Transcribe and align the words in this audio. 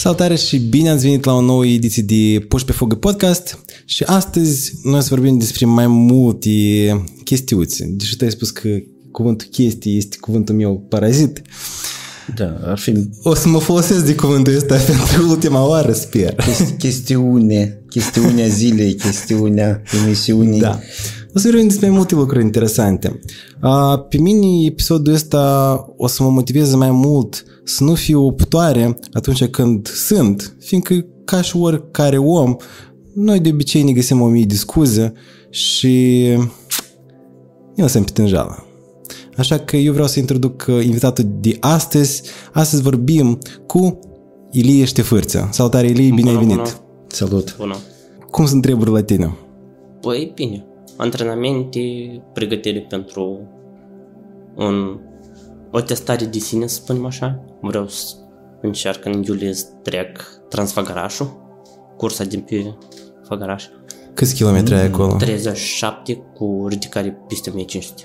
Salutare 0.00 0.34
și 0.34 0.58
bine 0.58 0.90
ați 0.90 1.02
venit 1.02 1.24
la 1.24 1.32
o 1.32 1.40
nouă 1.40 1.66
ediție 1.66 2.02
de 2.02 2.44
Puși 2.48 2.64
pe 2.64 2.72
Fugă 2.72 2.94
podcast 2.94 3.58
și 3.84 4.02
astăzi 4.02 4.72
noi 4.82 5.02
să 5.02 5.06
vorbim 5.10 5.38
despre 5.38 5.66
mai 5.66 5.86
multe 5.86 6.50
chestiuți. 7.24 7.84
Deși 7.84 8.16
tu 8.16 8.24
ai 8.24 8.30
spus 8.30 8.50
că 8.50 8.68
cuvântul 9.12 9.46
chestie 9.50 9.92
este 9.92 10.16
cuvântul 10.20 10.54
meu 10.54 10.86
parazit. 10.88 11.42
Da, 12.36 12.56
ar 12.64 12.78
fi... 12.78 13.08
O 13.22 13.34
să 13.34 13.48
mă 13.48 13.58
folosesc 13.58 14.04
de 14.04 14.14
cuvântul 14.14 14.56
ăsta 14.56 14.76
pentru 14.86 15.30
ultima 15.30 15.66
oară, 15.66 15.92
sper. 15.92 16.34
Chestiune, 16.78 17.82
chestiunea 17.90 18.46
zilei, 18.46 18.94
chestiunea 18.94 19.82
emisiunii. 20.04 20.60
Da. 20.60 20.80
O 21.34 21.38
să 21.38 21.48
vorbim 21.48 21.68
despre 21.68 21.86
mai 21.88 21.96
multe 21.96 22.14
lucruri 22.14 22.44
interesante. 22.44 23.20
Pe 24.08 24.18
mine 24.18 24.66
episodul 24.66 25.12
ăsta 25.12 25.74
o 25.96 26.06
să 26.06 26.22
mă 26.22 26.30
motiveze 26.30 26.76
mai 26.76 26.90
mult 26.90 27.44
să 27.68 27.84
nu 27.84 27.94
fiu 27.94 28.24
optoare 28.24 28.98
atunci 29.12 29.44
când 29.44 29.88
sunt, 29.88 30.56
fiindcă 30.60 31.06
ca 31.24 31.42
și 31.42 31.56
oricare 31.56 32.18
om, 32.18 32.56
noi 33.14 33.40
de 33.40 33.48
obicei 33.52 33.82
ne 33.82 33.92
găsim 33.92 34.20
o 34.20 34.26
mie 34.26 34.44
de 34.44 34.54
scuze 34.54 35.12
și 35.50 36.24
eu 37.74 37.86
sunt 37.86 38.04
pitânjală. 38.04 38.64
Așa 39.36 39.58
că 39.58 39.76
eu 39.76 39.92
vreau 39.92 40.06
să 40.06 40.18
introduc 40.18 40.66
invitatul 40.68 41.24
de 41.40 41.56
astăzi. 41.60 42.22
Astăzi 42.52 42.82
vorbim 42.82 43.38
cu 43.66 43.98
Ilie 44.50 44.84
Ștefârță. 44.84 45.48
Salutare 45.52 45.86
Ilie, 45.86 46.10
bine 46.14 46.30
bună, 46.30 46.38
ai 46.38 46.46
venit! 46.46 46.56
Bună. 46.56 46.68
Salut! 47.06 47.56
Bună! 47.56 47.76
Cum 48.30 48.46
sunt 48.46 48.62
treburi 48.62 48.90
la 48.90 49.02
tine? 49.02 49.36
Păi 50.00 50.32
bine, 50.34 50.66
antrenamente, 50.96 51.80
pregătire 52.32 52.80
pentru 52.80 53.40
un, 54.56 54.98
o 55.72 55.80
testare 55.80 56.24
de 56.24 56.38
sine, 56.38 56.66
să 56.66 56.74
spunem 56.74 57.04
așa. 57.04 57.44
Vreau 57.60 57.88
să 57.88 58.14
încerc 58.62 59.04
în 59.04 59.22
iulie 59.22 59.52
să 59.52 59.66
trec 59.82 60.18
Transfăgărașul, 60.48 61.36
cursa 61.96 62.24
din 62.24 62.40
pe 62.40 62.74
Făgăraș. 63.24 63.64
Câți 64.14 64.34
kilometri 64.34 64.74
ai 64.74 64.84
acolo? 64.86 65.16
37 65.16 66.14
cu 66.34 66.66
ridicare 66.68 67.18
peste 67.28 67.50
1500. 67.50 68.02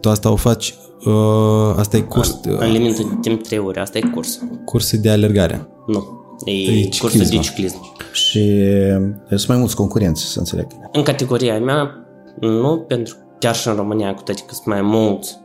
Tu 0.00 0.08
asta 0.08 0.30
o 0.30 0.36
faci, 0.36 0.74
uh, 1.04 1.74
asta 1.76 1.96
e 1.96 2.00
curs, 2.00 2.38
În, 2.42 2.56
în 2.60 2.70
limită 2.72 3.02
de 3.02 3.16
timp 3.20 3.42
3 3.42 3.58
ore, 3.58 3.80
asta 3.80 3.98
e 3.98 4.10
curs. 4.14 4.40
curse 4.64 4.96
de 4.96 5.10
alergare. 5.10 5.68
Nu, 5.86 6.04
e, 6.44 6.50
E 6.50 6.88
cursul 6.98 7.18
de 7.18 7.24
ciclism. 7.24 7.40
ciclism. 7.42 7.78
Și 8.12 8.62
sunt 9.28 9.46
mai 9.46 9.56
mulți 9.56 9.76
concurenți, 9.76 10.22
să 10.22 10.38
înțeleg. 10.38 10.66
În 10.92 11.02
categoria 11.02 11.58
mea, 11.58 12.06
nu, 12.40 12.78
pentru 12.88 13.14
că 13.14 13.20
chiar 13.38 13.54
și 13.54 13.68
în 13.68 13.74
România, 13.74 14.14
cu 14.14 14.22
toate 14.22 14.42
că 14.46 14.54
sunt 14.54 14.66
mai 14.66 14.82
mulți 14.82 15.38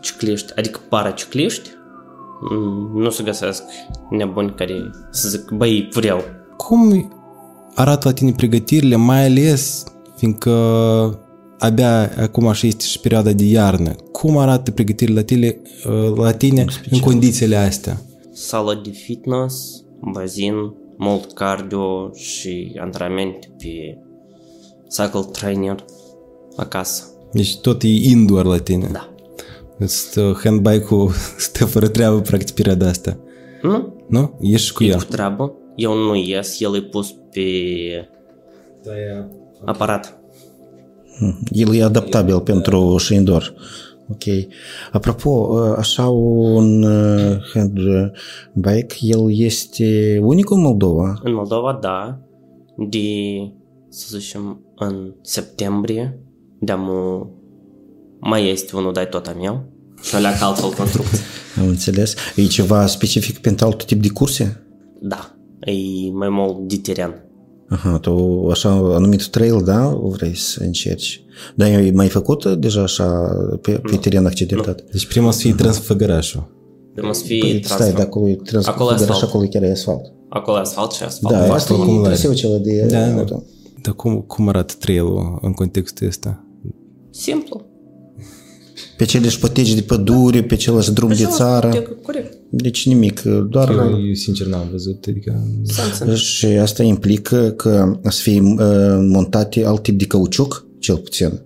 cicliști, 0.00 0.52
adică 0.56 0.80
paracicliști, 0.88 1.70
mm, 1.70 1.73
nu 2.94 3.10
se 3.10 3.22
găsesc 3.22 3.62
nebuni 4.10 4.54
care 4.54 4.90
să 5.10 5.28
zic, 5.28 5.50
băi, 5.50 5.88
vreau. 5.92 6.20
Cum 6.56 7.12
arată 7.74 8.08
la 8.08 8.14
tine 8.14 8.32
pregătirile, 8.32 8.96
mai 8.96 9.24
ales 9.24 9.84
fiindcă 10.16 10.50
abia 11.58 12.10
acum 12.16 12.46
așa 12.46 12.66
este 12.66 12.84
și 12.84 13.00
perioada 13.00 13.32
de 13.32 13.44
iarnă. 13.44 13.94
Cum 14.12 14.36
arată 14.36 14.70
pregătirile 14.70 15.18
la 15.18 15.24
tine, 15.24 15.56
uh, 15.88 16.16
la 16.16 16.32
tine 16.32 16.64
în 16.90 17.00
condițiile 17.00 17.56
astea? 17.56 18.00
Sală 18.32 18.80
de 18.84 18.90
fitness, 18.90 19.84
bazin, 20.12 20.54
mult 20.96 21.32
cardio 21.32 22.10
și 22.14 22.72
antrenamente 22.80 23.54
pe 23.58 23.98
cycle 24.88 25.28
trainer 25.32 25.84
acasă. 26.56 27.04
Deci 27.32 27.56
tot 27.56 27.82
e 27.82 27.88
indoor 27.88 28.44
la 28.44 28.58
tine. 28.58 28.88
Da. 28.92 29.13
Stă, 29.78 30.40
handbike-ul 30.44 31.10
stă 31.38 31.64
fără 31.64 31.88
treabă 31.88 32.20
practic 32.20 32.54
perioada 32.54 32.88
asta. 32.88 33.18
Nu? 33.62 34.04
Nu? 34.08 34.38
Ești 34.40 34.72
cu 34.72 34.84
E 34.84 34.86
el. 34.86 34.96
cu 34.96 35.04
treabă. 35.04 35.52
Eu 35.76 35.94
nu 35.94 36.14
ies, 36.16 36.60
el 36.60 36.76
e 36.76 36.80
pus 36.80 37.14
pe 37.30 37.42
aparat. 39.64 40.18
El 41.50 41.74
e 41.74 41.82
adaptabil 41.82 42.40
pentru 42.40 42.96
și 42.98 43.14
indoor. 43.14 43.54
Ok. 44.10 44.22
Apropo, 44.92 45.58
așa 45.76 46.08
un 46.08 46.82
uh, 46.82 47.36
handbike, 47.52 48.96
el 49.00 49.38
este 49.38 50.18
unicul 50.22 50.56
în 50.56 50.62
Moldova. 50.62 51.14
În 51.22 51.34
Moldova, 51.34 51.78
da, 51.80 52.18
de, 52.88 52.98
să 53.88 54.18
zicem, 54.18 54.60
în 54.76 55.14
septembrie, 55.20 56.18
de-am 56.60 56.88
mai 58.28 58.50
este 58.50 58.76
unul, 58.76 58.92
dai 58.92 59.08
tot 59.08 59.26
a 59.26 59.34
meu, 59.40 59.64
și 60.02 60.14
alea 60.14 60.38
ca 60.38 60.46
altfel 60.46 60.70
construcție. 60.70 61.18
Am 61.60 61.66
înțeles. 61.68 62.14
E 62.36 62.44
ceva 62.46 62.86
specific 62.86 63.38
pentru 63.38 63.66
alt 63.66 63.84
tip 63.84 64.02
de 64.02 64.08
curse? 64.08 64.66
Da, 65.00 65.34
e 65.60 65.72
mai 66.12 66.28
mult 66.28 66.68
de 66.68 66.76
teren. 66.76 67.18
Aha, 67.68 67.98
tu 67.98 68.46
așa 68.50 68.68
anumit 68.70 69.26
trail, 69.26 69.62
da? 69.64 69.98
Vrei 70.02 70.36
să 70.36 70.62
încerci. 70.62 71.24
Dar 71.54 71.68
ai 71.68 71.90
mai 71.90 72.08
făcut 72.08 72.46
deja 72.56 72.82
așa 72.82 73.08
pe, 73.60 73.70
pe 73.72 73.96
teren 73.96 74.26
accidentat? 74.26 74.82
Deci 74.90 75.06
prima 75.06 75.30
să 75.30 75.40
fie 75.40 75.54
Transfăgărașul. 75.54 76.52
Trebuie 76.92 77.14
să 77.14 77.24
fie 77.24 77.38
Păi, 77.40 77.50
transfer. 77.60 77.76
stai, 77.78 77.90
dacă 77.92 78.02
acolo 78.06 78.28
e 78.28 78.34
trans, 78.34 78.66
Acolo 78.66 78.90
e 78.90 78.92
așa 78.94 79.02
asfalt. 79.04 79.22
acolo 79.22 79.44
chiar 79.48 79.62
e 79.62 79.70
asfalt. 79.70 80.12
Acolo 80.28 80.56
e 80.56 80.60
asfalt 80.60 80.92
și 80.92 81.02
asfalt. 81.02 81.34
Da, 81.34 81.44
foarte 81.44 81.62
asta 81.62 81.74
cum 81.74 81.88
e 81.88 81.92
l-ai. 81.92 82.02
traseu 82.02 82.32
cel 82.32 82.60
de 82.62 82.86
Da, 82.90 83.06
da. 83.08 83.18
auto. 83.18 83.42
Dar 83.82 83.94
cum, 83.94 84.20
cum 84.20 84.48
arată 84.48 84.74
trail 84.78 85.04
în 85.40 85.52
contextul 85.52 86.06
ăsta? 86.06 86.44
Simplu. 87.10 87.66
Pe 88.96 89.02
aceleași 89.02 89.38
păteci 89.38 89.74
de 89.74 89.80
pădure, 89.80 90.42
pe 90.42 90.54
același 90.54 90.92
drum 90.92 91.08
de 91.08 91.24
țară. 91.30 91.72
Corect. 92.02 92.36
Deci 92.50 92.86
nimic, 92.86 93.22
doar... 93.22 93.68
Eu 93.70 94.12
sincer 94.14 94.46
n-am 94.46 94.68
văzut, 94.70 95.04
adică... 95.08 95.42
Sens. 95.62 96.20
Și 96.20 96.46
asta 96.46 96.82
implică 96.82 97.50
că 97.50 97.98
să 98.02 98.20
fie 98.22 98.40
uh, 98.40 98.58
montate 99.00 99.64
alt 99.66 99.82
tip 99.82 99.98
de 99.98 100.04
cauciuc, 100.04 100.66
cel 100.78 100.96
puțin. 100.96 101.40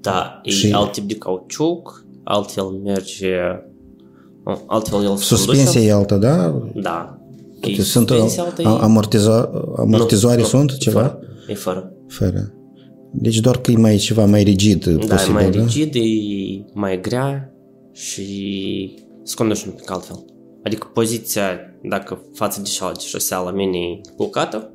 Da, 0.00 0.40
e 0.42 0.50
Și- 0.50 0.72
alt 0.72 0.92
tip 0.92 1.08
de 1.08 1.14
cauciuc, 1.14 2.04
altfel 2.24 2.64
merge, 2.64 3.30
nu, 4.44 4.62
altfel 4.66 5.02
el 5.04 5.16
se 5.16 5.24
Suspensia 5.24 5.64
conduce. 5.64 5.86
e 5.88 5.92
alta, 5.92 6.16
da? 6.16 6.62
Da. 6.74 7.18
E 7.60 7.66
Deci 7.66 7.80
sunt 7.80 8.08
suspensia 8.08 8.42
altă, 8.42 8.62
e- 8.62 8.66
a- 8.66 8.70
amortiza, 8.82 9.50
amortizoare 9.76 10.40
Nu, 10.40 10.46
sunt 10.46 10.70
nu, 10.70 10.76
ceva? 10.78 11.00
Fără. 11.00 11.18
E 11.48 11.54
fără. 11.54 11.92
Fără. 12.08 12.52
Deci 13.12 13.40
doar 13.40 13.58
că 13.60 13.70
e 13.70 13.76
mai 13.76 13.96
ceva 13.96 14.24
mai 14.24 14.42
rigid 14.42 14.84
Da, 14.84 14.90
e 14.90 15.06
posibil, 15.06 15.34
mai 15.34 15.50
da? 15.50 15.60
rigid, 15.62 15.94
e 15.94 16.00
mai 16.72 17.00
grea 17.00 17.52
și 17.92 18.94
se 19.22 19.34
conduce 19.34 19.62
un 19.66 19.72
pic 19.72 19.90
altfel. 19.90 20.24
Adică 20.62 20.90
poziția, 20.94 21.48
dacă 21.82 22.22
față 22.34 22.60
de 22.60 22.68
cealaltă 22.68 23.04
șosea 23.06 23.38
la 23.38 23.50
mine 23.50 23.78
e 23.78 24.00
culcată, 24.16 24.70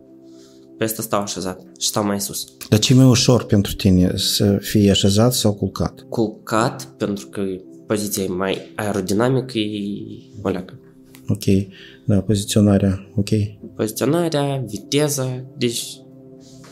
pe 0.77 0.83
asta 0.83 1.01
stau 1.01 1.21
așezat 1.21 1.61
și 1.79 1.87
stau 1.87 2.05
mai 2.05 2.21
sus. 2.21 2.45
Dar 2.69 2.79
ce 2.79 2.93
e 2.93 2.95
mai 2.95 3.05
ușor 3.05 3.43
pentru 3.43 3.73
tine, 3.73 4.11
să 4.15 4.57
fie 4.61 4.89
așezat 4.89 5.33
sau 5.33 5.53
culcat? 5.53 6.05
Culcat, 6.09 6.83
pentru 6.97 7.27
că 7.27 7.41
poziția 7.87 8.23
e 8.23 8.27
mai 8.27 8.57
aerodinamică, 8.75 9.57
e 9.57 9.81
o 10.41 10.49
leacă. 10.49 10.79
Ok, 11.27 11.43
da, 12.05 12.21
poziționarea, 12.21 13.11
ok. 13.15 13.29
Poziționarea, 13.75 14.63
viteza, 14.67 15.45
deci 15.57 15.83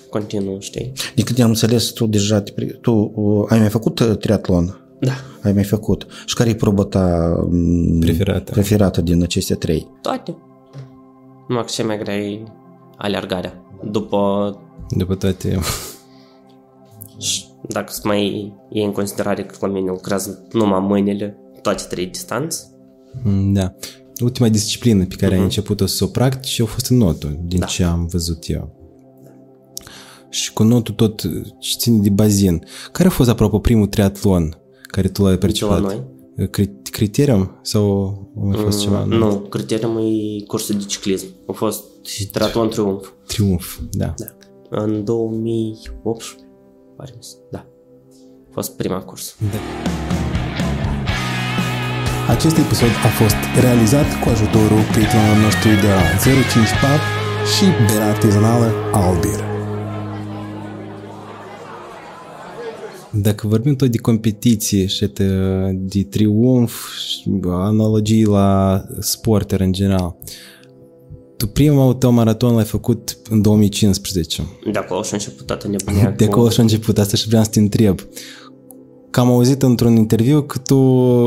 continuu, 0.09 0.59
știi? 0.59 0.91
Din 1.15 1.23
câte 1.25 1.41
am 1.41 1.49
înțeles, 1.49 1.85
tu 1.89 2.05
deja, 2.07 2.41
te, 2.41 2.51
pre- 2.51 2.65
tu 2.81 3.11
uh, 3.15 3.45
ai 3.49 3.59
mai 3.59 3.69
făcut 3.69 3.99
uh, 3.99 4.17
triatlon? 4.17 4.79
Da, 4.99 5.11
Ai 5.43 5.53
mai 5.53 5.63
făcut. 5.63 6.07
Și 6.25 6.35
care 6.35 6.49
e 6.49 6.55
proba 6.55 6.83
ta 6.83 7.33
m, 7.49 7.99
Preferată. 7.99 8.51
preferată 8.51 9.01
din 9.01 9.23
aceste 9.23 9.55
trei? 9.55 9.87
toate. 10.01 10.37
Numai 11.47 11.63
că 11.63 11.69
cea 11.71 11.83
mai 11.85 11.97
grea 11.97 12.17
e 12.17 12.43
alergarea. 12.97 13.53
După, 13.91 14.57
După 14.89 15.15
toate... 15.15 15.59
și 17.17 17.43
dacă 17.67 17.91
să 17.91 18.01
mai 18.03 18.53
iei 18.69 18.85
în 18.85 18.91
considerare 18.91 19.43
că 19.43 19.55
la 19.61 19.67
mine 19.67 19.89
lucrează 19.89 20.47
numai 20.51 20.79
mâinile, 20.79 21.37
toate 21.61 21.83
trei 21.89 22.05
distanțe, 22.05 22.63
Mm, 23.23 23.53
Da. 23.53 23.73
Ultima 24.23 24.47
disciplină 24.49 25.05
pe 25.05 25.15
care 25.15 25.35
ai 25.35 25.41
început-o 25.41 25.85
să 25.85 26.03
o 26.03 26.07
practici 26.07 26.59
a 26.61 26.65
fost 26.65 26.89
notul, 26.89 27.39
din 27.45 27.59
Da. 27.59 27.65
ce 27.65 27.83
am 27.83 28.05
văzut 28.11 28.43
eu. 28.47 28.78
Și 30.29 30.53
cu 30.53 30.63
notul 30.63 30.93
tot 30.93 31.21
ce 31.59 31.75
ține 31.77 31.97
de 31.97 32.09
bazin. 32.09 32.63
Care 32.91 33.07
a 33.07 33.11
fost, 33.11 33.29
apropo, 33.29 33.59
primul 33.59 33.87
triatlon 33.87 34.57
care 34.81 35.07
tu 35.07 35.23
l-ai 35.23 35.37
percepat? 35.37 35.81
noi? 35.81 36.03
Cri- 36.49 36.81
Criterium? 36.91 37.59
Sau 37.61 38.11
a 38.37 38.45
mai 38.45 38.57
fost 38.57 38.79
ceva? 38.81 39.03
nu, 39.03 39.35
criteriul 39.35 39.99
e 40.39 40.43
cursul 40.45 40.75
de 40.77 40.83
ciclism. 40.83 41.25
A 41.47 41.51
fost 41.51 41.83
triatlon 42.31 42.69
triumf. 42.69 43.07
Triumf, 43.27 43.79
da. 43.91 44.13
Da. 44.17 44.25
În 44.83 45.03
2018, 45.03 46.47
pare 46.97 47.11
mi 47.15 47.23
se- 47.23 47.35
da. 47.51 47.65
A 48.47 48.51
fost 48.51 48.75
prima 48.75 48.99
curs. 48.99 49.35
Acest 52.29 52.57
episod 52.57 52.89
a 52.89 53.07
fost 53.23 53.35
realizat 53.59 54.05
cu 54.23 54.29
ajutorul 54.29 54.81
prietenilor 54.91 55.37
noștri 55.43 55.69
de 55.81 55.87
la 55.87 56.03
05 56.21 56.53
Pub 56.81 57.01
și 57.53 57.65
berea 57.87 58.09
artizanală 58.09 58.71
Albir. 58.93 59.39
Dacă 63.11 63.47
vorbim 63.47 63.75
tot 63.75 63.91
de 63.91 63.97
competiție 63.97 64.85
și 64.85 65.07
de, 65.07 65.27
de 65.71 66.03
triumf, 66.03 66.97
și 66.97 67.31
analogii 67.45 68.25
la 68.25 68.83
sporter 68.99 69.59
în 69.59 69.71
general, 69.71 70.15
tu 71.37 71.47
primul 71.47 71.93
tău 71.93 72.11
maraton 72.11 72.53
l-ai 72.53 72.63
făcut 72.63 73.17
în 73.29 73.41
2015. 73.41 74.43
De 74.71 74.79
acolo 74.79 75.01
și-a 75.01 75.17
început 75.17 75.45
toată 75.45 75.67
nebunia 75.67 76.09
De 76.09 76.25
acolo 76.25 76.49
și-a 76.49 76.63
început, 76.63 76.97
asta 76.97 77.17
și 77.17 77.27
vreau 77.27 77.43
să 77.43 77.49
te 77.49 77.59
întreb. 77.59 77.99
Că 79.09 79.19
am 79.19 79.31
auzit 79.31 79.61
într-un 79.61 79.95
interviu 79.95 80.41
că 80.41 80.57
tu, 80.57 80.77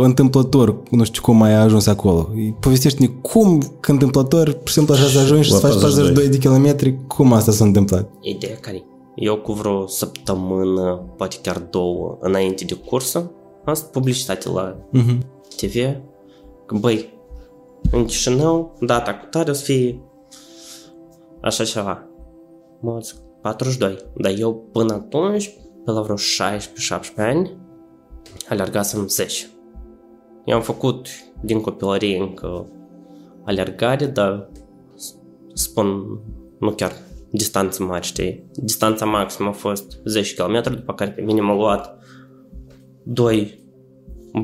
întâmplător, 0.02 0.82
nu 0.90 1.05
știu 1.05 1.23
cum 1.23 1.43
ai 1.43 1.55
ajuns 1.55 1.87
acolo. 1.87 2.31
Povestește-ne 2.61 3.06
cum, 3.06 3.76
că 3.81 3.90
întâmplător, 3.90 4.52
pur 4.52 4.69
și 4.69 4.75
simplu 4.75 4.94
așa 4.94 5.06
să 5.06 5.19
ajungi 5.19 5.46
și 5.46 5.52
să 5.52 5.58
faci 5.58 5.73
42 5.73 6.28
de 6.28 6.38
kilometri, 6.38 6.99
cum 7.06 7.32
asta 7.32 7.52
s-a 7.52 7.64
întâmplat? 7.64 8.11
Ideea 8.20 8.56
care 8.61 8.85
Eu 9.14 9.37
cu 9.37 9.53
vreo 9.53 9.87
săptămână, 9.87 10.97
poate 11.17 11.37
chiar 11.43 11.59
două, 11.59 12.17
înainte 12.20 12.64
de 12.64 12.75
cursă, 12.75 13.31
am 13.64 13.75
stat 13.75 13.91
publicitate 13.91 14.49
la 14.49 14.76
Uh-huh. 14.76 15.19
TV, 15.56 15.75
că 16.67 16.75
băi, 16.81 17.12
în 17.91 18.05
Chișinău, 18.05 18.76
data 18.81 19.14
cu 19.14 19.26
tare 19.26 19.50
o 19.50 19.55
să 19.55 19.64
fie 19.64 20.00
așa 21.41 21.64
ceva. 21.64 22.06
Mă 22.81 22.99
zic, 23.03 23.17
42. 23.41 23.97
Dar 24.17 24.32
eu 24.38 24.55
până 24.73 24.93
atunci, 24.93 25.56
pe 25.85 25.91
la 25.91 26.00
vreo 26.00 26.17
16-17 26.17 26.19
ani, 27.17 27.56
alergasem 28.49 29.09
10. 29.09 29.47
Eu 30.44 30.56
am 30.56 30.62
făcut 30.62 31.06
din 31.41 31.61
copilărie 31.61 32.19
încă 32.19 32.67
alergare, 33.44 34.06
dar 34.06 34.49
s- 34.94 35.14
spun, 35.53 36.03
nu 36.59 36.70
chiar 36.70 36.93
distanță 37.32 37.82
mare, 37.82 38.02
știi? 38.02 38.50
Distanța 38.55 39.05
maximă 39.05 39.49
a 39.49 39.52
fost 39.52 40.00
10 40.05 40.34
km, 40.34 40.75
după 40.75 40.94
care 40.94 41.11
pe 41.11 41.20
mine 41.20 41.40
m-a 41.40 41.55
luat 41.55 41.99
doi 43.02 43.61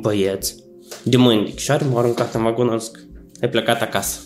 băieți 0.01 0.65
de 1.05 1.17
mâini 1.17 1.45
de 1.45 1.51
chișoare, 1.51 1.85
m-au 1.85 1.99
aruncat 1.99 2.35
în 2.35 2.43
vagon, 2.43 2.69
au 2.69 2.79
zic, 2.79 2.99
ai 3.41 3.49
plecat 3.49 3.81
acasă. 3.81 4.21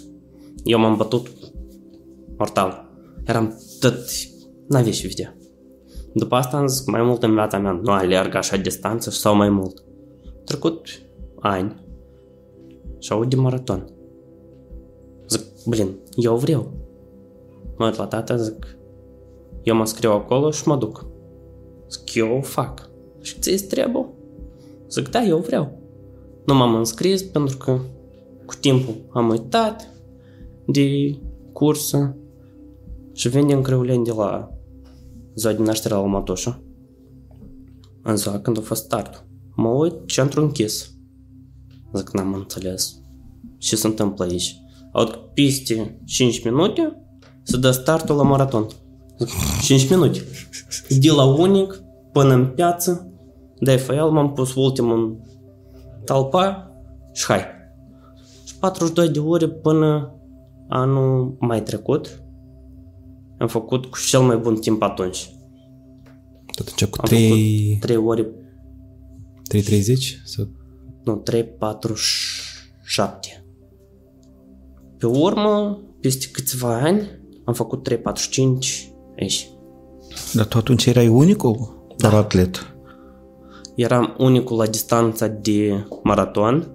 Eu 0.64 0.78
m-am 0.78 0.96
bătut 0.96 1.28
mortal. 2.36 2.90
Eram 3.26 3.60
tot... 3.80 3.98
N-avea 4.68 4.92
și 4.92 5.06
vedea. 5.06 5.36
După 6.14 6.34
asta 6.34 6.56
am 6.56 6.66
zis, 6.66 6.86
mai 6.86 7.02
mult 7.02 7.22
în 7.22 7.32
viața 7.32 7.58
mea 7.58 7.80
nu 7.82 7.92
alerg 7.92 8.34
așa 8.34 8.56
distanță 8.56 9.10
sau 9.10 9.36
mai 9.36 9.48
mult. 9.48 9.84
Trecut 10.44 10.86
ani 11.40 11.84
și 12.98 13.12
aud 13.12 13.30
de 13.30 13.36
maraton. 13.36 13.86
Zic, 15.28 15.40
blin, 15.66 15.88
eu 16.16 16.36
vreau. 16.36 16.81
Mă 17.76 17.84
uit 17.86 17.96
la 17.96 18.06
tata, 18.06 18.36
zic, 18.36 18.76
eu 19.62 19.76
mă 19.76 19.84
scriu 19.84 20.10
acolo 20.10 20.50
și 20.50 20.68
mă 20.68 20.76
duc. 20.76 21.06
Zic, 21.90 22.14
eu 22.14 22.36
o 22.36 22.40
fac. 22.40 22.90
Și 23.20 23.38
ți 23.38 23.66
trebuie? 23.66 24.08
Zic, 24.88 25.08
da, 25.08 25.22
eu 25.22 25.38
vreau. 25.38 25.80
Nu 26.46 26.54
m-am 26.54 26.74
înscris 26.74 27.22
pentru 27.22 27.56
că 27.56 27.80
cu 28.46 28.54
timpul 28.60 28.94
am 29.12 29.28
uitat 29.28 29.90
de 30.66 31.18
cursă 31.52 32.16
și 33.12 33.28
vindem 33.28 33.62
creuleni 33.62 34.04
de 34.04 34.12
la 34.12 34.56
ziua 35.34 35.52
de 35.52 35.62
naștere 35.62 35.94
la 35.94 36.00
Matoșa. 36.00 36.62
În 38.02 38.16
ziua 38.16 38.38
când 38.38 38.58
a 38.58 38.60
fost 38.60 38.84
startul. 38.84 39.26
Mă 39.56 39.68
uit, 39.68 40.06
centru 40.06 40.40
închis. 40.40 40.94
Zic, 41.94 42.10
n-am 42.10 42.34
înțeles. 42.34 43.00
Ce 43.58 43.76
se 43.76 43.86
întâmplă 43.86 44.24
aici? 44.24 44.60
Aud 44.92 45.10
că 45.10 45.18
peste 45.34 46.00
5 46.04 46.44
minute 46.44 47.01
se 47.42 47.56
dă 47.56 47.70
startul 47.70 48.16
la 48.16 48.22
maraton. 48.22 48.66
Zic, 49.18 49.28
5 49.62 49.90
minute. 49.90 50.20
De 50.88 51.10
la 51.10 51.24
unic 51.24 51.82
până 52.12 52.34
în 52.34 52.46
piață, 52.46 53.12
de 53.58 53.86
el 53.90 54.10
m-am 54.10 54.32
pus 54.32 54.54
ultimul 54.54 54.96
în 54.96 55.16
talpa 56.04 56.70
și 57.12 57.24
hai. 57.24 57.40
Și 58.44 58.58
42 58.58 59.08
de 59.08 59.18
ore 59.18 59.48
până 59.48 60.14
anul 60.68 61.36
mai 61.40 61.62
trecut 61.62 62.22
am 63.42 63.48
făcut 63.48 63.86
cu 63.86 63.98
cel 64.08 64.20
mai 64.20 64.36
bun 64.36 64.56
timp 64.56 64.82
atunci. 64.82 65.34
Atunci 66.58 66.84
cu 66.84 66.98
Am 67.00 67.06
3, 67.06 67.28
făcut 67.28 67.80
3 67.80 67.96
ore, 67.96 68.26
3.30? 69.54 70.22
Sau... 70.24 70.48
nu, 71.04 71.16
3, 71.16 71.44
4, 71.44 71.94
7. 72.84 73.44
Pe 74.98 75.06
urmă, 75.06 75.80
peste 76.00 76.26
câțiva 76.32 76.78
ani, 76.78 77.21
am 77.44 77.54
făcut 77.54 77.82
3, 77.82 77.98
4, 77.98 78.28
5 78.28 78.92
aici. 79.18 79.50
Dar 80.32 80.46
tu 80.46 80.58
atunci 80.58 80.86
erai 80.86 81.08
unicul 81.08 81.84
da. 81.96 82.16
atlet? 82.16 82.74
Eram 83.74 84.14
unicul 84.18 84.56
la 84.56 84.66
distanța 84.66 85.26
de 85.26 85.86
maraton. 86.02 86.68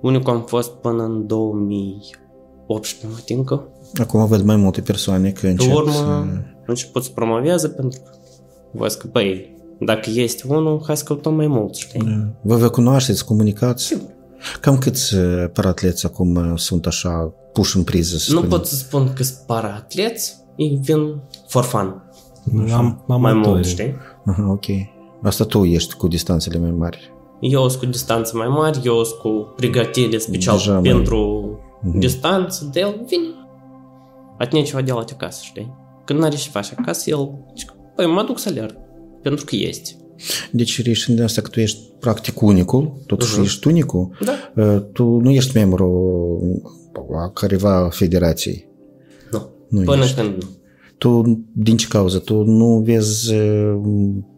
Unicul 0.00 0.32
am 0.32 0.42
fost 0.42 0.70
până 0.70 1.02
în 1.02 1.26
2018, 1.26 3.06
mă 3.06 3.18
tincă. 3.24 3.68
Acum 3.94 4.26
văd 4.26 4.42
mai 4.42 4.56
multe 4.56 4.80
persoane 4.80 5.30
că 5.30 5.40
Pe 5.40 5.48
încep 5.48 5.74
urmă, 5.74 5.92
să... 5.92 5.98
am 5.98 6.44
început 6.66 7.02
să 7.02 7.10
promovează 7.14 7.68
pentru 7.68 8.00
că 8.04 8.10
văd 8.72 8.92
că, 8.92 9.08
băi, 9.12 9.56
dacă 9.80 10.10
este 10.14 10.44
unul, 10.48 10.82
hai 10.86 10.96
să 10.96 11.04
căutăm 11.04 11.34
mai 11.34 11.46
mult, 11.46 11.74
știi? 11.74 12.34
Vă 12.42 12.56
vă 12.56 12.68
cunoașteți, 12.68 13.24
comunicați? 13.24 13.96
Cam 14.60 14.78
câți 14.78 15.14
uh, 15.14 15.44
paratleți 15.52 16.06
acum 16.06 16.34
uh, 16.34 16.52
sunt 16.54 16.86
așa 16.86 17.32
puși 17.52 17.76
în 17.76 17.84
priză? 17.84 18.12
nu 18.12 18.18
spunem. 18.18 18.48
pot 18.48 18.66
să 18.66 18.74
spun 18.74 19.12
că 19.12 19.22
sunt 19.22 19.38
paratleți, 19.46 20.36
ei 20.56 20.78
vin 20.82 21.20
for 21.46 21.64
fun. 21.64 22.02
Am, 22.72 23.04
am 23.08 23.20
mai 23.20 23.32
mult, 23.32 23.66
știi? 23.66 23.94
Aha, 24.24 24.50
ok. 24.50 24.64
Asta 25.22 25.44
tu 25.44 25.64
ești 25.64 25.94
cu 25.94 26.08
distanțele 26.08 26.58
mai 26.58 26.70
mari. 26.70 27.12
Eu 27.40 27.68
sunt 27.68 27.82
cu 27.82 27.86
distanțe 27.86 28.36
mai 28.36 28.48
mari, 28.48 28.80
eu 28.84 29.04
sunt 29.04 29.18
cu 29.18 29.52
pregătire 29.56 30.18
special 30.18 30.56
Deja 30.56 30.80
pentru 30.80 31.48
mai... 31.82 31.98
distanță, 31.98 32.68
de 32.72 32.80
el 32.80 33.00
vine. 33.06 33.34
Atunci 34.38 34.62
niciodată 34.62 34.86
de 34.86 34.92
la 34.92 35.04
acasă, 35.12 35.40
știi? 35.44 35.74
Când 36.04 36.18
n-are 36.18 36.36
și 36.36 36.50
faci 36.50 36.72
acasă, 36.76 37.10
el 37.10 37.30
zice, 37.56 37.66
păi 37.96 38.06
mă 38.06 38.22
duc 38.22 38.38
să 38.38 38.48
alerg, 38.48 38.76
pentru 39.22 39.44
că 39.44 39.56
este. 39.56 39.90
Deci 40.52 40.82
reieșind 40.82 41.16
de 41.16 41.22
asta 41.22 41.40
că 41.40 41.48
tu 41.48 41.60
ești 41.60 41.78
practic 42.00 42.40
unicul, 42.42 42.92
totuși 43.06 43.40
ești 43.40 43.68
unicul, 43.68 44.08
Da. 44.24 44.62
uh, 44.62 44.82
tu 44.92 45.04
nu 45.04 45.30
ești 45.30 45.56
membru 45.56 45.88
a 47.24 47.30
careva 47.30 47.88
federații. 47.92 48.68
Nu. 49.30 49.48
Nu 49.68 49.80
Până 49.82 50.02
ești. 50.04 50.16
când 50.20 50.28
nu. 50.42 50.48
Tu, 50.98 51.22
din 51.52 51.76
ce 51.76 51.86
cauză? 51.88 52.18
Tu 52.18 52.42
nu 52.44 52.82
vezi 52.84 53.34
uh, 53.34 53.78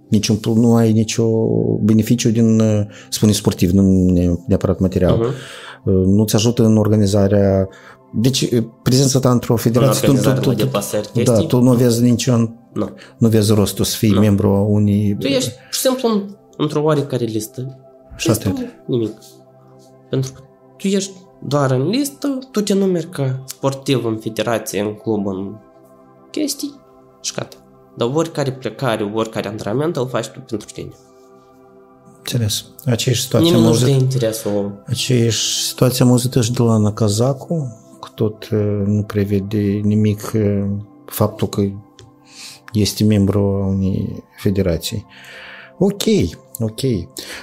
niciun, 0.09 0.41
tu 0.41 0.53
nu 0.55 0.75
ai 0.75 0.93
nicio 0.93 1.27
beneficiu 1.83 2.31
din, 2.31 2.61
uh, 2.61 2.81
spune 3.11 3.33
sportiv, 3.33 3.71
nu 3.71 4.11
ne- 4.11 4.35
neapărat 4.47 4.79
material. 4.79 5.17
Mhm. 5.17 5.27
Uh, 5.85 6.05
Nu-ți 6.07 6.35
ajută 6.35 6.65
în 6.65 6.77
organizarea 6.77 7.69
deci, 8.21 8.41
uh, 8.41 8.65
prezența 8.83 9.19
ta 9.19 9.31
într-o 9.31 9.57
federație, 9.57 10.01
tu, 10.01 10.07
tu, 10.07 10.11
organizarea 10.11 10.41
tu, 10.43 10.49
la 10.49 10.55
tu, 10.55 10.63
deplasări, 10.63 11.11
da, 11.15 11.23
chestii. 11.23 11.47
tu 11.47 11.61
nu 11.61 11.73
vezi 11.73 12.03
niciun, 12.03 12.55
Nu. 12.77 12.91
nu 13.19 13.29
vezi 13.29 13.53
rostul 13.53 13.85
să 13.85 13.97
fii 13.97 14.15
membru 14.19 14.49
a 14.49 14.61
unii... 14.61 15.17
Tu 15.17 15.27
ești 15.27 15.51
pur 15.51 15.69
și 15.73 15.81
simplu 15.81 16.09
în- 16.09 16.37
într-o 16.57 16.83
oarecare 16.83 17.25
listă. 17.25 17.79
Și 18.17 18.31
atât. 18.31 18.53
Este 18.53 18.83
Nimic. 18.87 19.13
Pentru 20.11 20.33
că 20.33 20.41
tu 20.77 20.87
ești 20.87 21.13
doar 21.47 21.71
în 21.71 21.89
listă, 21.89 22.39
tu 22.51 22.61
te 22.61 22.75
numeri 22.75 23.07
ca 23.09 23.43
sportiv 23.45 24.05
în 24.05 24.17
federație, 24.17 24.81
în 24.81 24.95
club, 24.95 25.27
în 25.27 25.55
chestii 26.31 26.75
și 27.23 27.33
gata. 27.35 27.57
Dar 27.97 28.11
oricare 28.15 28.53
plecare, 28.53 29.11
oricare 29.15 29.49
antrenament 29.49 29.97
îl 29.97 30.09
faci 30.09 30.27
tu 30.27 30.41
pentru 30.41 30.69
tine. 30.73 30.91
Înțeles. 32.19 32.65
Aceeași 32.85 33.23
situație 33.23 33.49
Nimeni 33.51 33.65
am 33.67 33.71
nu-și 33.73 33.85
dă 33.85 33.91
auzit, 33.91 34.03
interesul. 34.13 34.83
aceeași 34.87 35.63
situație 35.67 36.05
am 36.05 36.11
auzit 36.11 36.33
și 36.43 36.53
de 36.53 36.63
la 36.63 36.73
Ana 36.73 36.93
Cazacu, 36.93 37.77
că 38.01 38.09
tot 38.15 38.49
uh, 38.53 38.83
nu 38.87 39.03
prevede 39.03 39.81
nimic 39.83 40.31
uh, 40.35 40.65
faptul 41.07 41.49
că 41.49 41.63
este 42.81 43.05
membru 43.05 43.39
a 43.39 43.67
unei 43.67 44.25
federații. 44.39 45.07
Ok, 45.79 46.03
ok. 46.59 46.81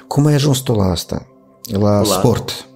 Cum 0.07 0.25
ai 0.25 0.33
ajuns 0.33 0.59
tu 0.59 0.73
la 0.73 0.83
asta? 0.83 1.27
La, 1.71 1.97
La- 1.97 2.03
sport? 2.03 2.67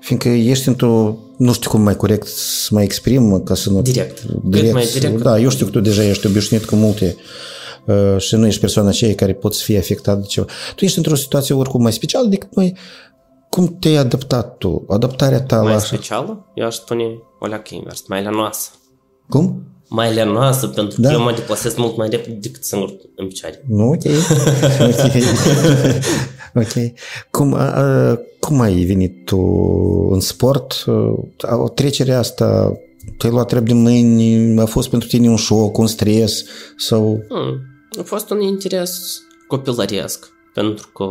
Fiindcă 0.00 0.28
ești 0.28 0.68
într-o, 0.68 1.16
nu 1.36 1.52
știu 1.52 1.70
cum 1.70 1.80
mai 1.82 1.96
corect 1.96 2.26
să 2.26 2.68
mă 2.70 2.82
exprim, 2.82 3.42
ca 3.42 3.54
să 3.54 3.70
nu... 3.70 3.82
Direct. 3.82 4.18
Cât 4.50 4.72
mai 4.72 4.86
direct, 4.92 5.22
Da, 5.22 5.32
cât- 5.34 5.42
eu 5.42 5.48
știu 5.48 5.64
că 5.66 5.70
tu 5.72 5.80
deja 5.80 6.02
ești 6.04 6.26
obișnuit 6.26 6.64
cu 6.64 6.74
multe 6.74 7.16
uh, 7.86 8.16
și 8.18 8.34
nu 8.36 8.46
ești 8.46 8.60
persoana 8.60 8.88
aceea 8.88 9.14
care 9.14 9.34
pot 9.34 9.54
să 9.54 9.62
fie 9.64 9.78
afectat 9.78 10.18
de 10.20 10.26
ceva. 10.26 10.46
Tu 10.76 10.84
ești 10.84 10.98
într-o 10.98 11.14
situație 11.14 11.54
oricum 11.54 11.82
mai 11.82 11.92
specială 11.92 12.26
decât 12.28 12.54
noi. 12.54 12.76
Cum 13.48 13.76
te-ai 13.80 13.96
adaptat 13.96 14.56
tu? 14.56 14.84
Adaptarea 14.88 15.42
ta 15.42 15.62
Mai 15.62 15.72
la... 15.72 15.78
specială, 15.78 16.46
eu 16.54 16.66
aș 16.66 16.74
spune 16.74 17.04
o 17.40 17.46
leacă 17.46 17.74
invers, 17.74 18.06
mai 18.08 18.22
lenoasă. 18.22 18.70
Cum? 19.28 19.62
Mai 19.88 20.14
lenoasă, 20.14 20.66
pentru 20.66 21.00
Da. 21.00 21.08
că 21.08 21.14
eu 21.14 21.22
mă 21.22 21.32
deplasez 21.32 21.74
mult 21.74 21.96
mai 21.96 22.08
repede 22.08 22.32
decât 22.40 22.64
singur 22.64 22.92
în 23.16 23.26
picioare. 23.28 23.62
Nu, 23.68 23.88
ok. 23.88 24.02
ok. 24.80 25.12
ok. 26.62 26.92
Cum, 27.30 27.54
a, 27.54 27.70
a, 27.70 28.18
cum 28.40 28.60
ai 28.60 28.84
venit 28.84 29.24
tu 29.24 29.38
în 30.10 30.20
sport? 30.20 30.84
A, 31.38 31.56
O 31.56 31.68
trecere 31.68 32.12
asta, 32.12 32.72
te-ai 33.18 33.32
luat 33.32 33.46
treabă 33.46 33.66
din 33.66 33.82
mâini, 33.82 34.60
a 34.60 34.64
fost 34.64 34.88
pentru 34.88 35.08
tine 35.08 35.28
un 35.28 35.36
șoc, 35.36 35.78
un 35.78 35.86
stres 35.86 36.44
sau... 36.76 37.24
Hmm. 37.28 37.58
A 37.98 38.02
fost 38.02 38.30
un 38.30 38.40
interes 38.40 39.20
copilăresc, 39.48 40.28
pentru 40.54 40.88
că 40.88 41.04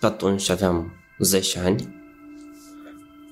pe 0.00 0.06
atunci 0.06 0.50
aveam 0.50 0.92
10 1.18 1.58
ani 1.64 2.02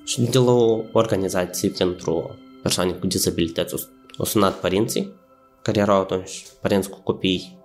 și 0.05 0.21
de 0.21 0.37
la 0.37 0.51
o 0.51 0.79
organizație 0.91 1.69
pentru 1.69 2.35
persoane 2.61 2.91
cu 2.91 3.07
dizabilități. 3.07 3.87
O- 4.17 4.21
O 4.21 4.25
sunat 4.25 4.59
părinții, 4.59 5.13
care 5.61 5.79
erau 5.79 5.99
atunci 5.99 6.45
părinți 6.61 6.89
cu 6.89 6.99
copii 7.03 7.61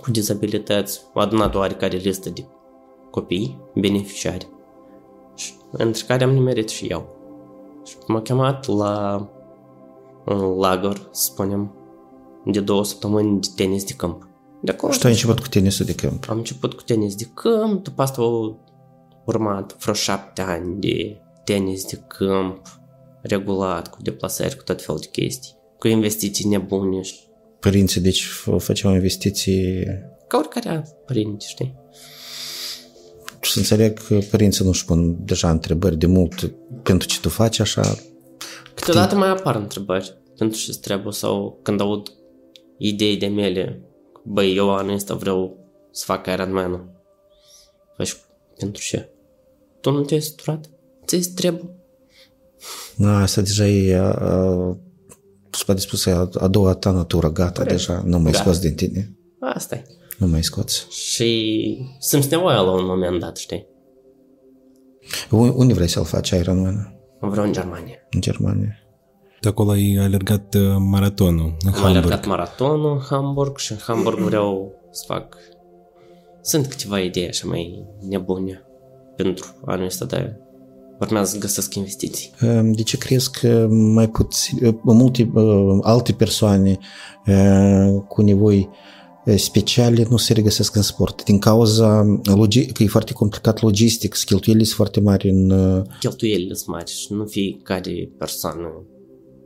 cu 0.00 0.10
dizabilități, 0.10 1.00
au 1.14 1.22
adunat 1.22 1.54
oarecare 1.54 1.96
listă 1.96 2.30
de 2.30 2.44
copii 3.10 3.58
beneficiari, 3.74 4.48
și, 5.34 5.52
între 5.70 6.02
care 6.06 6.24
am 6.24 6.30
nimerit 6.30 6.68
și 6.68 6.86
eu. 6.86 7.16
Și 7.84 7.94
m-a 8.06 8.20
chemat 8.22 8.66
la 8.66 9.28
un 10.26 10.56
lagăr, 10.58 11.08
să 11.10 11.24
spunem, 11.24 11.74
de 12.44 12.60
două 12.60 12.84
săptămâni 12.84 13.40
de 13.40 13.48
tenis 13.56 13.84
de 13.84 13.92
câmp. 13.92 14.28
De 14.60 14.70
acolo 14.72 14.92
Și 14.92 14.98
tu 14.98 15.06
ai 15.06 15.12
început 15.12 15.40
cu 15.40 15.48
tenisul 15.48 15.86
de 15.86 15.94
câmp. 15.94 16.30
am 16.30 16.36
început 16.36 16.74
cu 16.74 16.82
tenis 16.82 17.14
de 17.14 17.24
câmp, 17.34 17.82
după 17.82 18.02
asta 18.02 18.22
au 18.22 18.58
urmat 19.24 19.76
vreo 19.78 19.94
șapte 19.94 20.42
ani 20.42 20.80
de 20.80 21.20
tenis 21.44 21.84
de 21.84 22.04
câmp, 22.06 22.60
regulat, 23.22 23.88
cu 23.88 23.98
deplasări, 24.02 24.56
cu 24.56 24.62
tot 24.62 24.82
felul 24.82 25.00
de 25.00 25.08
chestii, 25.12 25.56
cu 25.78 25.88
investiții 25.88 26.48
nebune 26.48 27.02
și 27.02 27.14
Părinții, 27.60 28.00
deci, 28.00 28.24
f- 28.26 28.58
făceau 28.58 28.92
investiții... 28.92 29.84
ca 30.26 30.38
oricare 30.38 30.88
părinte, 31.06 31.44
știi? 31.48 31.74
Să 33.40 33.58
înțeleg 33.58 33.98
că 33.98 34.18
părinții 34.30 34.64
nu-și 34.64 34.84
pun 34.84 35.24
deja 35.24 35.50
întrebări 35.50 35.96
de 35.96 36.06
mult 36.06 36.52
pentru 36.82 37.08
ce 37.08 37.20
tu 37.20 37.28
faci 37.28 37.58
așa. 37.58 37.94
Câteodată 38.74 39.14
mai 39.14 39.28
apar 39.28 39.54
întrebări 39.56 40.16
pentru 40.36 40.58
ce 40.58 40.78
trebuie 40.78 41.12
sau 41.12 41.58
când 41.62 41.80
aud 41.80 42.08
idei 42.78 43.16
de 43.16 43.26
mele, 43.26 43.82
băi, 44.24 44.56
eu 44.56 44.74
anul 44.74 44.94
ăsta 44.94 45.14
vreau 45.14 45.56
să 45.90 46.04
fac 46.04 46.26
Ironman-ul. 46.26 46.90
Faci 47.96 48.16
pentru 48.58 48.82
ce? 48.82 49.10
Tu 49.80 49.90
nu 49.90 50.02
te-ai 50.02 50.20
săturat? 50.20 50.70
Ți-ai 51.06 51.20
trebuie? 51.20 51.74
Na, 52.96 53.20
asta 53.22 53.40
deja 53.40 53.66
e, 53.66 53.96
a, 53.98 54.10
a, 54.10 54.76
se 55.50 55.62
poate 55.66 55.80
spus, 55.80 56.06
a, 56.06 56.28
a 56.40 56.48
doua 56.48 56.74
ta 56.74 56.90
natură, 56.90 57.30
gata, 57.30 57.64
deja, 57.64 58.02
nu 58.04 58.18
mai 58.18 58.32
Da. 58.32 58.38
scoți 58.38 58.60
din 58.60 58.74
tine. 58.74 59.16
Asta 59.40 59.74
e. 59.74 59.84
Nu 60.18 60.26
mai 60.26 60.42
scoți. 60.44 60.86
Și 60.90 61.78
simți 61.98 62.28
nevoia 62.30 62.60
la 62.60 62.70
un 62.72 62.84
moment 62.84 63.20
dat, 63.20 63.36
știi? 63.36 63.66
U- 65.30 65.54
Unde 65.56 65.72
vrei 65.74 65.88
să-l 65.88 66.04
faci 66.04 66.30
Ironman? 66.30 66.96
Vreau 67.20 67.46
în 67.46 67.52
Germania. 67.52 67.96
În 68.10 68.20
Germania. 68.20 68.76
De 69.40 69.48
acolo 69.48 69.70
ai 69.70 69.96
alergat 70.00 70.54
uh, 70.54 70.74
maratonul 70.78 71.56
în 71.64 71.68
Am 71.68 71.72
Hamburg. 71.72 71.96
alergat 71.96 72.26
maratonul 72.26 72.92
în 72.92 72.98
Hamburg 72.98 73.56
și 73.58 73.72
în 73.72 73.78
Hamburg 73.78 74.18
vreau 74.18 74.72
să 74.90 75.02
fac... 75.06 75.36
Sunt 76.42 76.66
câteva 76.66 77.00
idei 77.00 77.28
așa 77.28 77.46
mai 77.48 77.84
nebune 78.08 78.62
pentru 79.16 79.46
anul 79.64 79.84
ăsta, 79.86 80.04
dar 80.04 80.36
urmează 81.06 81.30
să 81.32 81.38
găsesc 81.38 81.74
investiții. 81.74 82.30
De 82.62 82.82
ce 82.82 82.96
crezi 82.98 83.30
că 83.30 83.66
mai 83.70 84.08
puțin, 84.10 84.78
multe 84.82 85.30
uh, 85.34 85.78
alte 85.82 86.12
persoane 86.12 86.78
uh, 87.26 88.02
cu 88.08 88.22
nevoi 88.22 88.68
uh, 89.24 89.34
speciale 89.36 90.06
nu 90.10 90.16
se 90.16 90.32
regăsesc 90.32 90.76
în 90.76 90.82
sport? 90.82 91.24
Din 91.24 91.38
cauza 91.38 92.18
logi- 92.30 92.72
că 92.72 92.82
e 92.82 92.86
foarte 92.86 93.12
complicat 93.12 93.60
logistic, 93.62 94.14
cheltuielile 94.24 94.64
sunt 94.66 94.76
foarte 94.76 95.00
mari 95.00 95.28
în... 95.30 95.50
uh, 95.50 95.82
Cheltuielile 96.00 96.54
sunt 96.54 96.68
mari 96.68 96.90
și 96.90 97.12
nu 97.12 97.24
fiecare 97.24 98.10
persoană 98.18 98.86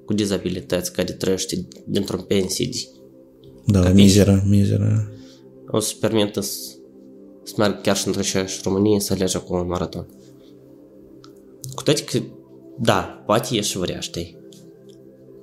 cu 0.07 0.13
dizabilități 0.15 0.93
care 0.93 1.13
trăiește 1.13 1.69
dintr-o 1.87 2.17
pensie 2.17 2.69
de 2.69 2.79
Da, 3.67 3.89
mizeră, 3.91 4.45
mizeră. 4.49 5.09
o 5.71 5.79
să 5.81 5.95
permită 6.01 6.41
să, 6.41 6.59
să 7.45 7.55
meargă 7.57 7.79
chiar 7.83 7.97
și 7.97 8.07
într-o 8.07 8.23
și 8.23 8.61
România 8.65 8.99
să 8.99 9.13
alerge 9.13 9.39
cu 9.39 9.55
un 9.55 9.67
maraton. 9.67 10.07
Cu 11.75 11.83
toate 11.83 12.05
că, 12.05 12.19
da, 12.79 13.23
poate 13.27 13.57
e 13.57 13.61
și 13.61 13.79
vrea, 13.79 14.01
știi? 14.01 14.39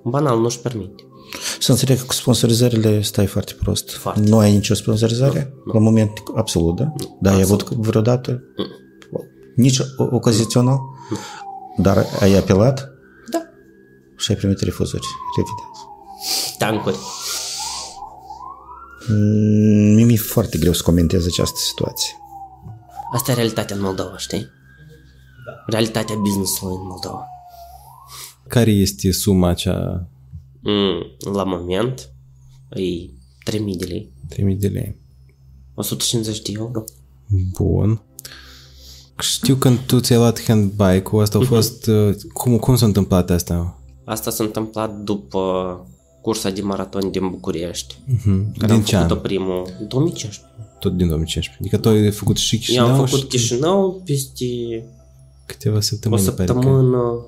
Banal 0.03 0.39
nu-și 0.39 0.59
permite. 0.59 1.03
Să 1.59 1.71
înțeleg 1.71 1.97
că 1.97 2.03
cu 2.05 2.13
sponsorizările 2.13 3.01
stai 3.01 3.25
foarte 3.25 3.53
prost. 3.59 3.89
Foarte. 3.91 4.19
Nu 4.29 4.37
ai 4.37 4.51
nicio 4.51 4.73
sponsorizare? 4.73 5.53
La 5.73 5.79
moment, 5.79 6.11
absolut, 6.35 6.75
da? 6.75 6.93
Da, 7.21 7.33
ai 7.33 7.41
avut 7.41 7.69
vreodată? 7.69 8.43
Nici 9.55 9.79
o- 9.79 10.07
ocazional? 10.11 10.79
Dar 11.77 12.05
ai 12.19 12.37
apelat 12.37 12.89
Da. 13.31 13.41
și 14.17 14.31
ai 14.31 14.37
primit 14.37 14.59
refuzuri, 14.59 15.05
evident. 15.37 15.75
Tancuri. 16.57 16.97
Mm, 19.09 19.93
Mie 19.95 20.05
mi-e 20.05 20.17
foarte 20.17 20.57
greu 20.57 20.73
să 20.73 20.81
comentez 20.83 21.25
această 21.25 21.57
situație. 21.59 22.13
Asta 23.13 23.31
e 23.31 23.35
realitatea 23.35 23.75
în 23.75 23.81
Moldova, 23.81 24.17
știi? 24.17 24.47
Realitatea 25.65 26.15
business-ului 26.15 26.75
în 26.75 26.87
Moldova. 26.87 27.25
Care 28.47 28.71
este 28.71 29.11
suma 29.11 29.47
acea 29.47 30.07
Mm, 30.65 31.33
la 31.33 31.43
moment, 31.43 32.09
e 32.69 33.09
3000 33.43 33.75
de 33.75 33.85
lei. 33.85 34.11
3000 34.29 34.55
de 34.55 34.67
lei? 34.67 34.95
150 35.75 36.41
de 36.41 36.51
euro. 36.57 36.83
Bun. 37.53 38.01
Știu 39.19 39.55
când 39.55 39.77
tu 39.79 39.99
ți-ai 39.99 40.17
luat 40.19 40.43
handbike-ul, 40.43 41.21
asta 41.21 41.37
a 41.37 41.41
fost... 41.41 41.87
uh, 41.87 42.15
Cum, 42.33 42.57
cum 42.57 42.75
s-a 42.75 42.85
întâmplat 42.85 43.29
asta? 43.29 43.79
Asta 44.05 44.29
s-a 44.31 44.43
întâmplat 44.43 44.97
după 44.99 45.41
cursa 46.21 46.49
de 46.49 46.61
maraton 46.61 47.11
din 47.11 47.29
București. 47.29 47.95
Mhm. 48.05 48.53
Care 48.57 48.65
Din 48.65 48.75
am 48.75 48.83
ce 48.83 48.95
făcut-o 48.95 49.13
an? 49.15 49.19
primul 49.21 49.69
2015. 49.87 50.41
Tot 50.79 50.95
din 50.97 51.07
2015. 51.07 51.57
Adică 51.59 51.77
tu 51.77 51.89
ai 51.89 52.11
făcut 52.11 52.37
și 52.37 52.55
Eu 52.55 52.59
Chișinău 52.61 52.87
am 52.87 52.95
făcut 53.05 53.19
și 53.19 53.25
Chișinău 53.27 54.01
peste 54.05 54.45
câteva 55.45 55.75
o 55.75 55.79
săptămâni. 55.79 56.21
pare 56.23 56.45
că- 56.45 56.53
săptămână 56.53 57.25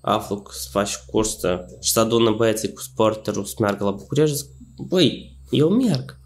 aflu 0.00 0.40
că 0.40 0.50
să 0.54 0.68
faci 0.70 0.96
cursă 1.06 1.66
și 1.80 1.92
să 1.92 2.00
adună 2.00 2.30
băieții 2.30 2.72
cu 2.72 2.80
sporterul 2.80 3.44
să 3.44 3.54
meargă 3.58 3.84
la 3.84 3.90
București, 3.90 4.36
zic, 4.36 4.46
băi, 4.88 5.36
eu 5.50 5.68
merg. 5.68 6.18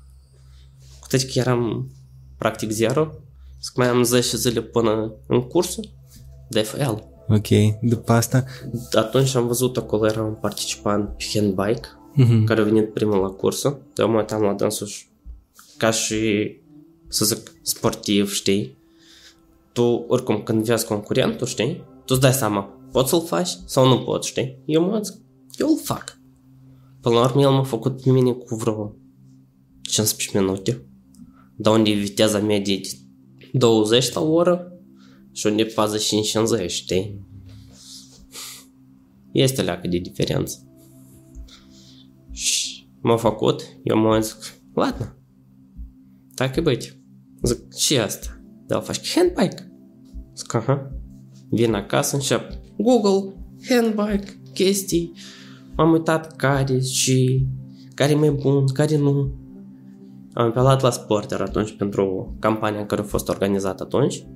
Cu 1.01 1.07
toate 1.09 1.27
că 1.27 1.39
eram 1.39 1.91
practic 2.39 2.71
zero, 2.71 3.13
zic, 3.63 3.77
mai 3.77 3.89
am 3.89 4.03
10 4.03 4.37
zile 4.37 4.61
până 4.63 5.13
în 5.27 5.41
cursă, 5.43 5.81
DFL. 6.49 6.93
Ok, 7.29 7.49
după 7.83 8.13
asta... 8.13 8.45
Atunci 8.93 9.35
am 9.35 9.47
văzut 9.47 9.77
acolo, 9.77 10.07
era 10.07 10.23
un 10.23 10.35
participant 10.35 11.09
pe 11.17 11.25
handbike, 11.33 11.89
Mhm. 12.15 12.45
care 12.45 12.61
a 12.61 12.65
venit 12.65 12.93
primul 12.93 13.19
la 13.21 13.29
cursă, 13.29 13.79
eu 13.97 14.09
mă 14.11 14.17
uitam 14.19 14.43
la 14.43 14.53
dânsul 14.53 14.87
și 14.87 15.05
ca 15.77 15.91
și, 15.91 16.51
să 17.09 17.25
zic, 17.25 17.53
sportiv, 17.63 18.33
știi? 18.33 18.77
Tu, 19.72 20.06
oricum, 20.08 20.44
când 20.44 20.64
vezi 20.64 20.86
concurentul, 20.86 21.48
știi? 21.48 21.76
Tu 21.76 22.14
îți 22.14 22.20
dai 22.20 22.34
seama, 22.34 22.62
poți 22.92 23.10
să-l 23.10 23.26
faci 23.26 23.50
sau 23.66 23.88
nu 23.88 24.04
poți, 24.04 24.28
știi? 24.28 24.62
Eu 24.66 24.84
mă 24.84 25.00
zic, 25.02 25.16
eu 25.58 25.68
îl 25.68 25.80
fac. 25.84 26.20
Până 27.02 27.16
la 27.16 27.24
urmă, 27.24 27.42
el 27.42 27.50
m-a 27.50 27.64
făcut 27.64 28.02
pe 28.02 28.12
mine 28.12 28.32
cu 28.32 28.56
vreo 28.56 28.96
15 29.82 30.40
minute, 30.40 30.86
dar 31.56 31.78
unde 31.78 31.90
e 31.90 31.94
viteza 31.94 32.40
medie 32.40 32.80
de 32.80 32.90
20 33.52 34.14
la 34.14 34.22
oră 34.22 34.72
și 35.32 35.48
unde 35.48 35.62
e 35.62 35.74
45-50, 36.66 36.68
știi? 36.68 37.26
Este 39.32 39.62
leacă 39.62 39.88
de 39.88 39.98
diferență. 39.98 40.68
Și 42.32 42.90
m-a 43.02 43.18
făcut, 43.18 43.64
eu 43.84 43.98
mă 43.98 44.20
zic, 44.20 44.38
ладно, 44.74 45.18
так 46.38 46.58
и 46.58 46.62
быть. 46.62 46.98
Zic, 47.42 47.74
și 47.74 47.98
asta? 47.98 48.31
Da, 48.73 48.81
faci 48.81 49.15
handbike? 49.15 49.73
Zic, 50.37 50.55
aha. 50.55 50.91
Vin 51.51 51.75
acasă, 51.75 52.17
încep 52.17 52.53
Google, 52.77 53.35
handbike, 53.69 54.41
chestii. 54.55 55.13
M-am 55.77 55.93
uitat 55.93 56.37
care 56.37 56.81
și 56.81 57.47
care 57.95 58.13
e 58.13 58.15
mai 58.15 58.31
bun, 58.31 58.67
care 58.67 58.97
nu. 58.97 59.35
Am 60.33 60.47
apelat 60.47 60.83
la 60.83 60.91
Sporter 60.91 61.41
atunci 61.41 61.77
pentru 61.77 62.37
campania 62.39 62.87
care 62.87 63.01
a 63.01 63.05
fost 63.05 63.29
organizată 63.29 63.83
atunci 63.83 64.27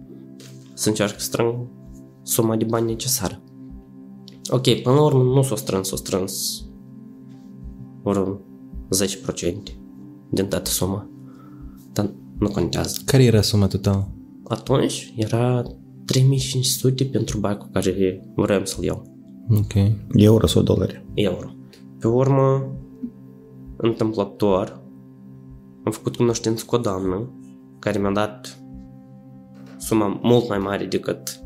să 0.75 0.89
încerc 0.89 1.11
să 1.11 1.25
strâng 1.25 1.55
suma 2.23 2.57
de 2.57 2.65
bani 2.65 2.87
necesară. 2.87 3.43
Ok, 4.49 4.83
până 4.83 4.95
la 4.95 5.05
urmă 5.05 5.23
nu 5.23 5.43
s-o 5.43 5.57
strâns, 5.57 5.89
s-o 5.89 5.97
strâns 5.97 6.65
vreo 8.03 8.41
10% 9.45 9.63
din 10.31 10.47
toată 10.49 10.71
suma. 10.71 11.11
Dar 11.93 12.11
nu 12.39 12.49
contează. 12.49 13.01
Care 13.05 13.25
era 13.25 13.41
suma 13.41 13.67
totală? 13.67 14.16
Atunci 14.49 15.13
era 15.17 15.63
3500 16.05 17.05
pentru 17.05 17.39
bike 17.39 17.69
care 17.73 18.21
vreau 18.35 18.65
să-l 18.65 18.85
iau. 18.85 19.03
Ok. 19.51 19.73
Euro 20.13 20.47
sau 20.47 20.63
dolari? 20.63 21.05
Euro. 21.15 21.51
Pe 21.99 22.07
urmă, 22.07 22.73
întâmplător, 23.77 24.83
am 25.85 25.93
făcut 25.93 26.17
cunoștință 26.17 26.65
cu 26.65 26.75
o 26.75 26.79
doamnă 26.79 27.31
care 27.79 27.99
mi-a 27.99 28.11
dat 28.11 28.59
suma 29.79 30.21
mult 30.23 30.49
mai 30.49 30.59
mare 30.59 30.85
decât 30.85 31.41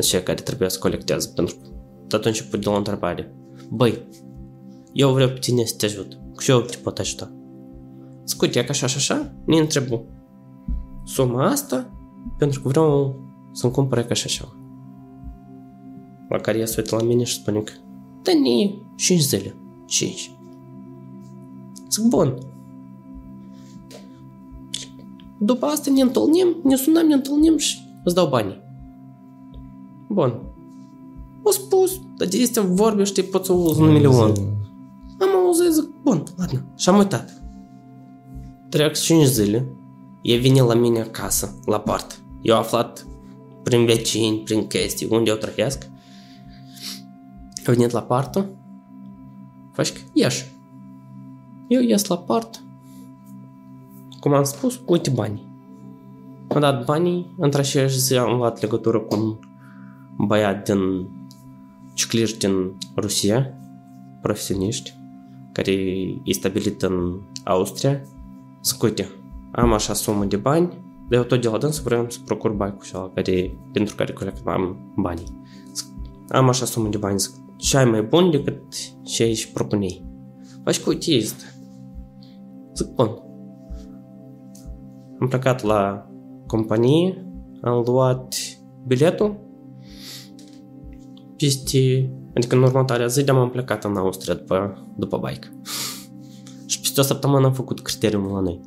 cea 0.00 0.20
care 0.20 0.42
trebuia 0.42 0.68
să 0.68 0.78
colecteze. 0.78 1.32
Pentru 1.34 1.54
că 2.08 2.16
atunci 2.16 2.40
a 2.40 2.44
pus 2.50 2.58
de 2.58 2.68
la 2.68 2.74
o 2.74 2.76
întrebare. 2.76 3.34
Băi, 3.70 4.06
eu 4.92 5.12
vreau 5.12 5.28
pe 5.28 5.38
tine 5.38 5.64
să 5.64 5.74
te 5.78 5.84
ajut. 5.84 6.18
Și 6.38 6.50
eu 6.50 6.60
te 6.60 6.76
pot 6.76 6.98
ajuta. 6.98 7.32
Scutia 8.24 8.64
că 8.64 8.70
așa 8.70 8.86
și 8.86 8.96
așa, 8.96 9.32
ne 9.44 9.58
întrebu 9.58 10.04
suma 11.04 11.46
asta 11.46 11.95
pentru 12.37 12.61
că 12.61 12.67
vreau 12.67 13.15
să-mi 13.51 13.71
cumpăr 13.71 14.01
ca 14.01 14.13
și 14.13 14.25
așa. 14.25 14.55
La 16.29 16.37
care 16.37 16.57
ea 16.57 16.65
se 16.65 16.75
uită 16.77 16.95
la 16.95 17.03
mine 17.03 17.23
și 17.23 17.33
spune 17.33 17.59
că 17.59 17.71
dă-ne 18.21 18.73
5 18.95 19.19
zile. 19.19 19.55
5. 19.85 20.31
Zic, 21.89 22.03
bun. 22.03 22.37
După 25.39 25.65
asta 25.65 25.91
ne 25.91 26.01
întâlnim, 26.01 26.55
ne 26.63 26.75
sunăm, 26.75 27.07
ne 27.07 27.13
întâlnim 27.13 27.57
și 27.57 27.77
îți 28.03 28.15
dau 28.15 28.27
banii. 28.27 28.61
Bun. 30.09 30.41
O 31.43 31.51
spus, 31.51 32.01
dar 32.17 32.27
de 32.27 32.37
este 32.37 32.59
vorbe, 32.59 33.03
știi, 33.03 33.23
poți 33.23 33.45
să 33.45 33.51
auzi 33.51 33.81
un 33.81 33.91
milion. 33.91 34.33
Am 35.19 35.29
auzit, 35.45 35.71
zic, 35.71 35.89
bun, 36.03 36.23
ладно. 36.37 36.59
Și 36.75 36.89
am 36.89 36.97
uitat. 36.97 37.41
Trec 38.69 38.95
5 38.95 39.25
zile, 39.25 39.75
e 40.28 40.36
vine 40.36 40.60
la 40.60 40.74
mine 40.74 41.00
acasă, 41.00 41.58
la 41.64 41.80
part. 41.80 42.20
Eu 42.42 42.54
am 42.54 42.60
aflat 42.60 43.06
prin 43.62 43.84
vecini, 43.84 44.38
prin 44.38 44.66
chestii, 44.66 45.08
unde 45.10 45.30
eu 45.30 45.36
trăiesc. 45.36 45.88
A 47.66 47.70
venit 47.70 47.90
la 47.90 48.02
partă, 48.02 48.50
faci 49.72 49.92
că 49.92 50.00
ieși. 50.12 50.44
Eu 51.68 51.80
ies 51.80 52.06
la 52.06 52.18
part, 52.18 52.62
cum 54.20 54.32
am 54.32 54.44
spus, 54.44 54.80
uite 54.86 55.10
banii. 55.10 55.46
Am 56.48 56.60
dat 56.60 56.84
banii, 56.84 57.34
într-a 57.38 57.62
zi 57.86 58.16
am 58.16 58.36
luat 58.36 58.60
legătură 58.60 59.00
cu 59.00 59.14
un 59.14 59.36
băiat 60.26 60.64
din 60.64 61.08
cicliști 61.94 62.38
din 62.38 62.78
Rusia, 62.96 63.54
profesioniști, 64.22 64.94
care 65.52 65.72
e 66.24 66.32
stabilit 66.32 66.82
în 66.82 67.20
Austria. 67.44 68.00
Zic, 68.62 68.82
uite, 68.82 69.10
am 69.52 69.72
așa 69.72 69.92
sumă 69.92 70.24
de 70.24 70.36
bani, 70.36 70.68
dar 71.08 71.18
eu 71.18 71.24
tot 71.24 71.42
de 71.42 71.48
la 71.48 71.58
dânsul 71.58 71.82
vreau 71.84 72.10
să 72.10 72.18
procur 72.24 72.52
bani 72.52 72.76
cu 72.76 72.84
ceva 72.84 73.10
care, 73.14 73.58
pentru 73.72 73.94
care 73.94 74.12
colectam 74.12 74.92
banii. 74.96 75.40
Zic, 75.74 75.86
am 76.28 76.48
așa 76.48 76.64
sumă 76.64 76.88
de 76.88 76.96
bani, 76.96 77.18
zic, 77.18 77.32
și 77.58 77.76
ai 77.76 77.84
mai 77.84 78.02
bun 78.02 78.30
decât 78.30 78.62
ce 79.02 79.22
ai 79.22 79.34
și 79.34 79.52
propunei. 79.52 80.04
Faci 80.64 80.80
cu 80.80 80.88
uite 80.88 81.10
este. 81.10 81.44
Zic, 82.74 82.86
bun. 82.86 83.20
Am 85.20 85.28
plecat 85.28 85.62
la 85.62 86.06
companie, 86.46 87.26
am 87.62 87.82
luat 87.86 88.34
biletul, 88.86 89.44
peste, 91.36 92.10
adică 92.34 92.56
în 92.56 92.62
următoarea 92.62 93.06
zi 93.06 93.24
de-am 93.24 93.50
plecat 93.50 93.84
în 93.84 93.96
Austria 93.96 94.34
după, 94.34 94.86
după 94.96 95.20
bike. 95.26 95.60
și 96.66 96.80
peste 96.80 97.00
o 97.00 97.02
săptămână 97.02 97.46
am 97.46 97.52
făcut 97.52 97.80
criteriul 97.80 98.32
la 98.32 98.40
noi. 98.40 98.60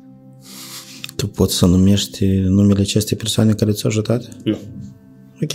Tu 1.20 1.26
poți 1.26 1.54
să 1.54 1.66
numești 1.66 2.26
numele 2.26 2.80
acestei 2.80 3.16
persoane 3.16 3.52
care 3.52 3.72
ți-au 3.72 3.90
ajutat? 3.90 4.28
Nu. 4.44 4.58
Ok. 5.42 5.52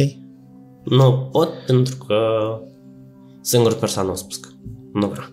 Nu 0.84 1.30
pot 1.32 1.50
pentru 1.68 1.96
că 1.96 2.16
singur 3.42 3.74
persoană 3.74 4.12
a 4.12 4.16
spus 4.16 4.36
că 4.36 4.50
nu 4.94 5.08
vreau. 5.08 5.28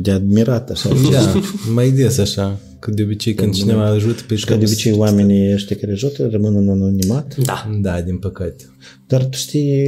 De 0.00 0.10
admirat, 0.10 0.70
așa. 0.70 0.88
Da, 0.88 1.40
mai 1.74 1.90
des 1.90 2.18
așa. 2.18 2.58
Că 2.82 2.90
de 2.90 3.02
obicei 3.02 3.34
când 3.34 3.54
cineva 3.54 3.84
ajută 3.86 4.22
pe 4.26 4.34
Că 4.46 4.54
de 4.54 4.64
obicei 4.64 4.92
oamenii 4.92 5.52
ăștia 5.52 5.76
care 5.80 5.92
ajută 5.92 6.28
rămân 6.30 6.56
în 6.56 6.68
anonimat. 6.68 7.34
Da. 7.36 7.70
Da, 7.80 8.00
din 8.00 8.16
păcate. 8.18 8.70
Dar 9.06 9.24
tu 9.24 9.36
știi, 9.36 9.82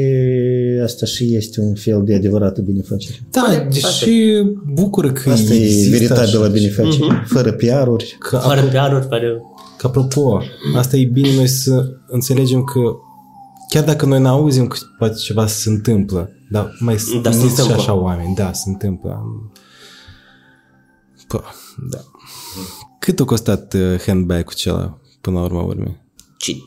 asta 0.83 1.07
și 1.07 1.35
este 1.35 1.61
un 1.61 1.75
fel 1.75 2.03
de 2.05 2.15
adevărată 2.15 2.61
binefacere. 2.61 3.17
Da, 3.31 3.67
deși 3.73 4.11
bucură 4.73 5.13
că 5.13 5.31
Asta 5.31 5.55
e 5.55 5.63
există 5.65 5.91
veritabilă 5.91 6.41
așa. 6.43 6.49
binefacere, 6.53 7.25
fără 7.27 7.53
PR-uri. 7.53 8.17
Că, 8.19 8.37
Fără 8.37 8.61
apro- 8.61 8.71
PR-uri, 8.71 9.07
fără... 9.09 9.41
că 9.79 9.87
apropo, 9.87 10.43
asta 10.77 10.97
e 10.97 11.05
bine 11.05 11.35
noi 11.35 11.47
să 11.47 11.87
înțelegem 12.09 12.65
că 12.65 12.81
chiar 13.69 13.85
dacă 13.85 14.07
noi 14.07 14.21
n-auzim 14.21 14.67
că 14.67 14.77
poate 14.99 15.15
ceva 15.15 15.47
se 15.47 15.69
întâmplă, 15.71 16.31
dar 16.51 16.77
mai 16.79 16.97
Da, 17.15 17.21
da, 17.23 17.31
se 17.31 17.39
sunt 17.39 17.51
și 17.51 17.57
întâmplă. 17.61 17.75
așa 17.83 17.95
oameni, 17.95 18.35
da, 18.35 18.53
se 18.53 18.69
întâmplă. 18.69 19.23
Pă, 21.29 21.43
da. 21.91 21.99
Cât 23.05 23.21
a 23.21 23.25
costat 23.25 23.75
uh, 23.75 24.01
handbag-ul 24.07 24.53
acela 24.53 25.01
până 25.21 25.39
la 25.39 25.45
urma 25.45 25.63
urmei? 25.63 26.03
5. 26.39 26.63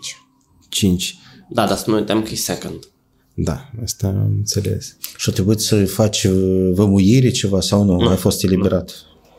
5. 0.70 1.18
Da, 1.50 1.68
dar 1.68 1.78
să 1.78 1.90
nu 1.90 1.96
uităm 1.96 2.24
că 2.24 2.30
e 2.32 2.36
second. 2.36 2.90
Da, 3.34 3.70
asta 3.84 4.08
am 4.08 4.34
înțeles. 4.38 4.98
Și 5.18 5.30
a 5.30 5.34
trebuit 5.34 5.60
să 5.60 5.86
faci 5.86 6.24
uh, 6.24 6.72
vămuire 6.74 7.30
ceva 7.30 7.62
sau 7.62 7.84
nu? 7.84 8.08
Ai 8.08 8.16
fost 8.16 8.44
eliberat? 8.44 8.94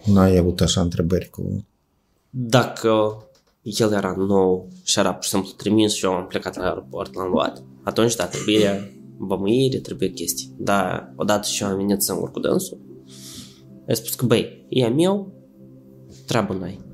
N-ai 0.05 0.37
avut 0.37 0.61
așa 0.61 0.81
întrebări 0.81 1.31
cu... 1.31 1.67
Dacă 2.31 3.23
el 3.63 3.93
era 3.93 4.15
nou 4.17 4.69
și 4.85 4.99
era 4.99 5.15
pur 5.15 5.25
și 5.25 5.31
simplu 5.31 5.51
trimis 5.57 5.95
și 5.95 6.05
eu 6.05 6.13
am 6.13 6.27
plecat 6.27 6.57
la 6.57 6.65
aeroport, 6.65 7.15
l-am 7.15 7.31
luat, 7.31 7.63
atunci 7.83 8.17
da, 8.17 8.27
trebuie 8.27 8.93
bămuire, 9.19 9.79
trebuie 9.79 10.09
chestii. 10.11 10.55
Dar 10.59 11.13
odată 11.17 11.49
și 11.49 11.63
eu 11.63 11.69
am 11.69 11.77
venit 11.77 12.03
singur 12.03 12.31
cu 12.31 12.41
dânsul, 12.41 12.79
i-a 13.89 13.95
spus 13.95 14.15
că 14.15 14.27
băi, 14.27 14.67
e 14.69 14.85
a 14.85 14.91
meu, 14.91 15.33
treabă 16.27 16.55
n-ai. 16.55 16.87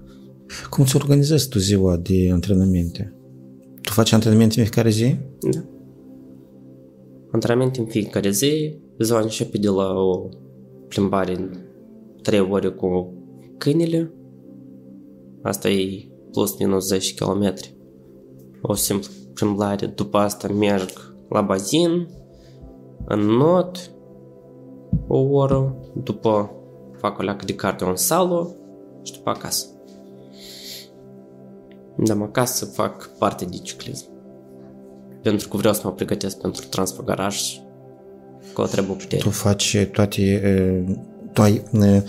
Cum 0.71 0.85
ți 0.85 0.97
organizezi 0.97 1.49
tu 1.49 1.59
ziua 1.59 1.97
de 1.97 2.31
antrenamente? 2.33 3.15
Tu 3.83 3.93
faci 3.93 4.13
antrenamente 4.13 4.59
în 4.59 4.65
fiecare 4.65 4.91
zi? 4.91 5.17
Da. 5.41 5.65
Antrenament 7.31 7.77
în 7.77 7.87
fiecare 7.87 8.31
zi, 8.31 8.79
ziua 8.99 9.21
începe 9.21 9.59
de 9.59 9.69
la 9.69 9.93
o 9.93 10.29
plimbare 10.89 11.51
trei 12.23 12.41
ore 12.41 12.69
cu 12.69 13.15
câinele, 13.59 14.13
asta 15.43 15.71
e 15.71 16.09
plus 16.33 16.59
minus 16.59 16.87
10 16.87 17.15
km. 17.15 17.55
O 18.63 18.75
simplă 18.75 19.09
plimbare, 19.35 19.87
după 19.87 20.17
asta 20.17 20.49
merg 20.49 21.17
la 21.29 21.41
bazin, 21.41 22.09
în 23.05 23.21
not, 23.21 23.91
o 25.07 25.19
oră, 25.19 25.77
după 26.03 26.51
fac 26.97 27.19
o 27.19 27.23
leacă 27.23 27.45
de 27.45 27.55
cardio 27.55 27.89
în 27.89 27.97
sală 27.97 28.57
și 29.03 29.13
după 29.13 29.31
acasă. 29.31 29.67
Dar 31.97 32.17
acasă 32.21 32.65
fac 32.65 33.11
parte 33.19 33.45
de 33.45 33.57
ciclism 33.57 34.13
pentru 35.25 35.49
că 35.49 35.57
vreau 35.57 35.75
să 35.75 35.81
mă 35.85 35.93
pregătesc 35.93 36.39
pentru 36.39 36.65
transfăgaraș 36.69 37.53
cu 38.53 38.61
o 38.61 38.67
trebuie 38.67 38.97
putere. 38.97 39.23
Tu 39.23 39.31
faci 39.31 39.89
toate... 39.93 40.21
e, 40.23 40.85
Tu 41.33 41.43
ai 41.43 41.63
e, 41.73 42.05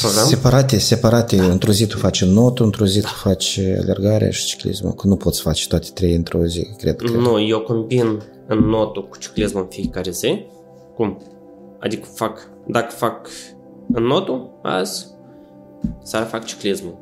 Program? 0.00 0.26
separate, 0.26 0.78
separate. 0.78 1.36
Da. 1.36 1.44
Într-o 1.44 1.72
zi 1.72 1.86
tu 1.86 1.98
faci 1.98 2.24
notul, 2.24 2.64
într-o 2.64 2.86
zi 2.86 3.00
tu 3.00 3.06
faci 3.06 3.60
alergarea 3.82 4.30
și 4.30 4.46
ciclismul. 4.46 4.92
Că 4.92 5.06
nu 5.06 5.16
poți 5.16 5.40
face 5.40 5.68
toate 5.68 5.88
trei 5.94 6.14
într-o 6.14 6.44
zi, 6.44 6.68
cred 6.76 6.96
că. 6.96 7.10
Nu, 7.10 7.40
eu 7.40 7.60
combin 7.60 8.22
în 8.46 8.58
notul 8.58 9.08
cu 9.08 9.18
ciclismul 9.18 9.62
în 9.62 9.68
fiecare 9.68 10.10
zi. 10.10 10.44
Cum? 10.96 11.22
Adică 11.78 12.08
fac, 12.14 12.50
dacă 12.66 12.94
fac 12.94 13.28
în 13.92 14.02
notul 14.02 14.58
azi, 14.62 15.06
seara 16.02 16.24
fac 16.24 16.44
ciclismul. 16.44 16.98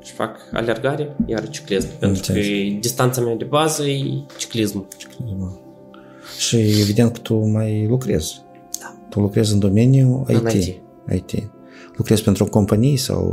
Și 0.00 0.12
fac 0.12 0.36
alergare, 0.52 1.16
iar 1.26 1.48
ciclism. 1.48 1.88
Pentru 1.98 2.22
că 2.22 2.32
Înțeles. 2.32 2.80
distanța 2.80 3.20
mea 3.20 3.34
de 3.34 3.44
bază 3.44 3.84
e 3.86 4.24
ciclismul. 4.38 4.86
Și 6.38 6.56
evident 6.56 7.12
că 7.12 7.18
tu 7.18 7.34
mai 7.34 7.86
lucrezi. 7.86 8.42
Da. 8.80 8.96
Tu 9.08 9.20
lucrezi 9.20 9.52
în 9.52 9.58
domeniul 9.58 10.22
În 10.26 10.34
IT. 10.36 10.52
IT. 10.52 11.30
IT. 11.30 11.50
Lucrezi 11.96 12.22
pentru 12.22 12.44
companii 12.44 12.96
sau 12.96 13.24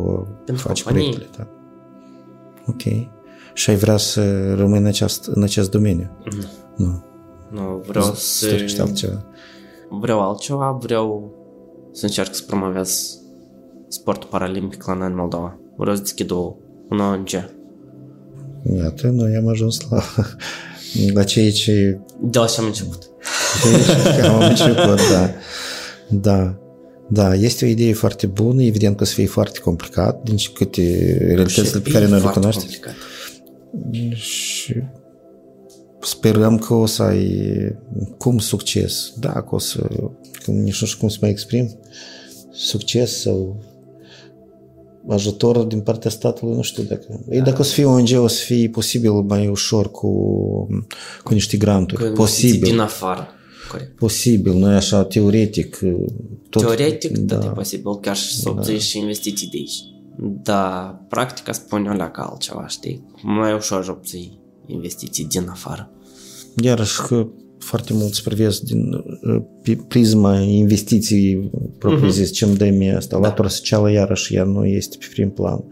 Pentru 0.46 0.68
faci 0.68 0.84
companii. 0.84 1.10
proiectele 1.10 1.46
tale? 1.46 1.50
Ok. 2.68 3.10
Și 3.54 3.70
ai 3.70 3.76
vrea 3.76 3.98
să 3.98 4.54
rămâi 4.54 4.78
în 4.78 4.86
acest, 4.86 5.26
în 5.26 5.44
acest 5.44 5.72
domeniu? 5.72 6.10
Nu. 6.26 6.86
Nu. 6.86 7.04
Nu, 7.52 7.84
vreau 7.88 8.06
să... 8.14 8.50
Dorești 8.50 8.82
altceva. 8.82 9.26
Vreau 9.90 10.22
altceva, 10.22 10.72
vreau 10.72 11.32
să 11.92 12.06
încerc 12.06 12.34
să 12.36 12.44
promovez 12.48 13.18
sportul 13.88 14.30
paralimpic 14.30 14.86
la 14.86 14.94
noi 14.94 15.08
în 15.08 15.16
Moldova. 15.16 15.60
Vreau 15.80 15.96
să 15.96 16.02
deschid 16.02 16.32
o, 16.32 16.56
un 16.90 17.00
ONG. 17.00 17.30
Iată, 18.78 19.08
noi 19.08 19.36
am 19.36 19.48
ajuns 19.48 19.78
la, 19.90 20.04
la 21.14 21.24
ceea 21.24 21.52
ce 21.52 22.00
De 22.22 22.40
la 22.40 22.46
ce 22.46 22.60
am 22.60 22.66
început. 22.66 23.10
Deci, 23.72 24.26
am 24.26 24.42
început, 24.42 25.00
da. 25.12 25.32
Da. 26.10 26.60
Da, 27.12 27.34
este 27.36 27.66
o 27.66 27.68
idee 27.68 27.94
foarte 27.94 28.28
bună, 28.28 28.64
evident 28.64 28.96
că 28.96 29.04
o 29.04 29.06
să 29.06 29.14
fie 29.14 29.26
foarte 29.26 29.60
complicat, 29.60 30.24
din 30.24 30.36
câte 30.54 31.18
realitățile 31.36 31.80
pe 31.80 31.90
care 31.90 32.04
noi 32.06 32.14
le 32.14 32.20
Foarte 32.20 32.40
cunoaștem. 32.40 32.64
complicat. 32.64 32.94
Și 34.14 34.74
sperăm 36.02 36.58
că 36.58 36.74
o 36.74 36.86
să 36.86 37.04
ai 37.04 37.56
cum 38.18 38.38
succes. 38.38 39.14
Da, 39.20 39.32
că 39.32 39.56
o 39.56 39.58
să, 39.58 39.88
că 40.44 40.52
nici 40.52 40.82
nu 40.82 40.88
știu 40.88 41.00
cum 41.00 41.10
să 41.10 41.18
mă 41.22 41.28
exprim, 41.28 41.80
succes 42.52 43.22
sau 43.22 43.64
ajutor 45.08 45.58
din 45.58 45.82
partea 45.82 46.10
statului, 46.10 46.56
nu 46.56 46.62
știu 46.62 46.84
dacă... 46.84 47.06
Da. 47.26 47.44
Dacă 47.44 47.62
o 47.62 47.64
să 47.64 47.74
fie 47.74 47.86
ONG, 47.86 48.10
o 48.16 48.28
să 48.28 48.44
fie 48.44 48.70
posibil 48.70 49.12
mai 49.12 49.48
ușor 49.48 49.92
cu, 49.92 50.10
cu 51.24 51.34
niște 51.34 51.58
granturi. 51.58 52.04
Cu 52.04 52.12
posibil. 52.12 52.50
investiții 52.50 52.72
din 52.72 52.80
afară. 52.80 53.28
Corect. 53.72 53.96
Posibil, 53.96 54.54
nu 54.54 54.72
e 54.72 54.76
așa 54.76 55.04
teoretic. 55.04 55.80
Tot, 56.50 56.62
Teoretic, 56.62 57.18
da. 57.18 57.36
da. 57.36 57.46
tot 57.46 57.50
e 57.50 57.54
posibil 57.54 58.00
chiar 58.00 58.16
și 58.16 58.36
să 58.36 58.50
obții 58.50 58.80
și 58.80 58.98
investiții 58.98 59.48
de 59.48 59.58
aici. 59.58 59.82
Da, 60.44 61.00
practica 61.10 61.52
spune 61.52 61.90
o 61.90 61.94
leacă 61.94 62.28
altceva, 62.30 62.68
știi? 62.68 63.04
Mai 63.22 63.54
ușor 63.54 63.88
obții 63.90 64.40
investiții 64.66 65.26
din 65.26 65.48
afară. 65.50 65.92
Iarăși 66.64 67.02
că 67.02 67.28
foarte 67.60 67.94
mult 67.94 68.20
privesc 68.20 68.62
din 68.62 68.94
uh, 68.94 69.42
pe 69.62 69.78
prisma 69.88 70.40
investiții 70.40 71.52
propriu-zis, 71.78 72.32
ce 72.32 72.46
îmi 72.46 72.56
dă 72.56 72.66
mie 72.66 72.96
asta. 72.96 73.18
Latura 73.18 73.48
socială, 73.48 73.92
iarăși, 73.92 74.36
ea 74.36 74.44
nu 74.44 74.66
este 74.66 74.98
pe 75.00 75.06
prim 75.12 75.30
plan. 75.30 75.64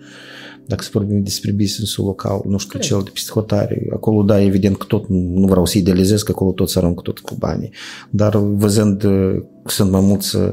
Dacă 0.65 0.83
să 0.83 0.89
vorbim 0.93 1.23
despre 1.23 1.51
business 1.51 1.95
local, 1.95 2.41
nu 2.45 2.57
știu, 2.57 2.79
cel 2.79 3.01
de 3.03 3.09
psihotare, 3.13 3.87
acolo, 3.93 4.23
da, 4.23 4.41
evident 4.41 4.77
că 4.77 4.85
tot, 4.85 5.05
nu 5.09 5.47
vreau 5.47 5.65
să 5.65 5.77
idealizez, 5.77 6.21
că 6.21 6.31
acolo 6.31 6.51
tot 6.51 6.69
să 6.69 6.79
aruncă 6.79 7.01
tot 7.01 7.19
cu 7.19 7.35
banii, 7.35 7.69
dar 8.09 8.37
văzând 8.37 9.01
că 9.63 9.69
sunt 9.71 9.91
mai 9.91 10.01
mulți 10.01 10.35
uh, 10.35 10.51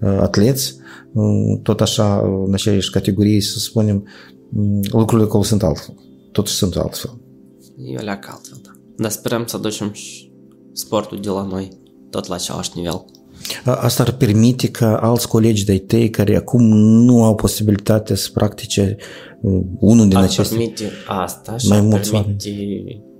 atleți, 0.00 0.76
uh, 1.12 1.58
tot 1.62 1.80
așa, 1.80 2.20
în 2.46 2.52
aceeași 2.52 2.90
categorie, 2.90 3.40
să 3.40 3.58
spunem, 3.58 4.06
mm, 4.50 4.80
lucrurile 4.90 5.26
acolo 5.26 5.42
sunt 5.42 5.62
altfel. 5.62 5.94
Totuși 6.32 6.54
sunt 6.54 6.76
altfel. 6.76 7.20
Eu 7.76 8.04
le 8.04 8.10
altfel, 8.10 8.58
da. 8.62 8.70
Dar 8.96 9.10
sperăm 9.10 9.44
să 9.46 9.56
aducem 9.56 9.92
și 9.92 10.23
sportul 10.74 11.20
de 11.20 11.28
la 11.28 11.42
noi 11.42 11.68
tot 12.10 12.26
la 12.26 12.34
același 12.34 12.70
nivel. 12.74 13.04
Asta 13.64 14.02
ar 14.02 14.12
permite 14.12 14.68
ca 14.68 14.96
alți 14.96 15.28
colegi 15.28 15.64
de-ai 15.64 15.78
tăi 15.78 16.10
care 16.10 16.36
acum 16.36 16.62
nu 16.76 17.24
au 17.24 17.34
posibilitatea 17.34 18.16
să 18.16 18.28
practice 18.32 18.96
uh, 19.40 19.60
unul 19.78 20.08
din 20.08 20.16
ar 20.16 20.22
aceste... 20.22 20.54
permite 20.54 20.90
asta 21.06 21.56
și 21.56 21.68
mai 21.68 21.78
ar 21.78 21.84
mulți 21.84 22.10
permite 22.10 22.50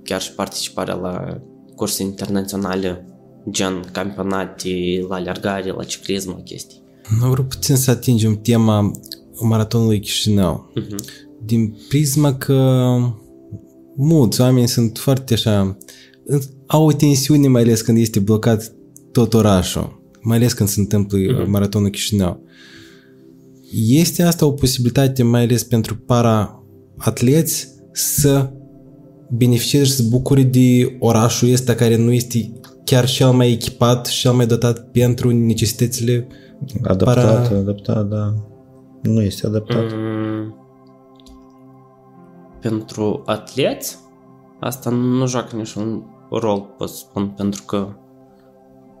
chiar 0.05 0.21
și 0.21 0.31
participarea 0.31 0.93
la 0.93 1.41
curse 1.75 2.03
internaționale, 2.03 3.05
gen 3.49 3.89
campionate, 3.91 4.69
la 5.09 5.15
alergare, 5.15 5.71
la 5.71 5.83
ciclism, 5.83 6.29
la 6.29 6.41
chestii. 6.41 6.81
Nu 7.19 7.29
vreau 7.29 7.45
puțin 7.45 7.75
să 7.75 7.91
atingem 7.91 8.41
tema 8.41 8.91
maratonului 9.41 9.99
Chișinău. 9.99 10.71
Mhm. 10.75 10.95
Din 11.45 11.75
prisma 11.87 12.35
că 12.35 12.85
mulți 13.95 14.41
oameni 14.41 14.67
sunt 14.67 14.97
foarte 14.97 15.33
așa 15.33 15.77
au 16.65 16.85
o 16.85 16.91
tensiune 16.91 17.47
mai 17.47 17.61
ales 17.61 17.81
când 17.81 17.97
este 17.97 18.19
blocat 18.19 18.73
tot 19.11 19.33
orașul, 19.33 20.01
mai 20.21 20.37
ales 20.37 20.53
când 20.53 20.69
se 20.69 20.79
întâmplă 20.79 21.17
uh 21.17 21.45
maratonul 21.47 21.89
Chișinău. 21.89 22.43
Este 23.87 24.23
asta 24.23 24.45
o 24.45 24.51
posibilitate 24.51 25.23
mai 25.23 25.43
ales 25.43 25.63
pentru 25.63 25.95
para-atleți 25.95 27.67
să 27.91 28.51
beneficieze 29.29 29.85
și 29.85 29.91
să 29.91 30.03
bucure 30.09 30.43
de 30.43 30.95
orașul 30.99 31.51
ăsta 31.51 31.75
care 31.75 31.95
nu 31.95 32.11
este 32.11 32.51
chiar 32.83 33.05
cel 33.05 33.31
mai 33.31 33.51
echipat 33.51 34.05
și 34.05 34.19
cel 34.19 34.31
mai 34.31 34.45
dotat 34.45 34.91
pentru 34.91 35.31
necesitățile 35.31 36.27
Adaptat, 36.83 37.13
para... 37.15 37.57
adaptat, 37.57 38.07
da. 38.07 38.33
Nu 39.01 39.21
este 39.21 39.47
adaptat. 39.47 39.83
Mm, 39.93 40.55
pentru 42.61 43.21
atleți, 43.25 43.97
asta 44.59 44.89
nu 44.89 45.27
joacă 45.27 45.55
niciun 45.55 46.03
rol, 46.29 46.61
pot 46.77 46.89
să 46.89 46.95
spun, 46.95 47.29
pentru 47.29 47.63
că 47.63 47.87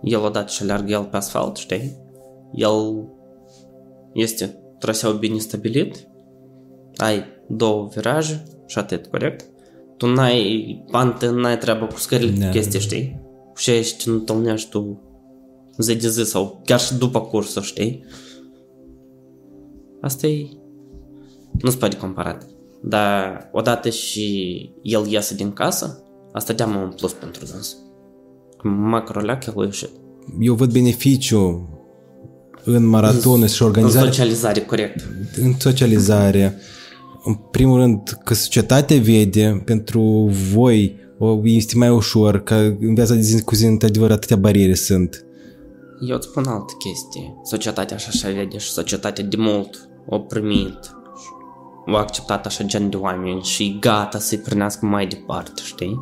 el 0.01 0.19
odată 0.23 0.47
și 0.47 0.61
aleargă 0.61 0.91
el 0.91 1.03
pe 1.03 1.17
asfalt, 1.17 1.55
știi? 1.55 1.97
El 2.53 3.07
este 4.13 4.59
traseu 4.79 5.11
bine 5.11 5.37
stabilit, 5.37 6.07
ai 6.95 7.23
două 7.47 7.87
viraje 7.93 8.43
și 8.65 8.77
atât, 8.77 9.05
corect? 9.07 9.45
Tu 9.97 10.07
n-ai 10.07 10.83
pantă, 10.91 11.29
n-ai 11.29 11.57
treabă 11.57 11.85
cu 11.85 11.97
scările, 11.99 12.37
Da. 12.39 12.45
cu 12.45 12.51
chestii, 12.51 12.79
știi? 12.79 13.21
Și 13.55 13.69
aici 13.69 14.03
te 14.03 14.09
întâlnești 14.09 14.69
tu 14.69 15.01
zi 15.77 15.95
de 15.95 16.07
zi 16.07 16.23
sau 16.23 16.61
chiar 16.65 16.79
și 16.79 16.95
după 16.95 17.21
cursul, 17.21 17.61
știi? 17.61 18.03
Asta 20.01 20.27
e... 20.27 20.47
Nu-ți 21.61 21.77
poate 21.77 21.97
comparat. 21.97 22.47
Dar 22.81 23.49
odată 23.51 23.89
și 23.89 24.69
el 24.81 25.07
iasă 25.07 25.33
din 25.33 25.51
casă, 25.53 26.03
asta 26.35 26.53
dea 26.53 26.65
un 26.67 26.93
plus 26.95 27.13
pentru 27.13 27.45
dâns. 27.51 27.77
Macroleac 28.63 29.45
el 29.45 29.53
a 29.57 29.63
ieșit. 29.63 29.89
Eu 30.39 30.53
văd 30.53 30.71
beneficiu 30.71 31.69
în 32.63 32.85
maraton 32.85 33.47
și 33.47 33.61
În 33.61 33.67
organizare, 33.67 34.05
socializare, 34.05 34.61
corect. 34.61 35.07
în 35.41 35.53
socializare. 35.59 36.57
În 37.23 37.33
primul 37.33 37.79
rând 37.79 38.19
că 38.23 38.33
societatea 38.33 38.99
vede 38.99 39.61
pentru 39.65 40.29
voi 40.53 40.95
o, 41.17 41.39
este 41.43 41.77
mai 41.77 41.89
ușor, 41.89 42.43
că 42.43 42.55
în 42.79 42.93
viața 42.93 43.13
de 43.13 43.21
zi 43.21 43.43
cu 43.43 43.55
zi, 43.55 43.65
într-adevăr, 43.65 44.11
atâtea 44.11 44.37
bariere 44.37 44.73
sunt. 44.73 45.25
Eu 46.07 46.15
îți 46.15 46.27
spun 46.27 46.45
altă 46.47 46.73
chestie. 46.79 47.35
Societatea 47.43 47.95
așa 47.95 48.09
așa 48.11 48.29
vede 48.29 48.57
și 48.57 48.71
societatea 48.71 49.23
de 49.23 49.37
mult 49.37 49.89
o 50.05 50.19
primit. 50.19 50.79
O 51.85 51.95
acceptat 51.95 52.45
așa 52.45 52.63
gen 52.63 52.89
de 52.89 52.95
oameni 52.95 53.41
și 53.41 53.77
gata 53.79 54.19
să-i 54.19 54.37
prânească 54.37 54.85
mai 54.85 55.07
departe, 55.07 55.61
știi? 55.65 55.99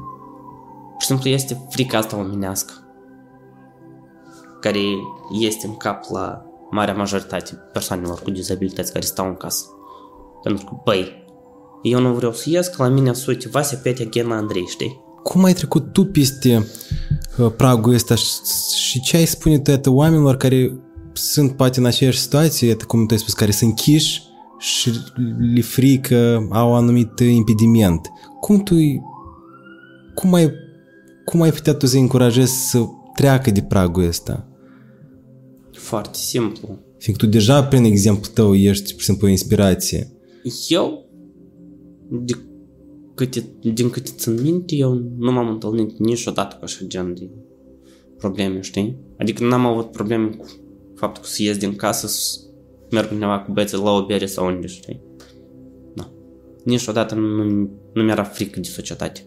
Pur 1.04 1.12
și 1.12 1.18
simplu 1.18 1.42
este 1.42 1.68
frica 1.70 1.98
asta 1.98 2.18
omenească 2.18 2.74
care 4.62 4.80
este 5.40 5.68
în 5.68 5.78
cap 5.78 6.04
la 6.12 6.46
marea 6.72 6.94
majoritate 6.94 7.54
persoanelor 7.74 8.20
cu 8.22 8.32
dizabilități 8.32 8.92
care 8.94 9.06
stau 9.06 9.28
în 9.28 9.36
casă. 9.36 9.66
Pentru 10.44 10.66
că, 10.66 10.72
băi, 10.84 11.26
eu 11.82 12.00
nu 12.00 12.14
vreau 12.14 12.32
să 12.34 12.50
ies, 12.50 12.68
că 12.68 12.84
la 12.84 12.90
mine 12.90 13.14
sunt 13.14 13.46
Vasea, 13.46 13.78
Petea, 13.84 14.06
Ghena, 14.06 14.36
Andrei, 14.36 14.66
știi? 14.68 15.02
Cum 15.24 15.44
ai 15.44 15.54
trecut 15.54 15.94
tu 15.94 16.06
peste 16.06 16.68
uh, 17.38 17.52
pragul 17.58 17.94
ăsta 17.94 18.16
și, 18.16 18.32
și 18.76 19.02
ce 19.02 19.18
ai 19.18 19.26
spune 19.26 19.60
tu 19.60 19.72
iată, 19.72 19.90
oamenilor 19.90 20.38
care 20.38 20.80
sunt 21.14 21.52
poate 21.52 21.80
în 21.80 21.86
aceeași 21.86 22.20
situație, 22.20 22.68
iată 22.68 22.86
cum 22.86 23.06
tu 23.06 23.14
ai 23.14 23.20
spus, 23.20 23.34
care 23.34 23.52
sunt 23.52 23.70
închiși 23.70 24.22
și 24.58 24.92
le 25.54 25.62
frică, 25.62 26.48
au 26.52 26.72
un 26.72 26.76
anumit 26.76 27.20
impediment. 27.20 28.12
Cum 28.40 28.64
tu 28.64 28.76
cum 30.14 30.34
ai 30.34 30.63
cum 31.26 31.42
ai 31.42 31.52
putea 31.52 31.74
tu 31.74 31.86
să 31.86 31.98
încurajezi 31.98 32.70
să 32.70 32.86
treacă 33.16 33.52
de 33.52 33.62
pragul 33.62 34.08
ăsta? 34.08 34.48
Foarte 35.72 36.18
simplu. 36.18 36.80
Fiindcă 36.98 37.26
tu 37.26 37.32
deja 37.32 37.64
prin 37.64 37.84
exemplu 37.84 38.32
tău 38.34 38.56
ești, 38.56 38.92
pur 38.92 39.00
și 39.00 39.06
simplu, 39.06 39.28
o 39.28 39.30
inspirație. 39.30 40.12
Eu, 40.68 41.10
de 42.10 42.34
câte, 43.16 43.46
din 43.74 43.90
câte 43.90 44.12
țin 44.16 44.42
minte, 44.42 44.76
eu 44.76 44.94
nu 45.18 45.32
m-am 45.32 45.50
întâlnit 45.50 45.98
niciodată 45.98 46.56
cu 46.56 46.64
așa 46.64 46.86
gen 46.88 47.14
de 47.14 47.30
probleme, 48.18 48.62
știi? 48.62 48.98
Adică 49.18 49.44
n-am 49.44 49.66
avut 49.66 49.92
probleme 49.92 50.28
cu 50.28 50.46
faptul 50.96 51.24
că 51.24 51.30
să 51.30 51.44
ies 51.44 51.58
din 51.58 51.76
casă, 51.76 52.08
să 52.08 52.40
merg 52.92 53.12
undeva 53.12 53.40
cu 53.40 53.52
băieții 53.52 53.78
la 53.78 53.92
o 53.92 54.06
bere 54.06 54.26
sau 54.26 54.46
unde, 54.46 54.68
știi? 54.68 55.02
Da. 55.96 56.12
Niciodată 56.64 57.16
nu, 57.16 57.44
nu 57.94 58.04
mi-era 58.04 58.24
frică 58.24 58.60
de 58.60 58.68
societate. 58.68 59.22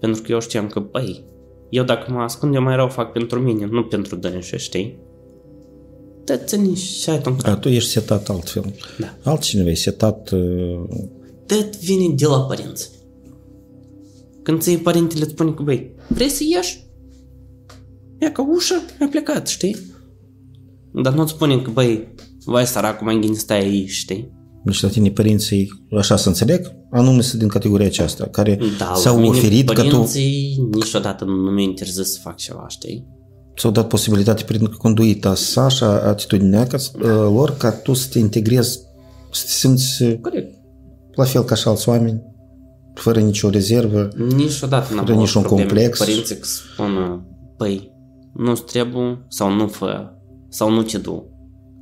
Pentru 0.00 0.22
că 0.22 0.32
eu 0.32 0.40
știam 0.40 0.66
că, 0.66 0.80
băi, 0.80 1.24
eu 1.68 1.84
dacă 1.84 2.12
mă 2.12 2.20
ascund, 2.20 2.54
eu 2.54 2.62
mai 2.62 2.76
rău 2.76 2.88
fac 2.88 3.12
pentru 3.12 3.40
mine, 3.40 3.66
nu 3.66 3.84
pentru 3.84 4.16
dânșe, 4.16 4.56
știi? 4.56 4.98
Te 6.24 6.36
ține 6.36 6.74
și 6.74 7.10
ai 7.10 7.20
tu 7.20 7.36
A, 7.42 7.56
tu 7.56 7.68
ești 7.68 7.90
setat 7.90 8.28
altfel. 8.28 8.74
Da. 8.98 9.16
Altcineva 9.30 9.70
e 9.70 9.74
setat 9.74 10.30
uh, 10.30 10.80
Tot 11.46 11.76
vine 11.76 12.14
de 12.14 12.26
la 12.26 12.40
părinți. 12.40 12.90
Când 14.42 14.60
ți 14.60 14.76
părintele 14.76 15.22
îți 15.22 15.32
spune 15.32 15.50
că, 15.50 15.62
băi, 15.62 15.94
vrei 16.08 16.28
să 16.28 16.42
ieși? 16.46 16.86
Ia 18.20 18.32
ca 18.32 18.46
ușă, 18.54 18.74
ai 19.00 19.08
plecat, 19.08 19.46
știi? 19.46 19.76
Dar 20.92 21.12
nu-ți 21.12 21.32
spune 21.32 21.62
că, 21.62 21.70
băi, 21.70 22.08
vai 22.44 22.66
săracu, 22.66 23.04
mai 23.04 23.18
gândi 23.20 23.38
stai 23.38 23.60
aici, 23.60 23.90
știi? 23.90 24.32
Deci 24.66 24.80
la 24.82 24.88
tine 24.88 25.10
părinții, 25.10 25.68
așa 25.98 26.16
să 26.16 26.28
înțeleg, 26.28 26.72
anume 26.90 27.20
sunt 27.20 27.40
din 27.40 27.48
categoria 27.48 27.86
aceasta, 27.86 28.24
care 28.26 28.58
Da, 28.78 28.92
s-au 28.94 29.14
la 29.14 29.20
mine 29.20 29.36
oferit 29.36 29.70
că 29.70 29.82
tu 29.82 29.88
părinții 29.88 30.68
niciodată 30.72 31.24
nu 31.24 31.32
mi-a 31.32 31.64
interzis 31.64 32.12
să 32.12 32.18
fac 32.22 32.36
ceva, 32.36 32.64
știi? 32.68 33.06
ți-au 33.58 33.72
dat 33.72 33.88
posibilitate 33.88 34.42
prin 34.42 34.66
conduita 34.66 35.34
sa 35.34 35.68
și 35.68 35.84
atitudinea 35.84 36.66
ca, 36.66 36.76
uh, 36.76 37.02
lor 37.08 37.56
ca 37.56 37.70
tu 37.70 37.92
să 37.92 38.08
te 38.08 38.18
integrezi, 38.18 38.78
să 39.32 39.44
te 39.44 39.50
simți 39.50 40.02
uh, 40.02 40.14
Corect. 40.20 40.54
la 41.14 41.24
fel 41.24 41.42
ca 41.42 41.54
și 41.54 41.68
alți 41.68 41.88
oameni, 41.88 42.22
fără 42.94 43.20
nicio 43.20 43.50
rezervă. 43.50 44.08
Niciodată 44.16 44.94
n-am 44.94 45.04
Fără 45.04 45.12
avut 45.12 45.24
niciun 45.24 45.42
probleme 45.42 45.68
complex. 45.68 45.98
cu 45.98 46.04
părinții 46.04 46.36
că 46.36 46.46
spună, 46.46 47.26
băi, 47.56 47.92
nu-ți 48.34 48.62
trebuie 48.62 49.24
sau 49.28 49.52
nu 49.52 49.66
fă, 49.66 50.12
sau 50.48 50.70
nu 50.70 50.82
te 50.82 50.98
du. 50.98 51.30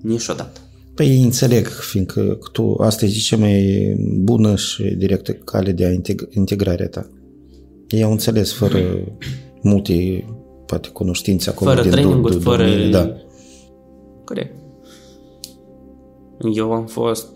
Niciodată. 0.02 0.60
Păi 0.94 1.06
ei 1.08 1.22
înțeleg, 1.22 1.66
fiindcă 1.66 2.20
că 2.20 2.48
tu, 2.52 2.74
asta 2.80 3.04
e 3.04 3.08
cea 3.08 3.36
mai 3.36 3.94
bună 4.20 4.56
și 4.56 4.82
directă 4.82 5.32
cale 5.32 5.72
de 5.72 5.84
a 5.84 5.90
integ- 5.92 6.28
integrarea 6.30 6.88
ta. 6.88 7.10
Ei 7.88 8.02
au 8.02 8.10
înțeles 8.10 8.52
fără 8.52 8.78
multe, 9.62 10.24
poate, 10.66 10.88
cunoștințe 10.88 11.50
acolo 11.50 11.70
Fără 11.70 11.82
din 11.82 11.90
traininguri, 11.90 12.34
do- 12.34 12.38
do- 12.38 12.42
fără... 12.42 12.62
domenii, 12.64 12.90
Da. 12.90 13.16
Corect. 14.24 14.54
Eu 16.54 16.72
am 16.72 16.86
fost, 16.86 17.32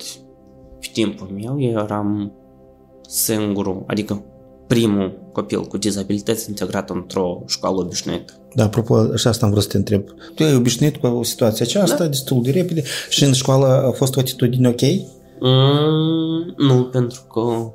pe 0.79 0.79
știmpul 0.81 1.27
meu, 1.27 1.61
eu 1.63 1.71
eram 1.71 2.33
singurul, 3.09 3.85
adică 3.87 4.25
primul 4.69 5.19
copil 5.33 5.61
cu 5.65 5.77
dizabilități 5.79 6.49
integrat 6.49 6.91
într-o 6.91 7.43
școală 7.47 7.77
obișnuită. 7.77 8.33
Da, 8.55 8.65
apropo, 8.65 9.17
și 9.17 9.27
asta 9.27 9.45
am 9.47 9.51
vrut 9.53 9.63
să 9.63 9.69
te 9.69 9.77
întreb. 9.77 10.03
Tu 10.35 10.43
ai 10.43 10.55
obișnuit 10.55 10.97
cu 10.97 11.23
situația 11.23 11.67
aceasta 11.69 12.03
da. 12.03 12.07
destul 12.09 12.43
de 12.43 12.51
repede 12.51 12.83
și 13.11 13.25
în 13.25 13.33
școală 13.33 13.67
a 13.67 13.91
fost 13.91 14.17
o 14.17 14.21
atitudine 14.21 14.69
ok? 14.69 14.81
Mm, 15.41 16.55
nu, 16.57 16.83
pentru 16.85 17.21
că 17.33 17.73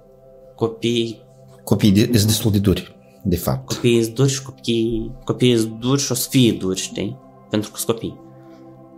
copiii 0.56 1.22
Copiii 1.64 1.92
de- 1.92 2.18
sunt 2.18 2.28
destul 2.28 2.52
de 2.52 2.60
duri. 2.60 2.96
de 3.24 3.36
fapt. 3.36 3.74
Copiii 3.74 4.04
sunt 4.04 4.16
duri 4.16 4.30
și 4.32 4.44
copiii, 4.44 5.12
copiii 5.24 5.58
sunt 5.58 5.80
duri 5.80 6.02
și 6.02 6.12
o 6.12 6.16
să 6.16 6.28
fie 6.30 6.52
duri, 6.52 6.80
știi? 6.80 7.18
Pentru 7.50 7.72
că 7.72 7.78
sunt 7.78 7.90
copii. 7.92 8.20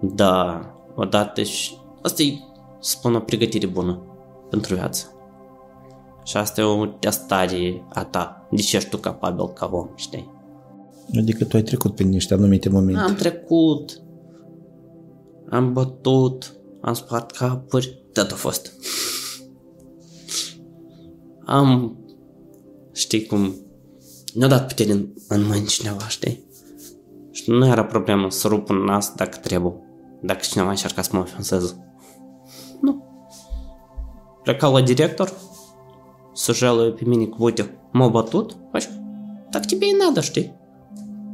Da, 0.02 0.62
odată 0.96 1.42
și... 1.44 1.72
Asta 2.02 2.22
e, 2.24 2.34
să 2.80 2.96
spun, 2.98 3.16
o 3.16 3.20
pregătire 3.20 3.66
bună 3.68 4.02
pentru 4.50 4.76
viață. 4.76 5.06
Și 6.26 6.38
asta 6.38 6.62
e 6.62 6.64
o 6.64 6.86
testare 6.86 7.86
a 7.94 8.04
ta. 8.04 8.48
De 8.52 8.62
ce 8.62 8.76
ești 8.76 8.90
tu 8.90 8.98
capabil 8.98 9.48
ca 9.54 9.70
om, 9.72 9.90
știi? 9.96 10.32
Adică 11.18 11.46
tu 11.46 11.56
ai 11.56 11.64
trecut 11.64 11.96
prin 11.96 12.10
niște 12.10 12.34
anumite 12.34 12.70
momente. 12.70 13.00
Am 13.00 13.16
trecut, 13.16 14.02
am 15.50 15.74
bătut, 15.74 16.56
am 16.82 16.94
spart 16.94 17.32
capuri, 17.32 18.04
tot 18.14 18.32
a 18.32 18.36
fost. 18.36 18.74
Am, 21.46 21.98
știi 22.92 23.26
cum, 23.26 23.56
ne-a 24.34 24.48
dat 24.48 24.68
putere 24.68 24.92
în, 24.92 25.08
în 25.28 25.46
mâini 25.46 25.66
cineva, 25.66 26.08
știi? 26.08 26.44
Și 27.32 27.50
nu 27.50 27.68
era 27.68 27.86
problemă 27.86 28.30
să 28.30 28.48
rup 28.48 28.70
un 28.70 28.78
nas 28.78 29.14
dacă 29.16 29.38
trebuie, 29.38 29.74
dacă 30.22 30.40
cineva 30.50 30.70
încerca 30.70 31.02
să 31.02 31.10
mă 31.14 31.20
ofenseze. 31.20 31.98
Nu. 32.82 33.04
Plecau 34.44 34.74
la 34.74 34.82
director, 34.82 35.34
сужалый 36.36 36.92
племянник 36.92 37.40
Вотих. 37.40 37.68
Моба 37.94 38.24
тут? 38.24 38.56
Так 39.52 39.68
тебе 39.68 39.92
и 39.92 39.94
надо 39.94 40.22
ж 40.22 40.30
ти. 40.34 40.52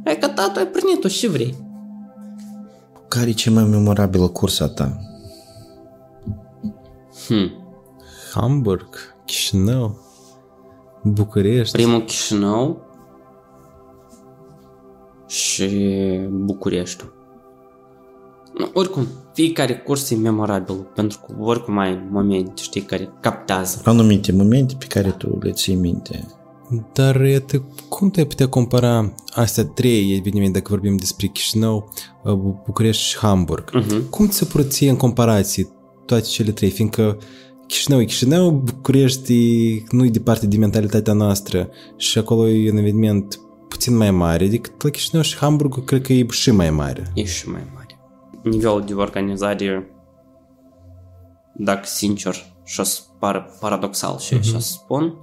Эка 0.06 0.28
татуя 0.28 0.66
принято 0.66 1.10
севрей. 1.10 1.54
Care 3.10 3.34
e 3.46 3.50
mai 3.50 3.64
memorabilă 3.64 4.28
cursa 4.28 4.68
ta? 4.68 4.98
Hm. 7.28 7.50
Hamburg, 8.34 8.88
Chișinău, 9.24 9.98
București. 11.02 11.76
Primul 11.76 12.04
Chișinău 12.04 12.80
și 15.26 15.68
București. 16.30 17.04
Oricum, 18.72 19.06
fiecare 19.32 19.74
curs 19.76 20.10
e 20.10 20.14
memorabil, 20.14 20.74
pentru 20.94 21.18
că 21.26 21.34
oricum 21.40 21.78
ai 21.78 22.08
momente, 22.10 22.62
știi, 22.62 22.80
care 22.80 23.12
captează. 23.20 23.80
Anumite 23.84 24.32
momente 24.32 24.74
pe 24.78 24.86
care 24.86 25.10
tu 25.10 25.38
le 25.40 25.50
ții 25.50 25.74
minte. 25.74 26.26
Dar 26.92 27.20
iată, 27.20 27.62
cum 27.88 28.10
te-ai 28.10 28.26
putea 28.26 28.48
compara 28.48 29.14
astea 29.34 29.64
trei 29.64 30.16
evenimente, 30.16 30.58
dacă 30.58 30.66
vorbim 30.70 30.96
despre 30.96 31.26
Chișinău, 31.26 31.92
București 32.64 33.02
și 33.02 33.18
Hamburg? 33.18 33.70
Uh-huh. 33.70 34.10
Cum 34.10 34.28
ți 34.28 34.36
se 34.36 34.44
părut 34.44 34.70
ție 34.70 34.90
în 34.90 34.96
comparație 34.96 35.68
toate 36.06 36.26
cele 36.26 36.50
trei? 36.50 36.70
Fiindcă 36.70 37.18
Chișinău 37.66 38.00
e 38.00 38.04
Chișinău, 38.04 38.50
București 38.50 39.34
nu 39.90 40.04
e 40.04 40.08
departe 40.08 40.46
de 40.46 40.56
mentalitatea 40.56 41.12
noastră 41.12 41.68
și 41.96 42.18
acolo 42.18 42.48
e 42.48 42.70
un 42.70 42.76
eveniment 42.76 43.40
puțin 43.68 43.96
mai 43.96 44.10
mare 44.10 44.46
decât 44.46 44.82
la 44.82 44.90
Chișinău 44.90 45.22
și 45.22 45.36
Hamburg 45.36 45.84
cred 45.84 46.02
că 46.02 46.12
e 46.12 46.26
și 46.30 46.50
mai 46.50 46.70
mare. 46.70 47.12
E 47.14 47.24
și 47.24 47.48
mai 47.48 47.62
mare. 47.74 47.81
Nivelul 48.42 48.84
de 48.84 48.94
organizare, 48.94 49.90
dacă 51.54 51.84
sincer 51.84 52.34
și 52.64 52.80
o 52.80 52.82
să 52.82 53.00
pară 53.18 53.56
paradoxal 53.60 54.18
și 54.18 54.38
uh-huh. 54.38 54.42
să 54.42 54.58
spun, 54.58 55.14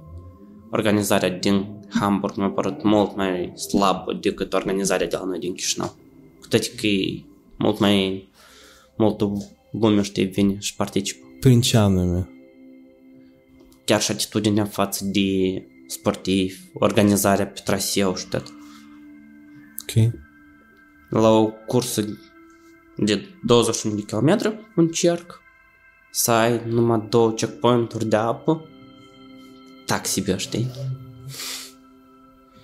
organizarea 0.70 1.30
din 1.30 1.80
Hamburg 2.00 2.36
mi-a 2.36 2.50
părut 2.50 2.82
mult 2.82 3.16
mai 3.16 3.52
slabă 3.56 4.18
decât 4.20 4.52
organizarea 4.52 5.06
de 5.06 5.16
la 5.16 5.24
noi 5.24 5.38
din 5.38 5.54
Chișinău. 5.54 5.96
Cu 6.40 6.48
toate 6.48 6.70
că 6.80 6.86
e 6.86 7.24
mult 7.58 7.78
mai 7.78 8.28
multă 8.96 9.32
lume, 9.72 10.02
știi, 10.02 10.24
vine 10.24 10.56
și 10.58 10.76
participă. 10.76 11.26
Prin 11.40 11.60
ce 11.60 11.76
anume? 11.76 12.28
Chiar 13.84 14.00
și 14.00 14.10
atitudinea 14.10 14.64
față 14.64 15.04
de 15.04 15.62
sportivi, 15.86 16.60
organizarea 16.74 17.46
pe 17.46 17.60
traseu 17.64 18.14
și 18.14 18.26
tot. 18.26 18.44
Ok. 19.82 20.12
La 21.10 21.28
o 21.28 21.50
cursă 21.66 22.18
de 23.04 23.24
21 23.46 23.94
de 23.94 24.02
km 24.02 24.54
încerc 24.74 25.40
să 26.10 26.30
ai 26.30 26.60
numai 26.66 27.06
două 27.08 27.30
checkpoint-uri 27.30 28.04
de 28.04 28.16
apă, 28.16 28.64
taxi 29.86 30.20
bea, 30.20 30.36
știi? 30.36 30.70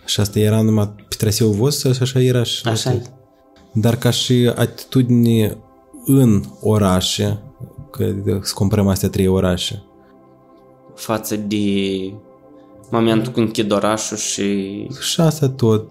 Și 0.04 0.20
asta 0.20 0.38
era 0.38 0.60
numai 0.60 0.88
pe 1.08 1.14
traseul 1.18 1.52
vostru 1.52 1.92
și 1.92 2.02
așa 2.02 2.20
era 2.20 2.42
și... 2.42 2.68
Așa 2.68 2.92
e. 2.92 3.02
Dar 3.72 3.96
ca 3.96 4.10
și 4.10 4.52
atitudine 4.54 5.58
în 6.04 6.44
orașe, 6.60 7.42
că 7.90 8.14
să 8.42 8.54
comparăm 8.54 8.88
astea 8.88 9.08
trei 9.08 9.26
orașe, 9.26 9.86
Față 10.94 11.36
de 11.36 12.12
momentul 12.90 13.32
când 13.32 13.46
închid 13.46 13.72
orașul 13.72 14.16
și 14.16 14.88
și 15.00 15.20
asta 15.20 15.48
tot. 15.48 15.90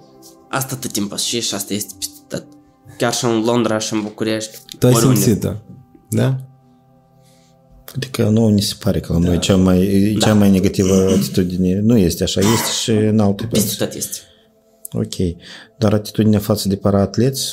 asta 0.49 0.75
tot 0.75 0.91
timpul 0.91 1.17
și 1.17 1.41
și 1.41 1.53
asta 1.53 1.73
este 1.73 1.93
peste 1.97 2.19
tot. 2.27 2.45
Chiar 2.97 3.13
și 3.13 3.25
în 3.25 3.43
Londra 3.43 3.77
și 3.77 3.93
în 3.93 4.01
București. 4.01 4.57
Tu 4.79 4.87
ai 4.87 4.93
oriunde. 4.93 5.19
simțit-o, 5.19 5.51
da? 6.09 6.37
Adică 7.95 8.29
nouă 8.29 8.49
ni 8.49 8.61
se 8.61 8.73
pare 8.79 8.99
că 8.99 9.13
la 9.13 9.19
noi 9.19 9.39
cea 9.39 9.55
mai, 9.55 10.11
Da. 10.19 10.25
cea 10.25 10.33
mai 10.33 10.51
negativă 10.51 10.93
atitudine 11.09 11.79
nu 11.79 11.97
este 11.97 12.23
așa, 12.23 12.39
este 12.39 12.69
și 12.83 12.91
în 12.91 13.19
alte 13.19 13.45
Peste 13.45 13.65
părți. 13.65 13.77
tot 13.77 13.93
este. 13.93 14.17
Ok. 14.91 15.35
Dar 15.77 15.93
atitudinea 15.93 16.39
față 16.39 16.67
de 16.67 16.75
paraatleți, 16.75 17.45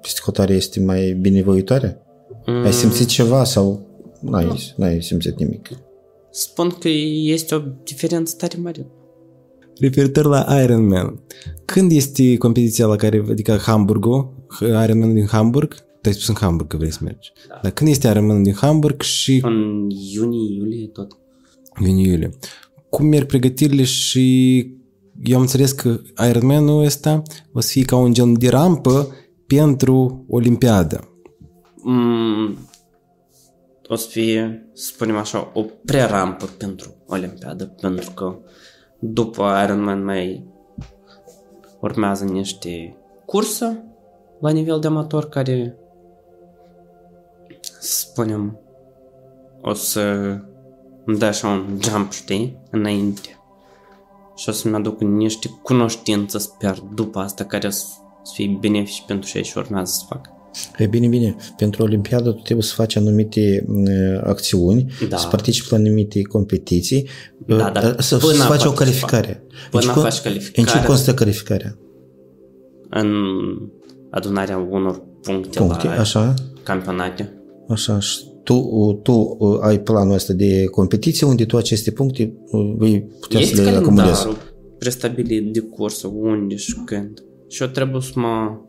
peste 0.00 0.20
hotare 0.24 0.54
este 0.54 0.80
mai 0.80 1.12
binevoitoare? 1.12 2.02
Mm, 2.46 2.64
Ai 2.64 2.72
simțit 2.72 3.06
ceva 3.08 3.44
sau 3.44 3.86
n-ai, 4.20 4.72
n-ai 4.76 5.02
simțit 5.02 5.38
nimic? 5.38 5.68
Spun 6.30 6.68
că 6.68 6.88
este 7.22 7.54
o 7.54 7.58
diferență 7.84 8.34
tare 8.38 8.56
mare. 8.62 8.86
Referitor 9.80 10.24
la 10.24 10.60
Ironman, 10.62 11.20
când 11.64 11.92
este 11.92 12.36
competiția 12.36 12.86
la 12.86 12.96
care, 12.96 13.24
adică 13.30 13.56
Hamburgul, 13.56 14.34
Ironman 14.60 15.14
din 15.14 15.26
Hamburg, 15.26 15.74
tu 15.74 16.08
ai 16.08 16.12
spus 16.12 16.28
în 16.28 16.34
Hamburg 16.34 16.68
că 16.68 16.76
vrei 16.76 16.92
să 16.92 16.98
mergi. 17.02 17.32
Da. 17.48 17.58
Dar 17.62 17.70
când 17.72 17.90
este 17.90 18.08
Ironman 18.08 18.42
din 18.42 18.54
Hamburg 18.54 19.00
și 19.02 19.40
În 19.44 19.88
iunie, 20.14 20.54
iulie, 20.56 20.86
tot. 20.86 21.16
iunie-iulie, 21.84 22.30
cum 22.90 23.06
merg 23.06 23.26
pregătirile 23.26 23.82
și 23.84 24.56
eu 25.22 25.34
am 25.36 25.40
înțeles 25.42 25.72
că 25.72 26.00
Ironman-ul 26.28 26.84
ăsta 26.84 27.22
o 27.52 27.60
să 27.60 27.68
fie 27.70 27.84
ca 27.84 27.96
un 27.96 28.12
gen 28.12 28.38
de 28.38 28.48
rampă 28.48 29.14
pentru 29.46 30.24
Olimpiadă. 30.28 31.08
Mm, 31.82 32.58
o 33.88 33.94
să 33.94 34.08
fie, 34.08 34.70
să 34.72 34.84
spunem 34.86 35.16
așa, 35.16 35.50
o 35.54 35.64
prerampă 35.84 36.44
pentru 36.58 36.94
Olimpiadă, 37.06 37.64
pentru 37.80 38.10
că 38.10 38.38
după 38.98 39.60
Ironman 39.64 40.04
mai 40.04 40.44
urmează 41.80 42.24
niște 42.24 42.96
cursă 43.26 43.82
la 44.40 44.50
nivel 44.50 44.80
de 44.80 44.86
amator 44.86 45.28
care, 45.28 45.76
să 47.60 47.98
spunem, 48.08 48.58
o 49.62 49.72
să 49.74 50.00
îmi 51.04 51.18
dea 51.18 51.28
așa 51.28 51.48
un 51.48 51.78
jump, 51.82 52.12
știi, 52.12 52.58
înainte. 52.70 53.28
Și 54.36 54.48
o 54.48 54.52
să-mi 54.52 54.74
aduc 54.74 55.00
niște 55.00 55.48
cunoștințe, 55.62 56.38
sper, 56.38 56.78
după 56.94 57.18
asta, 57.18 57.44
care 57.44 57.66
o 57.66 57.70
să 57.70 57.84
să 58.22 58.32
fie 58.34 58.56
benefici 58.60 59.04
pentru 59.06 59.30
cei 59.30 59.44
și 59.44 59.58
urmează 59.58 59.92
să 59.98 60.04
fac. 60.08 60.26
E 60.78 60.86
bine, 60.86 61.06
bine. 61.08 61.36
Pentru 61.56 61.82
Olimpiadă 61.82 62.30
tu 62.30 62.40
trebuie 62.42 62.64
să 62.64 62.74
faci 62.74 62.96
anumite 62.96 63.64
uh, 63.68 64.20
acțiuni, 64.24 64.92
Da. 65.08 65.16
să 65.16 65.28
participi 65.28 65.66
la 65.70 65.76
anumite 65.76 66.22
competiții, 66.22 67.08
Da, 67.46 67.54
uh, 67.54 67.72
dar 67.72 68.00
să, 68.00 68.16
până 68.16 68.32
să 68.32 68.42
a 68.42 68.46
faci 68.46 68.64
o 68.64 68.70
participa. 68.70 68.74
calificare. 68.84 69.42
Până 69.70 69.82
ce 69.82 69.88
a 69.88 69.92
con- 69.92 70.02
faci 70.02 70.16
În 70.16 70.22
calificarea. 70.22 70.80
ce 70.80 70.86
constă 70.86 71.14
calificarea? 71.14 71.78
în 72.90 73.12
adunarea 74.10 74.58
unor 74.70 75.02
puncte, 75.22 75.58
Puncte, 75.58 75.86
la 75.86 75.92
așa? 75.92 76.34
campionate. 76.62 77.32
Așa, 77.68 77.98
și 78.00 78.24
tu, 78.42 78.62
tu 79.02 79.36
uh, 79.38 79.58
ai 79.60 79.80
planul 79.80 80.14
ăsta 80.14 80.32
de 80.32 80.64
competiție 80.64 81.26
unde 81.26 81.44
tu 81.44 81.56
aceste 81.56 81.90
puncte 81.90 82.34
uh, 82.50 82.74
vei 82.76 83.02
putea 83.20 83.40
Este 83.40 83.56
să 83.56 83.62
le 83.62 83.68
acumulezi. 83.76 84.10
calendarul 84.10 84.36
prestabilit 84.78 85.52
de 85.52 85.60
cursă, 85.60 86.06
unde 86.06 86.56
și 86.56 86.74
când. 86.84 87.22
Și 87.48 87.62
eu 87.62 87.68
trebuie 87.68 88.00
să 88.02 88.12
mă, 88.14 88.60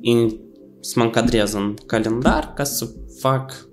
in, 0.00 0.40
să 0.80 0.92
mă 0.96 1.02
încadrez 1.04 1.52
în 1.52 1.74
calendar 1.86 2.52
ca 2.56 2.64
să 2.64 2.88
fac 3.18 3.68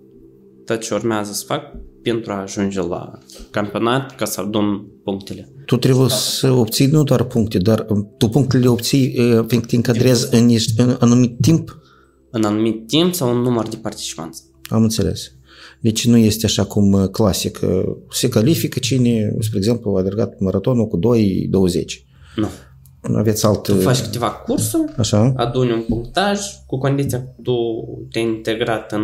tot 0.66 0.80
ce 0.80 0.94
urmează 0.94 1.32
să 1.32 1.44
fac 1.48 1.62
pentru 2.04 2.32
a 2.32 2.42
ajunge 2.42 2.82
la 2.82 3.12
campionat 3.52 4.16
ca 4.16 4.26
să 4.26 4.42
adun 4.42 4.86
punctele. 5.04 5.52
Tu 5.66 5.78
trebuie 5.78 6.10
să 6.10 6.52
obții 6.52 6.86
nu 6.86 7.04
doar 7.04 7.24
puncte, 7.24 7.58
dar 7.58 7.86
uh, 7.90 7.98
tu 8.18 8.28
punctele 8.30 8.64
le 8.64 8.70
obții 8.70 9.16
uh, 9.20 9.46
fiindcă 9.48 9.68
te 9.70 9.76
încadrezi 9.76 10.36
în, 10.36 10.46
niște- 10.46 10.82
în 10.82 10.96
anumit 11.00 11.38
timp. 11.42 11.78
În 12.32 12.44
anumit 12.44 12.88
timp 12.88 13.14
sau 13.14 13.36
un 13.36 13.42
număr 13.42 13.68
de 13.68 13.76
participanți. 13.82 14.44
Am 14.70 14.82
înțeles. 14.82 15.32
Deci 15.82 16.06
nu 16.08 16.18
este 16.18 16.46
așa 16.46 16.64
cum 16.66 16.92
uh, 16.92 17.08
clasic. 17.10 17.60
uh, 17.64 17.82
Se 18.10 18.30
califică 18.30 18.80
cine, 18.80 19.36
spre 19.40 19.58
exemplu, 19.58 19.96
a 19.96 20.00
alergat 20.00 20.40
maratonul 20.40 20.88
cu 20.88 21.00
2.20. 21.00 21.02
Nu. 22.36 22.48
Aveți 23.16 23.46
alt... 23.46 23.64
Tu 23.64 23.74
faci 23.76 24.00
câteva 24.02 24.30
cursuri, 24.32 24.94
Așa? 24.98 25.34
aduni 25.36 25.72
un 25.72 25.84
punctaj 25.88 26.40
cu 26.68 26.78
condiția 26.78 27.20
că 27.24 27.30
tu 27.44 27.54
te-ai 28.12 28.24
integrat 28.26 28.92
în 28.92 29.02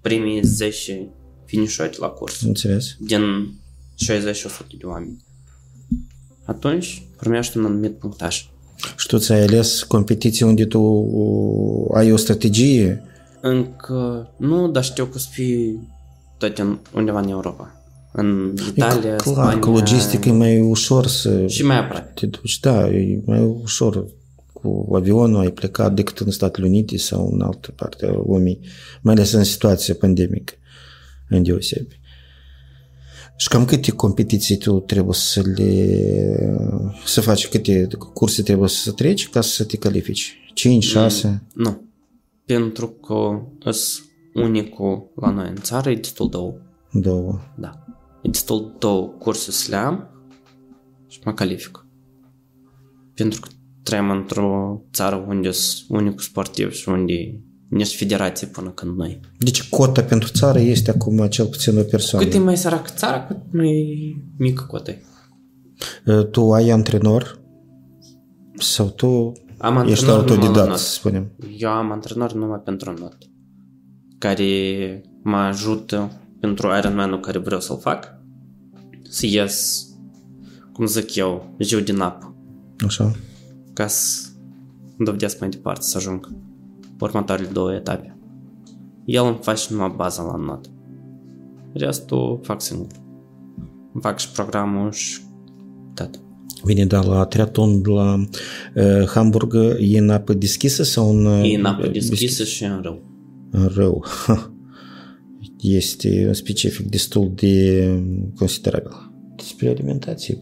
primii 0.00 0.40
10 0.42 1.10
finișori 1.54 1.96
la 2.00 2.06
curs 2.06 2.40
Înțeles. 2.42 2.96
din 2.98 3.52
60-100 3.94 4.66
de 4.78 4.84
oameni. 4.84 5.24
Atunci 6.44 7.02
primești 7.18 7.56
un 7.56 7.64
anumit 7.64 7.98
punctaj. 7.98 8.48
Și 8.96 9.06
tu 9.06 9.18
ți-ai 9.18 9.42
ales 9.42 9.82
competiții 9.82 10.44
unde 10.44 10.64
tu 10.64 10.80
ai 11.94 12.12
o 12.12 12.16
strategie? 12.16 13.02
Încă 13.40 14.30
nu, 14.36 14.68
dar 14.68 14.84
știu 14.84 15.04
că 15.04 15.12
o 15.14 15.18
să 15.18 15.26
fie 15.30 15.78
tot 16.38 16.58
în, 16.58 16.78
undeva 16.94 17.20
în 17.20 17.28
Europa. 17.28 17.78
În 18.12 18.54
Italia, 18.68 19.12
e, 19.12 19.16
clar, 19.16 19.34
Spania... 19.34 19.58
că 19.58 19.70
logistic 19.70 20.24
e 20.24 20.30
mai 20.32 20.60
ușor 20.60 21.06
să 21.06 21.46
Și 21.46 21.64
mai 21.64 21.78
aproape. 21.78 22.10
te 22.14 22.26
duci. 22.26 22.60
Da, 22.60 22.88
e 22.88 23.22
mai 23.24 23.40
ușor 23.62 24.06
cu 24.52 24.88
avionul 24.94 25.40
ai 25.40 25.50
plecat 25.50 25.94
decât 25.94 26.18
în 26.18 26.30
Statele 26.30 26.66
Unite 26.66 26.96
sau 26.96 27.30
în 27.32 27.40
altă 27.40 27.72
parte 27.76 28.06
a 28.06 28.12
lumii, 28.26 28.60
mai 29.00 29.14
ales 29.14 29.32
în 29.32 29.44
situația 29.44 29.94
pandemică, 29.94 30.54
în 31.28 31.42
deosebi. 31.42 32.00
Și 33.36 33.48
cam 33.48 33.64
câte 33.64 33.90
competiții 33.90 34.56
tu 34.56 34.80
trebuie 34.80 35.14
să 35.14 35.42
le 35.56 36.94
să 37.06 37.20
faci, 37.20 37.48
câte 37.48 37.88
curse 38.14 38.42
trebuie 38.42 38.68
să 38.68 38.92
treci 38.92 39.28
ca 39.28 39.40
să 39.40 39.64
te 39.64 39.76
califici? 39.76 40.38
5, 40.54 40.84
6? 40.84 41.42
Nu. 41.54 41.82
Pentru 42.44 42.88
că 42.88 43.42
îs 43.60 44.02
unicul 44.34 45.12
la 45.16 45.30
noi 45.30 45.48
în 45.48 45.56
țară, 45.56 45.90
e 45.90 45.94
destul 45.94 46.28
două. 46.28 46.56
Două. 46.92 47.40
Da. 47.56 47.84
E 48.22 48.28
destul 48.28 48.76
două 48.78 49.06
curse 49.06 49.50
să 49.50 49.66
le 49.70 49.76
am 49.76 50.08
și 51.08 51.20
mă 51.24 51.32
calific. 51.34 51.86
Pentru 53.14 53.40
că 53.40 53.48
trăim 53.82 54.10
într-o 54.10 54.82
țară 54.92 55.24
unde 55.28 55.50
sunt 55.50 56.00
unicul 56.00 56.22
sportiv 56.22 56.72
și 56.72 56.88
unde 56.88 57.40
nici 57.74 57.96
federație 57.96 58.46
până 58.46 58.70
când 58.70 58.96
noi. 58.96 59.20
Deci 59.38 59.68
cota 59.68 60.02
pentru 60.02 60.28
țară 60.32 60.58
este 60.58 60.90
acum 60.90 61.26
cel 61.26 61.46
puțin 61.46 61.78
o 61.78 61.82
persoană. 61.82 62.24
Cât 62.24 62.34
e 62.34 62.38
mai 62.38 62.56
săracă 62.56 62.90
țara, 62.96 63.26
cât 63.26 63.36
mai 63.52 63.72
mică 64.38 64.64
cotă 64.68 64.90
e. 64.90 65.02
Tu 66.30 66.52
ai 66.52 66.70
antrenor? 66.70 67.40
Sau 68.58 68.86
tu 68.86 69.32
Am 69.58 69.88
ești 69.88 70.04
antrenor 70.04 70.06
numai 70.06 70.06
la 70.06 70.12
autodidact, 70.12 70.68
not. 70.68 70.78
să 70.78 70.90
spunem? 70.92 71.30
Eu 71.58 71.70
am 71.70 71.92
antrenor 71.92 72.32
numai 72.32 72.60
pentru 72.64 72.94
not, 72.98 73.16
care 74.18 75.02
mă 75.22 75.36
ajută 75.36 76.10
pentru 76.40 76.68
Ironman-ul 76.78 77.20
care 77.20 77.38
vreau 77.38 77.60
să-l 77.60 77.78
fac, 77.78 78.14
să 79.08 79.26
ies, 79.26 79.86
cum 80.72 80.86
zic 80.86 81.14
eu, 81.14 81.54
jiu 81.58 81.80
din 81.80 82.00
apă, 82.00 82.36
Așa. 82.86 83.12
ca 83.72 83.86
să 83.86 84.28
dovedesc 84.98 85.40
mai 85.40 85.48
departe, 85.48 85.82
să 85.82 85.96
ajung 85.96 86.32
următoarele 87.00 87.48
două 87.52 87.72
etape. 87.72 88.18
El 89.04 89.24
îmi 89.24 89.38
face 89.40 89.66
numai 89.70 89.92
baza 89.96 90.22
la 90.22 90.36
not. 90.36 90.70
Restul 91.72 92.40
fac 92.42 92.60
singur. 92.62 92.86
Îmi 93.92 94.02
fac 94.02 94.18
și 94.18 94.30
programul 94.30 94.90
și 94.92 95.20
tot. 95.94 96.18
Bine, 96.64 96.84
dar 96.86 97.04
la 97.04 97.24
triatlon 97.24 97.80
la 97.84 98.14
uh, 98.74 99.06
Hamburg 99.08 99.54
e 99.78 99.98
în 99.98 100.10
apă 100.10 100.32
deschisă 100.34 100.82
sau 100.82 101.10
în... 101.18 101.24
uh, 101.24 101.50
E 101.52 101.56
în 101.56 101.64
apă 101.64 101.86
deschisă 101.86 102.44
și 102.44 102.64
în 102.64 102.80
rău. 102.82 103.02
În 103.50 103.70
rău. 103.74 104.04
Este 105.60 106.24
un 106.26 106.32
specific 106.32 106.86
destul 106.86 107.32
de 107.34 107.88
considerabil. 108.36 109.12
Despre 109.36 109.68
alimentație, 109.68 110.38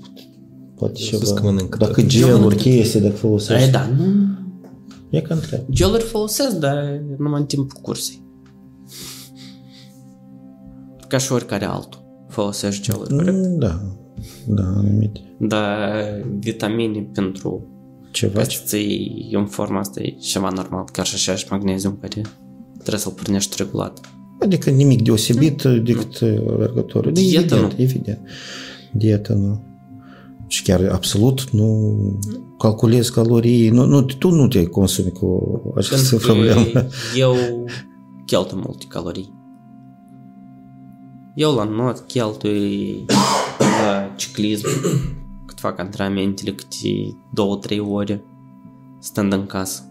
poate 0.74 1.00
Eu 1.00 1.06
ceva. 1.06 1.24
să 1.24 1.34
că 1.34 1.42
mănânc 1.42 1.76
Dacă 1.76 2.00
tot. 2.00 2.06
geluri, 2.10 2.56
chestii, 2.56 3.00
dacă 3.00 3.14
folosești. 3.14 3.68
E, 3.68 3.70
da, 3.70 3.86
nu, 3.86 4.04
E 5.12 5.20
ca 5.20 5.34
întreb. 5.34 5.60
Geluri 5.70 6.02
folosesc, 6.02 6.56
dar 6.56 7.02
numai 7.18 7.40
în 7.40 7.46
timpul 7.46 7.78
cursei. 7.82 8.22
Ca 11.08 11.18
și 11.18 11.32
oricare 11.32 11.64
altul. 11.64 12.04
Folosești 12.28 12.82
geluri, 12.82 13.14
corect? 13.14 13.36
Mm, 13.36 13.58
Da, 13.58 13.80
da, 14.46 14.62
anumite. 14.62 15.20
Dar 15.38 15.92
vitamine 16.38 17.08
pentru 17.12 17.66
Ceva 18.10 18.38
ca 18.38 18.44
ce... 18.44 18.56
să 18.56 18.62
ții 18.66 19.28
în 19.32 19.46
forma 19.46 19.78
asta 19.78 20.00
e 20.02 20.08
ceva 20.10 20.48
normal. 20.48 20.84
Chiar 20.92 21.06
și 21.06 21.14
așa 21.14 21.34
și 21.34 21.46
magnezium 21.50 21.98
care 22.00 22.22
trebuie 22.78 23.00
să-l 23.00 23.12
pornești 23.12 23.54
regulat. 23.58 24.00
Adică 24.40 24.70
nimic 24.70 25.02
deosebit 25.02 25.62
decât 25.62 26.20
alergătorul. 26.48 27.08
Mm. 27.08 27.14
Dietă 27.14 27.54
evident, 27.54 27.72
nu. 27.72 27.82
evident. 27.82 28.20
Dietă 28.92 29.32
nu. 29.32 29.62
Și 30.52 30.62
chiar 30.62 30.88
absolut 30.90 31.50
nu 31.50 31.96
calculezi 32.58 33.12
calorii. 33.12 33.68
Nu, 33.68 33.84
nu, 33.84 34.02
tu 34.02 34.30
nu 34.30 34.48
te 34.48 34.64
consumi 34.66 35.12
cu 35.12 35.60
această 35.76 36.16
Pentru 36.16 36.26
că 36.26 36.32
problemă. 36.32 36.88
eu 37.16 37.34
cheltuie 38.26 38.62
multe 38.64 38.84
calorii. 38.88 39.32
Eu 41.34 41.54
la 41.54 41.64
not 41.64 41.98
cheltui 41.98 43.04
la 43.58 44.12
ciclism 44.16 44.66
cât 45.46 45.58
fac 45.58 45.78
antrenamentele 45.78 46.52
câte 46.52 47.16
două, 47.34 47.56
trei 47.56 47.80
ore 47.80 48.24
stând 49.00 49.32
în 49.32 49.46
casă. 49.46 49.82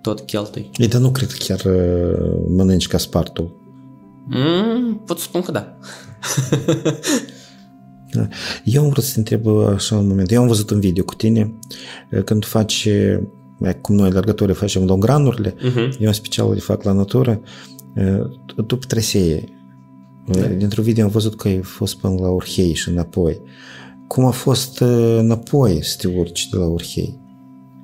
Tot 0.00 0.20
cheltui. 0.20 0.70
Ei, 0.76 0.88
dar 0.88 1.00
nu 1.00 1.10
cred 1.10 1.30
că 1.30 1.36
chiar 1.38 1.74
uh, 1.74 2.44
mănânci 2.48 2.88
ca 2.88 2.98
spartul. 2.98 3.56
Mm, 4.26 5.02
pot 5.06 5.18
să 5.18 5.24
spun 5.24 5.42
că 5.42 5.52
da. 5.52 5.76
Da. 8.14 8.28
Eu 8.64 8.82
am 8.82 8.88
vrut 8.88 9.04
să 9.04 9.12
te 9.12 9.18
întreb 9.18 9.46
așa 9.74 9.96
un 9.96 10.06
moment. 10.06 10.30
Eu 10.32 10.40
am 10.40 10.48
văzut 10.48 10.70
un 10.70 10.80
video 10.80 11.04
cu 11.04 11.14
tine 11.14 11.54
uh, 12.10 12.22
când 12.22 12.40
tu 12.40 12.46
faci, 12.46 12.88
uh, 13.58 13.74
cum 13.80 13.94
noi 13.94 14.08
alergătorii 14.08 14.54
facem 14.54 14.84
longranurile, 14.84 15.54
Uh-huh. 15.54 15.98
eu 15.98 16.06
în 16.06 16.12
special 16.12 16.52
le 16.52 16.58
fac 16.58 16.82
la 16.82 16.92
natură, 16.92 17.40
uh, 17.96 18.64
tu 18.66 18.76
pe 18.76 18.86
trasee. 18.88 19.44
Da. 20.26 20.46
Dintr-un 20.46 20.84
video 20.84 21.04
am 21.04 21.10
văzut 21.10 21.36
că 21.36 21.48
ai 21.48 21.62
fost 21.62 21.96
până 21.96 22.14
la 22.20 22.28
Orhei 22.28 22.74
și 22.74 22.88
înapoi. 22.88 23.40
Cum 24.06 24.24
a 24.24 24.30
fost 24.30 24.80
uh, 24.80 25.16
înapoi 25.18 25.78
să 25.82 25.96
te 26.00 26.08
urci 26.08 26.48
de 26.48 26.56
la 26.56 26.66
Orhei? 26.66 27.20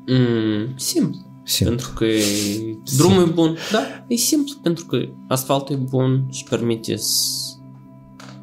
Mm, 0.06 0.74
simplu. 0.76 1.28
Simplu. 1.44 1.76
Pentru 1.76 1.92
că 1.94 2.06
drumul 2.96 3.28
e 3.28 3.32
bun. 3.32 3.56
Da, 3.72 4.04
e 4.08 4.14
simplu 4.14 4.54
pentru 4.62 4.86
că 4.86 4.98
asfaltul 5.28 5.74
e 5.74 5.78
bun 5.90 6.26
și 6.30 6.44
permite 6.44 6.96
să 6.96 7.59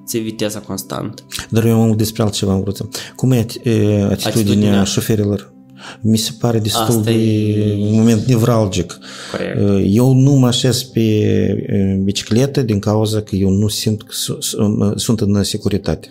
ți 0.07 0.17
viteza 0.17 0.59
constant. 0.59 1.23
Dar 1.49 1.65
eu 1.65 1.81
am 1.81 1.95
despre 1.97 2.23
altceva 2.23 2.51
am 2.53 2.61
vrut 2.61 2.75
să... 2.75 2.85
Cum 3.15 3.31
e 3.31 3.39
ati- 3.45 3.61
e, 3.63 3.71
atitudinea, 3.71 4.09
Atitudinea. 4.11 4.83
șoferilor? 4.83 5.53
Mi 6.01 6.17
se 6.17 6.31
pare 6.39 6.59
destul 6.59 6.81
Asta 6.83 7.01
de 7.01 7.11
e- 7.11 7.75
un 7.89 7.95
moment 7.95 8.21
nevralgic. 8.25 8.97
Corect. 9.31 9.59
Eu 9.85 10.13
nu 10.13 10.31
mă 10.31 10.47
așez 10.47 10.83
pe 10.83 10.99
e, 10.99 11.99
bicicletă 12.03 12.61
din 12.61 12.79
cauza 12.79 13.21
că 13.21 13.35
eu 13.35 13.49
nu 13.49 13.67
simt 13.67 14.01
că 14.03 14.11
su- 14.11 14.37
su- 14.41 14.93
sunt 14.95 15.21
în 15.21 15.43
securitate. 15.43 16.07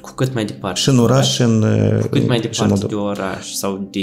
Cu 0.00 0.12
cât 0.14 0.34
mai 0.34 0.44
departe. 0.44 0.80
Și 0.80 0.88
în 0.88 0.98
oraș, 0.98 1.34
și 1.34 1.42
în, 1.42 1.60
Cu 2.00 2.06
cât 2.08 2.26
mai 2.26 2.38
și 2.38 2.44
în 2.44 2.50
departe 2.50 2.66
Moldova. 2.66 2.86
de 2.88 2.94
oraș 3.20 3.52
sau 3.52 3.88
de 3.90 4.00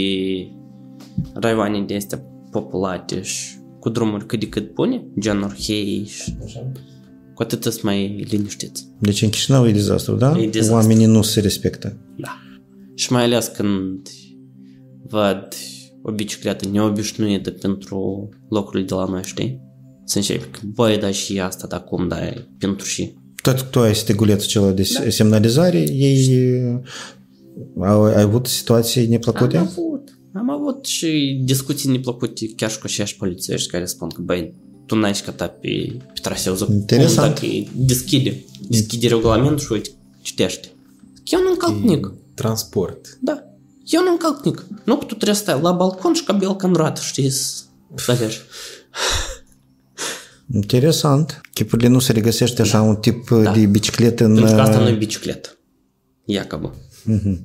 raioane 1.34 1.84
de 1.88 1.96
astea 1.96 2.22
populate 2.52 3.22
și 3.22 3.56
cu 3.80 3.90
drumuri 3.90 4.26
cât 4.26 4.40
de 4.40 4.48
cât 4.48 4.74
bune, 4.74 5.04
gen 5.20 5.42
Orhei 5.42 6.06
și 6.08 6.36
cu 7.38 7.44
atât 7.44 7.62
sunt 7.64 7.82
mai 7.82 8.26
liniștiți. 8.30 8.88
Deci 9.00 9.22
în 9.22 9.30
Chișinău 9.30 9.68
e 9.68 9.72
dezastru, 9.72 10.16
da? 10.16 10.40
E 10.40 10.48
dezastru. 10.48 10.76
Oamenii 10.76 11.06
nu 11.06 11.22
se 11.22 11.40
respectă. 11.40 11.98
Da. 12.18 12.38
Și 12.96 13.12
mai 13.12 13.24
ales 13.24 13.48
când 13.48 14.08
văd 15.08 15.48
o 16.02 16.12
bicicletă 16.12 16.68
neobișnuită 16.72 17.52
pentru 17.52 18.30
locurile 18.50 18.86
de 18.86 18.94
la 18.94 19.06
noi, 19.06 19.22
știi? 19.24 19.62
Să 20.06 20.18
începi, 20.18 20.48
că, 20.52 20.60
băi, 20.66 20.98
da 20.98 21.12
și 21.12 21.40
asta, 21.40 21.68
da 21.68 21.80
cum, 21.80 22.08
da, 22.08 22.20
pentru 22.58 22.86
și. 22.86 23.14
Tot 23.42 23.62
tu 23.70 23.80
ai 23.80 23.96
stegulețul 23.96 24.44
acela 24.48 24.72
de 24.72 24.90
Da. 25.04 25.10
semnalizare, 25.10 25.80
ei 25.80 26.26
e, 26.34 26.82
au, 27.86 28.04
ai 28.04 28.22
avut 28.22 28.48
situații 28.48 29.02
Am 29.02 29.08
neplăcute? 29.10 29.58
avut, 29.58 30.20
am 30.34 30.50
avut 30.50 30.86
și 30.86 31.42
discuții 31.44 31.92
neplăcute 31.92 32.46
chiar 32.56 32.70
și 32.70 32.78
cu 32.80 32.84
acești 32.86 33.18
polițiști 33.18 33.70
care 33.70 33.86
spun 33.86 34.08
că, 34.10 34.22
băi, 34.22 34.54
tu 34.88 34.96
n-ai 34.96 35.16
scătat 35.16 35.60
pe, 35.60 35.68
pe 36.14 36.20
traseu, 36.22 36.56
zic, 36.56 36.66
cum, 36.66 36.76
Interesant. 36.76 37.34
dacă 37.34 37.46
e- 37.46 37.68
deschide, 37.76 38.44
deschide 38.68 39.08
regulamentul 39.08 39.60
și 39.60 39.72
uite, 39.72 39.90
citește. 40.22 40.68
Eu 41.26 41.42
nu 41.42 41.50
încalc 41.50 41.82
nic. 41.84 42.12
Transport. 42.34 43.18
Da. 43.22 43.44
Eu 43.86 44.04
nu 44.04 44.12
încalc 44.12 44.46
nic. 44.46 44.66
Nu 44.84 44.94
că 44.98 45.06
tu 45.06 45.14
trebuie 45.16 45.36
să 45.36 45.42
stai 45.42 45.60
la 45.62 45.72
balcon 45.72 46.14
și 46.14 46.24
ca 46.24 46.34
belca 46.34 46.68
în 46.68 46.74
roată, 46.74 47.02
știi, 47.04 47.30
să 47.30 47.62
să 47.96 48.12
alergi. 48.12 48.38
Interesant. 50.54 51.42
Chipurile 51.54 51.88
nu 51.88 52.00
se 52.00 52.12
regăsește 52.12 52.62
așa 52.62 52.82
un 52.82 52.96
tip 52.96 53.30
Da. 53.30 53.52
de 53.52 53.66
bicicletă 53.66 54.24
în... 54.26 54.34
Pentru 54.36 54.56
că 54.56 54.62
asta 54.62 54.80
nu 54.80 54.88
e 54.88 54.94
bicicletă. 54.94 55.58
Iacobă. 56.26 56.76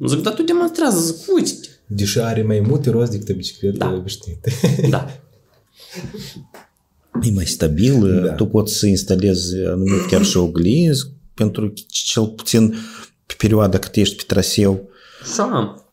Zic, 0.06 0.20
dar 0.22 0.32
tu 0.34 0.42
demonstrează, 0.42 1.00
zic, 1.00 1.34
uite 1.34 1.52
Deși 1.86 2.18
are 2.18 2.42
mai 2.42 2.60
multe 2.60 2.90
roți 2.90 3.10
decât 3.10 3.28
o 3.28 3.34
bicicletă 3.34 3.76
Da. 3.76 3.92
obișnuită. 3.92 4.50
Da. 4.90 5.06
E 7.22 7.30
mai 7.34 7.46
stabil, 7.46 8.22
Da. 8.24 8.32
tu 8.32 8.46
poți 8.46 8.74
să 8.74 8.86
instalezi 8.86 9.56
anumit 9.66 10.06
chiar 10.06 10.24
și 10.24 10.36
oglinzi, 10.36 11.10
pentru 11.34 11.72
cel 11.86 12.26
puțin 12.26 12.74
pe 13.26 13.34
perioada 13.38 13.78
cât 13.78 13.94
ești 13.94 14.16
pe 14.16 14.22
traseu. 14.26 14.88
Și 15.34 15.40
am. 15.40 15.86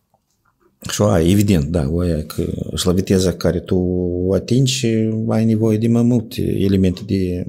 Și 0.91 1.01
ai, 1.01 1.31
evident, 1.31 1.65
da, 1.65 1.87
o 1.89 1.99
aia, 1.99 2.25
că 2.25 2.43
și 2.75 2.85
la 2.85 2.91
viteza 2.91 3.33
care 3.33 3.59
tu 3.59 3.75
o 4.27 4.33
atingi, 4.33 4.85
ai 5.29 5.45
nevoie 5.45 5.77
de 5.77 5.87
mai 5.87 6.01
multe 6.01 6.41
elemente 6.41 7.01
de 7.05 7.15
eh, 7.15 7.45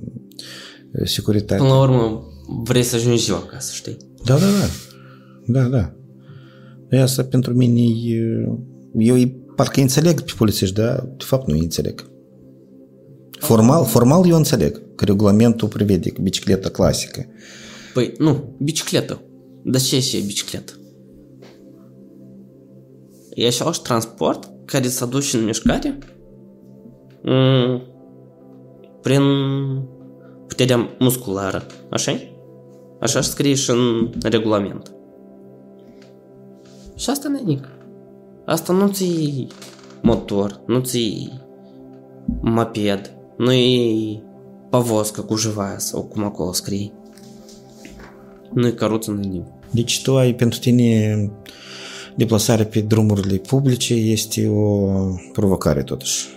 securitate. 1.04 1.60
Până 1.60 1.72
la 1.72 1.80
urmă, 1.80 2.22
vrei 2.64 2.82
să 2.82 2.96
ajungi 2.96 3.22
ziua 3.22 3.38
acasă, 3.38 3.72
știi? 3.74 3.96
Da, 4.24 4.38
da, 4.38 4.46
da. 4.46 4.68
Da, 5.46 5.68
da. 5.68 5.94
E 6.90 7.00
asta 7.00 7.24
pentru 7.24 7.54
mine 7.54 7.80
e 7.80 8.48
eu 8.98 9.14
îi 9.14 9.36
parcă 9.56 9.80
înțeleg 9.80 10.20
pe 10.20 10.32
polițiști, 10.36 10.74
dar 10.74 11.08
de 11.16 11.24
fapt 11.24 11.48
nu 11.48 11.54
îi 11.54 11.60
înțeleg. 11.60 12.09
Formal, 13.40 13.84
formal 13.84 14.28
eu 14.28 14.36
înțeleg 14.36 14.94
că 14.94 15.04
regulamentul 15.04 15.68
prevede 15.68 16.12
bicicleta 16.20 16.68
clasică. 16.68 17.26
Păi, 17.94 18.14
nu, 18.18 18.56
bicicletă. 18.58 19.22
Dar 19.62 19.80
ce 19.80 19.96
e 19.96 20.20
bicicletă? 20.26 20.72
E 23.34 23.46
același 23.46 23.82
transport 23.82 24.50
care 24.64 24.88
să 24.88 25.06
duce 25.06 25.36
în 25.36 25.44
mișcare 25.44 25.98
mm, 27.22 27.82
prin 29.02 29.22
puterea 30.46 30.88
musculară, 30.98 31.66
așa 31.90 32.12
Așa 33.00 33.20
scrie 33.20 33.54
și 33.54 33.70
în 33.70 34.10
regulament. 34.22 34.92
Și 36.96 37.10
asta 37.10 37.28
nimic. 37.28 37.68
Asta 38.44 38.72
nu 38.72 38.88
ți 38.88 39.46
motor, 40.02 40.60
nu 40.66 40.80
ți 40.80 41.32
moped, 42.40 43.14
nu 43.39 43.53
e 43.53 44.23
повозка 44.69 45.21
cu 45.21 45.35
живая 45.35 45.77
sau 45.77 46.01
cum 46.01 46.23
acolo 46.23 46.53
scrie. 46.53 46.91
Nu 48.53 48.67
e 48.67 48.71
căruță, 48.71 49.11
nu 49.11 49.19
nimic. 49.19 49.45
Deci 49.71 50.01
tu 50.01 50.17
ai 50.17 50.33
pentru 50.33 50.59
tine 50.59 51.31
deplasarea 52.15 52.65
pe 52.65 52.79
drumurile 52.79 53.37
publice 53.37 53.93
este 53.93 54.47
o 54.47 54.89
provocare 55.31 55.83
totuși. 55.83 56.27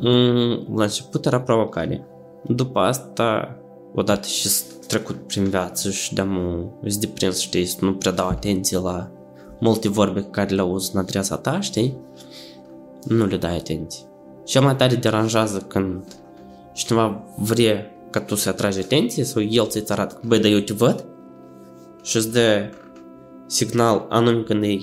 Mm, 0.00 0.76
la 0.76 0.82
început 0.82 1.26
era 1.26 1.40
provocare. 1.40 2.06
După 2.46 2.78
asta, 2.78 3.56
odată 3.94 4.26
și 4.26 4.48
trecut 4.86 5.16
prin 5.26 5.44
viață 5.44 5.90
și 5.90 6.14
de-am 6.14 6.64
deprins, 7.00 7.38
știi, 7.38 7.64
să 7.64 7.76
nu 7.80 7.94
prea 7.94 8.12
dau 8.12 8.28
atenție 8.28 8.78
la 8.78 9.10
multe 9.60 9.88
vorbe 9.88 10.26
care 10.30 10.54
le 10.54 10.60
auzi 10.60 10.90
în 10.94 11.00
adresa 11.00 11.36
ta, 11.36 11.60
știi? 11.60 11.96
Nu 13.04 13.26
le 13.26 13.36
dai 13.36 13.56
atenție. 13.56 14.06
Cel 14.44 14.62
mai 14.62 14.76
tare 14.76 14.94
deranjează 14.94 15.58
când 15.58 16.04
cineva 16.77 17.23
vrea 17.37 17.91
ca 18.11 18.19
tu 18.19 18.35
să 18.35 18.49
atragi 18.49 18.79
atenție 18.79 19.23
sau 19.23 19.41
el 19.43 19.67
să-ți 19.69 19.91
arată 19.91 20.13
că, 20.13 20.27
băi, 20.27 20.39
dar 20.39 20.51
eu 20.51 20.59
te 20.59 20.73
văd 20.73 21.05
și 22.03 22.17
îți 22.17 22.31
dă 22.31 22.69
signal 23.47 24.05
anume 24.09 24.41
când 24.41 24.63
e 24.63 24.77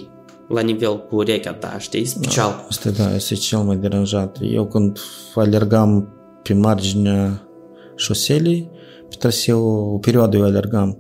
la 0.48 0.60
nivel 0.60 1.06
cu 1.06 1.16
urechea 1.16 1.52
ta, 1.52 1.76
știi, 1.78 2.04
special. 2.04 2.48
Da, 2.48 2.66
asta 2.68 2.90
da, 2.90 3.14
este 3.14 3.34
cel 3.34 3.58
mai 3.58 3.76
deranjat. 3.76 4.38
Eu 4.40 4.66
când 4.66 4.98
alergam 5.34 6.08
pe 6.42 6.54
marginea 6.54 7.48
șoselei, 7.96 8.70
pe 9.08 9.16
traseu, 9.18 9.64
o 9.94 9.98
perioadă 9.98 10.36
eu 10.36 10.42
alergam 10.42 10.96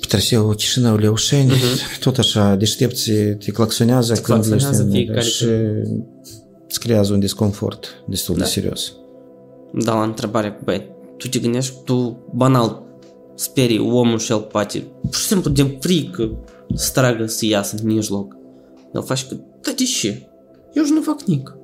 pe 0.00 0.06
traseu 0.08 0.54
Chișinău-Leușeni, 0.54 1.50
uh-huh. 1.50 1.98
tot 2.00 2.18
așa, 2.18 2.54
deștepții 2.54 3.36
te 3.36 3.50
claxonează 3.50 4.14
Te 4.14 4.20
când 4.20 4.44
claxonează 4.44 4.88
ești 4.92 5.36
și 5.36 5.46
îți 6.68 6.80
creează 6.80 7.12
un 7.12 7.20
disconfort 7.20 8.04
destul 8.06 8.34
Da. 8.36 8.42
de 8.42 8.48
serios. 8.48 8.92
Da, 9.84 9.94
la 9.94 10.02
întrebare, 10.02 10.60
băi, 10.64 10.90
tu 11.16 11.28
te 11.28 11.38
gândești, 11.38 11.74
tu 11.84 12.18
banal 12.34 12.82
sperii 13.34 13.78
omul 13.78 14.18
și 14.18 14.32
el 14.32 14.38
poate, 14.40 14.78
pur 15.02 15.14
și 15.14 15.26
simplu 15.26 15.50
de 15.50 15.76
frică, 15.80 16.30
să 16.74 16.90
tragă 16.92 17.26
să 17.26 17.46
iasă 17.46 17.76
în 17.82 17.86
mijloc. 17.92 18.36
El 18.94 19.02
face 19.02 19.26
că, 19.28 19.34
da 19.34 19.70
de 19.76 19.84
ce? 19.84 20.28
Eu 20.72 20.84
și 20.84 20.92
nu 20.92 21.00
fac 21.00 21.22
nic. 21.22 21.56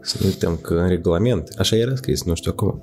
Să 0.00 0.16
nu 0.20 0.26
uităm 0.26 0.58
că 0.62 0.74
în 0.74 0.88
regulament, 0.88 1.48
așa 1.58 1.76
era 1.76 1.94
scris, 1.94 2.22
nu 2.24 2.34
știu 2.34 2.50
acum, 2.54 2.82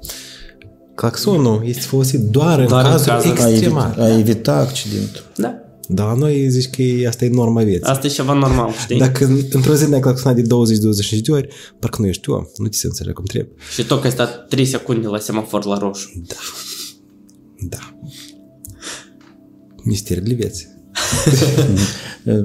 claxonul 0.96 1.62
este 1.66 1.82
folosit 1.82 2.20
doar 2.20 2.60
în 2.60 2.68
Doar 2.68 2.86
în 2.86 2.92
cazuri 2.92 3.12
cazuri- 3.12 3.42
A, 3.42 3.50
extremare. 3.50 3.90
evita, 3.90 4.04
a 4.14 4.18
evita 4.18 4.56
accidentul. 4.56 5.22
Da. 5.36 5.60
Dar 5.88 6.08
la 6.08 6.14
noi 6.14 6.50
zici 6.50 6.70
că 6.70 6.82
e- 6.82 7.08
asta 7.08 7.26
e 7.26 7.30
norma 7.30 7.64
vieții. 7.64 7.84
Asta 7.84 8.08
e 8.08 8.10
ceva 8.10 8.34
normal, 8.34 8.72
știi? 8.72 8.98
Dacă 8.98 9.26
în- 9.26 9.42
într-o 9.52 9.74
zi 9.76 9.90
ne-ai 9.90 10.02
claxonat 10.02 10.36
de 10.36 10.42
20-25 10.42 11.22
de 11.22 11.32
ori, 11.32 11.48
parcă 11.80 12.02
nu 12.02 12.08
ești 12.08 12.30
om, 12.30 12.44
nu 12.58 12.68
ți 12.68 12.80
se 12.80 12.88
înțeleg 12.88 13.14
cum 13.14 13.26
trebuie. 13.26 13.56
Și 13.74 13.84
tot 13.86 14.00
că 14.00 14.06
ai 14.06 14.12
stat 14.12 14.48
3 14.48 14.66
secunde 14.66 15.08
la 15.08 15.20
semafor 15.20 15.66
la 15.66 15.78
roșu. 15.78 16.22
Da. 17.70 17.98
Misterile 19.84 20.34
vieții. 20.34 20.68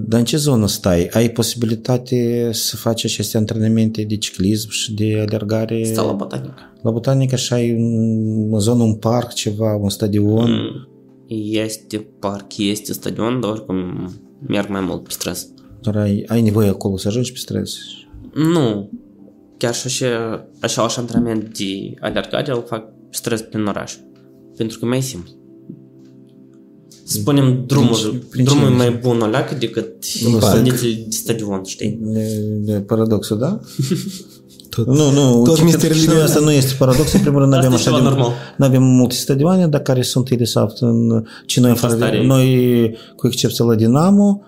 Dar 0.09 0.19
în 0.19 0.25
ce 0.25 0.37
zonă 0.37 0.67
stai? 0.69 1.07
Ai 1.13 1.31
posibilitate 1.31 2.49
să 2.53 2.77
faci 2.77 3.05
aceste 3.05 3.37
antrenamente 3.37 4.03
de 4.03 4.17
ciclism 4.17 4.71
și 4.71 4.93
de 4.95 5.25
alergare 5.29 5.83
Stau 5.85 6.07
la 6.07 6.13
botanică. 6.13 6.55
la 6.83 6.91
botanică 6.91 7.37
și 7.37 7.53
ai 7.53 7.71
în 7.71 8.59
zonă 8.59 8.83
un 8.83 8.95
parc, 8.95 9.33
ceva, 9.33 9.75
un 9.75 9.89
stadion? 9.91 10.51
Mm. 10.51 10.89
Este 11.37 11.99
parc, 12.19 12.57
este 12.59 12.93
stadion, 12.93 13.41
dar 13.41 13.51
oricum 13.51 14.11
merg 14.47 14.69
mai 14.69 14.81
mult 14.81 15.03
pe 15.03 15.11
stres. 15.11 15.49
Dar 15.83 15.97
ai, 15.97 16.25
ai 16.27 16.43
nevoie 16.43 16.69
acolo 16.69 16.97
să 16.97 17.09
ajungi 17.09 17.33
pe 17.33 17.39
stres? 17.39 17.75
Nu. 18.35 18.91
Chiar 19.57 19.75
și 19.75 19.87
așa, 19.87 20.49
așa 20.61 20.83
antrenament 20.97 21.59
de 21.59 21.95
alergare 22.01 22.53
îl 22.53 22.65
fac 22.67 22.85
pe 22.85 22.93
stres 23.11 23.41
prin 23.41 23.67
oraș. 23.67 23.97
Pentru 24.57 24.79
că 24.79 24.85
e 24.85 24.89
mai 24.89 25.03
simplu. 25.03 25.31
Spunem 27.05 27.65
drumul, 27.67 28.25
prin 28.31 28.45
drumul 28.45 28.67
e 28.67 28.71
ce? 28.71 28.77
mai 28.77 28.91
bun 28.91 29.21
oleacă 29.21 29.55
decât 29.55 30.05
parc. 30.41 30.55
sănițele 30.55 30.93
de 30.93 31.11
stadion, 31.11 31.63
știi? 31.65 31.99
De, 32.01 32.27
de 32.59 32.81
paradoxul, 32.81 33.39
da? 33.39 33.61
Tot, 34.71 34.87
Nu, 34.87 35.11
nu, 35.11 35.43
tot 35.43 35.49
uite, 35.49 35.63
misterile 35.65 35.89
pentru 35.89 36.07
noi 36.07 36.15
vieții. 36.17 36.23
asta 36.35 36.41
nu 36.41 36.51
este 36.53 36.75
paradox. 36.79 37.13
În 37.13 37.21
primul 37.21 37.41
rând, 37.41 37.53
Asta 37.53 37.67
avem 37.67 37.77
e 37.79 37.81
așa 37.81 37.91
ceva 37.91 38.03
de, 38.03 38.09
normal. 38.09 38.33
nu 38.57 38.65
avem 38.67 38.83
multe 38.83 39.15
stadioane, 39.15 39.67
dar 39.67 39.81
care 39.81 40.03
sunt 40.03 40.29
ele, 40.31 40.37
de 40.39 40.51
fapt, 40.53 40.79
în, 40.81 41.25
ci 41.47 41.59
noi, 41.61 41.71
afară, 41.71 41.93
Asta 41.93 42.11
de, 42.11 42.17
e- 42.17 42.27
noi, 42.27 42.97
cu 43.17 43.27
excepția 43.27 43.65
la 43.65 43.75
Dinamo, 43.75 44.41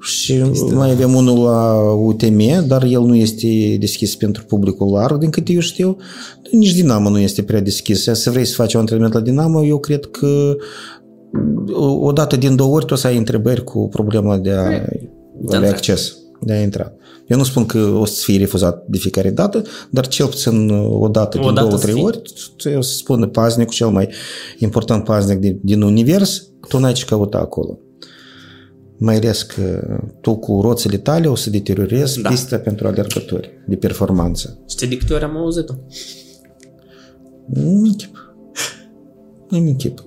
și 0.00 0.42
mai 0.74 0.90
avem 0.90 1.14
unul 1.14 1.44
la 1.44 1.74
UTM, 1.92 2.66
dar 2.66 2.82
el 2.84 3.00
nu 3.00 3.16
este 3.16 3.76
deschis 3.80 4.16
pentru 4.16 4.44
publicul 4.44 4.90
larg, 4.92 5.18
din 5.18 5.30
câte 5.30 5.52
eu 5.52 5.60
știu. 5.60 5.96
Nici 6.50 6.74
Dinamo 6.74 7.08
nu 7.08 7.18
este 7.18 7.42
prea 7.42 7.60
deschis. 7.60 8.02
Să 8.12 8.30
vrei 8.30 8.44
să 8.44 8.54
faci 8.54 8.74
un 8.74 8.80
antrenament 8.80 9.14
la 9.14 9.20
Dinamo, 9.20 9.64
eu 9.64 9.78
cred 9.78 10.04
că 10.04 10.56
o- 11.72 11.98
o 12.06 12.12
dată 12.12 12.36
din 12.36 12.56
două 12.56 12.74
ori 12.74 12.84
tu 12.84 12.92
o 12.92 12.96
să 12.96 13.06
ai 13.06 13.16
întrebări 13.16 13.64
cu 13.64 13.88
problema 13.88 14.38
de 14.38 14.50
a 14.50 14.62
De 14.62 14.66
avea 14.68 14.88
intra. 15.58 15.68
acces, 15.68 16.16
de 16.44 16.52
a 16.52 16.60
intra. 16.62 16.92
Eu 17.28 17.36
nu 17.36 17.44
spun 17.44 17.66
că 17.66 17.78
o 17.78 18.04
să 18.04 18.22
fie 18.24 18.38
refuzat 18.38 18.84
de 18.86 18.98
fiecare 18.98 19.30
dată, 19.30 19.62
dar 19.90 20.06
cel 20.06 20.26
puțin 20.26 20.70
o 20.90 21.08
dată 21.08 21.38
O 21.38 21.40
din 21.40 21.54
dată 21.54 21.66
două, 21.66 21.78
să 21.78 21.82
trei 21.82 21.94
fie. 21.94 22.04
ori, 22.04 22.22
o 22.76 22.80
să 22.80 22.94
spună 22.96 23.26
paznicul 23.26 23.72
cel 23.72 23.88
mai 23.88 24.08
important 24.58 25.04
paznic 25.04 25.38
din, 25.38 25.58
din 25.62 25.82
univers, 25.82 26.48
tu 26.68 26.78
n-ai 26.78 26.92
ce 26.92 27.04
căuta 27.04 27.38
acolo. 27.38 27.78
Mai 28.98 29.16
ales 29.16 29.42
că 29.42 29.80
tu 30.20 30.36
cu 30.36 30.60
roțile 30.60 30.96
tale 30.96 31.26
o 31.26 31.34
să 31.34 31.50
deteriorezi 31.50 32.20
Da. 32.20 32.28
pista 32.28 32.58
pentru 32.58 32.86
alergători 32.86 33.50
de 33.66 33.76
performanță. 33.76 34.62
Știi 34.68 34.86
de 34.86 34.96
câte 34.96 35.14
ori 35.14 35.24
am 35.24 35.36
auzit-o? 35.36 35.74
Nu 37.46 37.70
închip. 37.70 38.36
Nu 39.48 39.58
închip. 39.58 40.02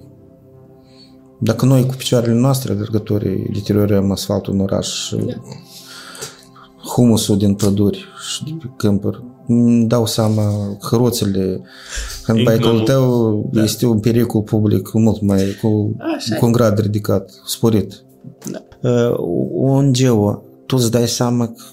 Dacă 1.40 1.66
noi 1.66 1.86
cu 1.86 1.96
picioarele 1.96 2.34
noastre, 2.34 2.72
alergătorii, 2.74 3.50
deteriorăm 3.54 4.12
asfaltul 4.12 4.54
în 4.54 4.60
oraș, 4.60 5.14
humusul 6.88 7.38
din 7.38 7.54
păduri 7.54 8.06
și 8.30 8.44
de 8.44 8.52
pe 8.60 8.70
câmpuri, 8.78 9.24
îmi 9.48 9.88
dau 9.88 10.06
seama 10.06 10.78
că 10.90 10.96
roțile, 10.96 11.62
handbike-ul 12.24 12.74
mult. 12.74 12.86
tău 12.86 13.50
Da. 13.52 13.64
este 13.64 13.86
un 13.86 14.00
pericol 14.00 14.42
public 14.42 14.94
mult 14.94 15.22
mai, 15.22 15.44
cu, 15.62 15.96
Așa 16.16 16.36
e. 16.36 16.38
cu 16.38 16.46
un 16.46 16.52
grad 16.52 16.80
ridicat, 16.80 17.32
sporit. 17.46 18.04
Da. 18.52 18.90
Uh, 18.90 19.16
ONG-ul, 19.54 20.44
tu 20.66 20.76
îți 20.76 20.92
dai 20.92 21.08
seama 21.08 21.48
că 21.48 21.64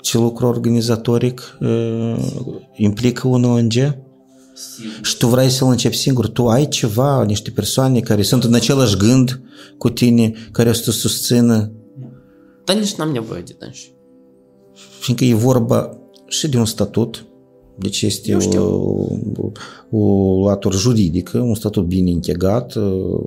ce 0.00 0.18
lucru 0.18 0.46
organizatoric 0.46 1.58
uh, 1.60 2.16
implică 2.72 3.28
un 3.28 3.44
ONG? 3.44 3.72
Și 5.02 5.16
tu 5.16 5.26
vrei 5.26 5.48
să-l 5.48 5.68
începi 5.68 5.96
singur. 5.96 6.28
Tu 6.28 6.48
ai 6.48 6.68
ceva, 6.68 7.24
niște 7.24 7.50
persoane 7.50 8.00
care 8.00 8.22
sunt 8.22 8.44
în 8.44 8.54
același 8.54 8.96
gând 8.96 9.40
cu 9.78 9.90
tine, 9.90 10.32
care 10.52 10.68
o 10.68 10.72
să 10.72 10.82
te 10.84 10.90
susțină, 10.90 11.72
Dar 12.64 12.76
nici 12.76 12.94
n-am 12.94 13.10
nevoie 13.10 13.42
de 13.42 13.56
dânsi. 13.58 13.93
Fiindcă 15.00 15.24
e 15.24 15.34
vorba 15.34 15.98
și 16.26 16.48
de 16.48 16.58
un 16.58 16.64
statut, 16.64 17.26
deci 17.78 18.02
este 18.02 18.30
Eu 18.30 18.40
știu. 18.40 18.62
o, 19.90 19.98
o 19.98 20.48
latură 20.48 20.76
juridică, 20.76 21.38
un 21.38 21.54
statut 21.54 21.86
bine 21.86 22.10
închegat, 22.10 22.74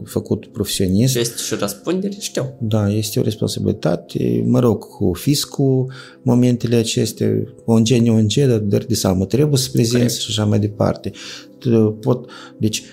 făcut 0.04 0.46
profesionist. 0.46 1.14
Și 1.14 1.20
este 1.20 1.36
și 1.38 1.56
răspundere, 1.60 2.16
știu. 2.20 2.58
Da, 2.60 2.90
este 2.90 3.20
o 3.20 3.24
responsabilitate, 3.24 4.44
mă 4.46 4.60
rog, 4.60 4.84
cu 4.84 5.12
fiscul, 5.14 5.92
momentele 6.22 6.76
acestea, 6.76 7.28
ONG, 7.66 7.88
ne 7.88 8.12
ONG, 8.12 8.34
dar 8.34 8.58
dar 8.58 8.84
de 8.84 8.96
seamă 8.96 9.26
trebuie 9.26 9.58
să 9.58 9.70
prezinți 9.72 9.98
Corect. 9.98 10.20
și 10.20 10.28
așa 10.30 10.46
mai 10.46 10.60
departe. 10.60 11.12
Pot, 12.00 12.30
deci, 12.58 12.84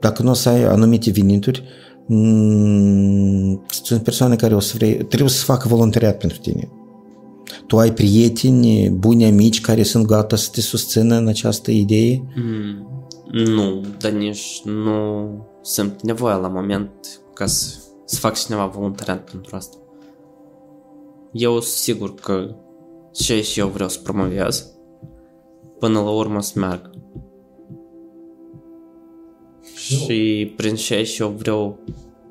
dacă 0.00 0.22
nu 0.22 0.30
o 0.30 0.34
să 0.34 0.48
ai 0.48 0.64
anumite 0.64 1.10
venituri, 1.10 1.62
mm, 2.06 3.64
sunt 3.82 4.02
persoane 4.02 4.36
care 4.36 4.54
o 4.54 4.60
să 4.60 4.72
vrei, 4.76 4.94
trebuie 4.94 5.30
să 5.30 5.44
facă 5.44 5.68
voluntariat 5.68 6.18
pentru 6.18 6.38
tine. 6.38 6.68
Tu 7.66 7.78
ai 7.78 7.92
prieteni, 7.92 8.90
buni 8.90 9.24
amici 9.24 9.60
care 9.60 9.82
sunt 9.82 10.06
gata 10.06 10.36
să 10.36 10.48
te 10.52 10.60
susțină 10.60 11.16
în 11.16 11.28
această 11.28 11.70
idee? 11.70 12.22
Mm, 12.36 12.88
nu, 13.30 13.80
dar 13.98 14.10
nici 14.10 14.62
nu 14.64 15.28
simt 15.62 16.02
nevoia 16.02 16.36
la 16.36 16.48
moment 16.48 16.90
ca 17.34 17.46
să, 17.46 17.76
să 18.04 18.18
fac 18.18 18.38
cineva 18.38 18.66
voluntariat 18.66 19.30
pentru 19.30 19.56
asta. 19.56 19.76
eu 21.32 21.52
sunt 21.52 21.64
sigur 21.64 22.14
că 22.14 22.54
ce 23.12 23.42
și 23.42 23.60
eu 23.60 23.68
vreau 23.68 23.88
să 23.88 24.00
promovez, 24.02 24.72
până 25.78 26.00
la 26.00 26.10
urmă 26.10 26.40
să 26.40 26.58
meargă. 26.58 26.90
Și 29.74 30.52
prin 30.56 30.74
ce 30.74 31.02
și 31.02 31.22
eu 31.22 31.28
vreau 31.28 31.78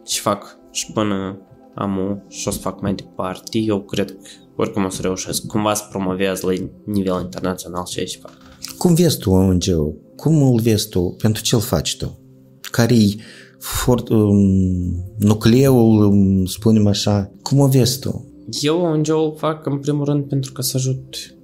să 0.04 0.20
fac 0.22 0.58
și 0.72 0.92
până 0.92 1.42
am 1.76 2.24
și 2.30 2.48
o 2.48 2.52
să 2.52 2.60
fac 2.60 2.82
mai 2.82 2.94
departe, 2.94 3.58
eu 3.58 3.82
cred 3.82 4.12
că 4.12 4.18
oricum 4.56 4.86
o 4.86 4.90
să 4.90 5.02
reușesc 5.02 5.46
cumva 5.46 5.74
să 5.74 5.84
promovez 5.90 6.42
la 6.42 6.52
nivel 6.86 7.22
internațional 7.22 7.84
ce 7.84 8.06
și 8.06 8.20
fac. 8.20 8.38
Cum 8.78 8.94
vezi 8.94 9.18
tu 9.18 9.32
ONG-ul? 9.32 10.02
Cum 10.16 10.42
îl 10.42 10.60
vezi 10.60 10.90
tu? 10.90 11.16
Pentru 11.22 11.44
ce 11.44 11.56
îl 11.56 11.62
faci 11.62 11.98
tu? 11.98 12.20
Care-i 12.62 13.22
for, 13.60 14.04
um, 14.10 15.14
nucleul, 15.18 16.04
um, 16.04 16.46
spunem 16.46 16.88
așa? 16.88 17.32
Cum 17.42 17.60
o 17.60 17.68
vezi 17.68 18.00
tu? 18.00 18.28
Eu 18.62 18.82
ONG-ul 18.82 19.34
fac 19.38 19.66
în 19.66 19.78
primul 19.78 20.06
rând 20.06 20.24
pentru 20.24 20.52
că 20.52 20.62
să 20.62 20.78
ajut 20.78 21.36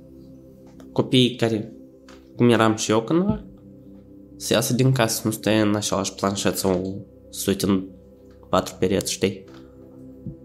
copiii 0.91 1.35
care, 1.35 1.73
cum 2.35 2.49
eram 2.49 2.75
și 2.75 2.91
eu 2.91 3.01
cândva, 3.01 3.43
să 4.37 4.53
iasă 4.53 4.73
din 4.73 4.91
casă, 4.91 5.21
nu 5.23 5.31
stai 5.31 5.61
în 5.61 5.75
același 5.75 6.13
planșet 6.13 6.57
sau 6.57 7.05
să 7.29 7.45
uite 7.47 7.65
în 7.65 7.83
patru 8.49 8.75
pereți, 8.79 9.11
știi? 9.11 9.43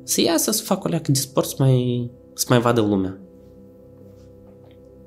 Să 0.05 0.21
iasă 0.21 0.51
să 0.51 0.63
facă 0.63 0.83
o 0.85 0.89
leacă 0.89 1.11
de 1.13 1.19
sport, 1.19 1.49
să 1.49 1.55
mai, 1.59 2.11
să 2.35 2.47
mai 2.49 2.61
vadă 2.61 2.81
lumea. 2.81 3.19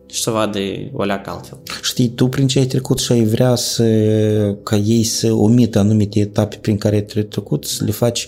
Și 0.05 0.21
să 0.21 0.29
vadă 0.31 0.59
o 0.93 1.03
leacă 1.03 1.29
altfel. 1.29 1.57
Știi, 1.81 2.09
tu 2.09 2.27
prin 2.27 2.47
ce 2.47 2.59
ai 2.59 2.65
trecut 2.65 2.99
și 2.99 3.11
ai 3.11 3.23
vrea 3.25 3.55
să, 3.55 3.83
ca 4.63 4.75
ei 4.75 5.03
să 5.03 5.33
omită 5.33 5.79
anumite 5.79 6.19
etape 6.19 6.57
prin 6.61 6.77
care 6.77 6.95
ai 6.95 7.25
trecut, 7.25 7.65
să 7.65 7.83
le 7.83 7.91
faci 7.91 8.27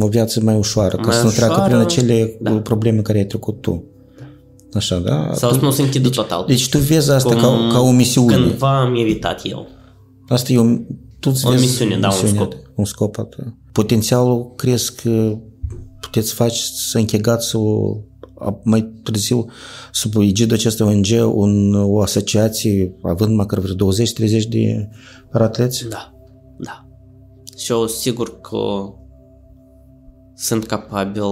o 0.00 0.06
viață 0.08 0.40
mai 0.40 0.56
ușoară, 0.56 0.96
ca 0.96 1.02
Mai 1.06 1.14
să 1.14 1.24
nu 1.24 1.30
treacă 1.30 1.52
ușoară, 1.52 1.70
prin 1.70 1.82
acele 1.84 2.36
da. 2.40 2.50
probleme 2.50 3.00
care 3.02 3.18
ai 3.18 3.26
trecut 3.26 3.60
tu. 3.60 3.84
Așa, 4.74 4.98
da? 4.98 5.30
Sau 5.34 5.48
tu, 5.50 5.54
să 5.58 5.64
nu 5.64 5.70
se 5.70 5.82
închidă 5.82 6.08
total. 6.08 6.44
deci 6.46 6.68
tu 6.68 6.78
vezi 6.78 7.10
asta 7.10 7.30
Cum 7.34 7.40
ca, 7.40 7.68
ca 7.72 7.80
o 7.80 7.90
misiune. 7.90 8.34
Cândva 8.36 8.80
am 8.80 8.94
evitat 8.96 9.40
eu. 9.44 9.68
Asta 10.28 10.52
e 10.52 10.58
o, 10.58 10.64
tu 11.20 11.30
îți 11.32 11.46
O 11.46 11.50
vezi 11.50 11.62
misiune, 11.62 11.98
da, 11.98 12.08
un 12.08 12.14
misiunea 12.22 12.34
scop. 12.42 12.52
ta, 12.52 12.70
Un 12.74 12.84
scop. 12.84 13.18
atât. 13.18 13.44
Potențialul 13.72 14.52
crezi 14.56 14.94
că 15.02 15.38
puteți 16.10 16.34
face 16.34 16.62
să 16.62 16.98
închegați 16.98 17.56
o, 17.56 17.96
a- 18.38 18.60
mai 18.62 18.92
târziu 19.02 19.50
sub 19.92 20.16
egidul 20.16 20.56
acestui 20.56 20.86
ONG 20.86 21.34
un, 21.34 21.74
o 21.74 22.00
asociație 22.00 22.96
având 23.02 23.34
măcar 23.34 23.58
vreo 23.58 23.92
20-30 23.92 24.48
de 24.48 24.88
paratleți? 25.30 25.88
Da, 25.88 26.14
da. 26.58 26.86
Și 27.58 27.72
eu 27.72 27.86
sigur 27.86 28.40
că 28.40 28.92
sunt 30.34 30.66
capabil 30.66 31.22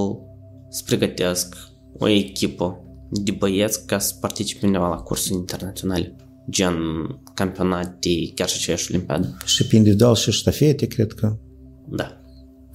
să 0.71 0.83
pregătesc 0.87 1.57
o 1.99 2.09
echipă 2.09 2.83
de 3.11 3.31
băieți 3.31 3.87
ca 3.87 3.99
să 3.99 4.15
participe 4.21 4.67
undeva 4.67 4.89
la 4.89 4.97
cursuri 4.97 5.39
internaționale, 5.39 6.17
gen 6.51 6.77
campionate, 7.35 8.33
chiar 8.35 8.49
și 8.49 8.57
aceeași 8.61 8.93
olimpiadă. 8.93 9.37
Și 9.45 9.67
pe 9.67 9.77
individual 9.77 10.15
și 10.15 10.31
ștafete, 10.31 10.87
cred 10.87 11.13
că. 11.13 11.37
Da. 11.89 12.18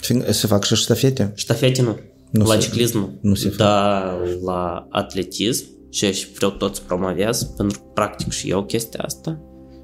Și 0.03 0.33
Se 0.33 0.47
fac 0.47 0.63
și 0.63 0.75
ștafete? 0.75 1.31
Ștafete 1.35 1.81
nu. 1.81 1.97
Nu 2.29 2.45
la 2.45 2.53
se- 2.53 2.59
ciclism 2.59 2.97
nu. 2.97 3.09
nu 3.21 3.33
se 3.35 3.47
fac. 3.49 3.57
Dar 3.57 4.19
la 4.43 4.87
atletism 4.89 5.65
și 5.89 6.11
și 6.13 6.27
vreau 6.35 6.51
tot 6.51 6.75
să 6.75 6.81
promovez, 6.87 7.43
pentru 7.43 7.79
că 7.79 7.85
practic 7.93 8.31
și 8.31 8.49
eu 8.49 8.63
chestia 8.65 8.99
asta 9.03 9.39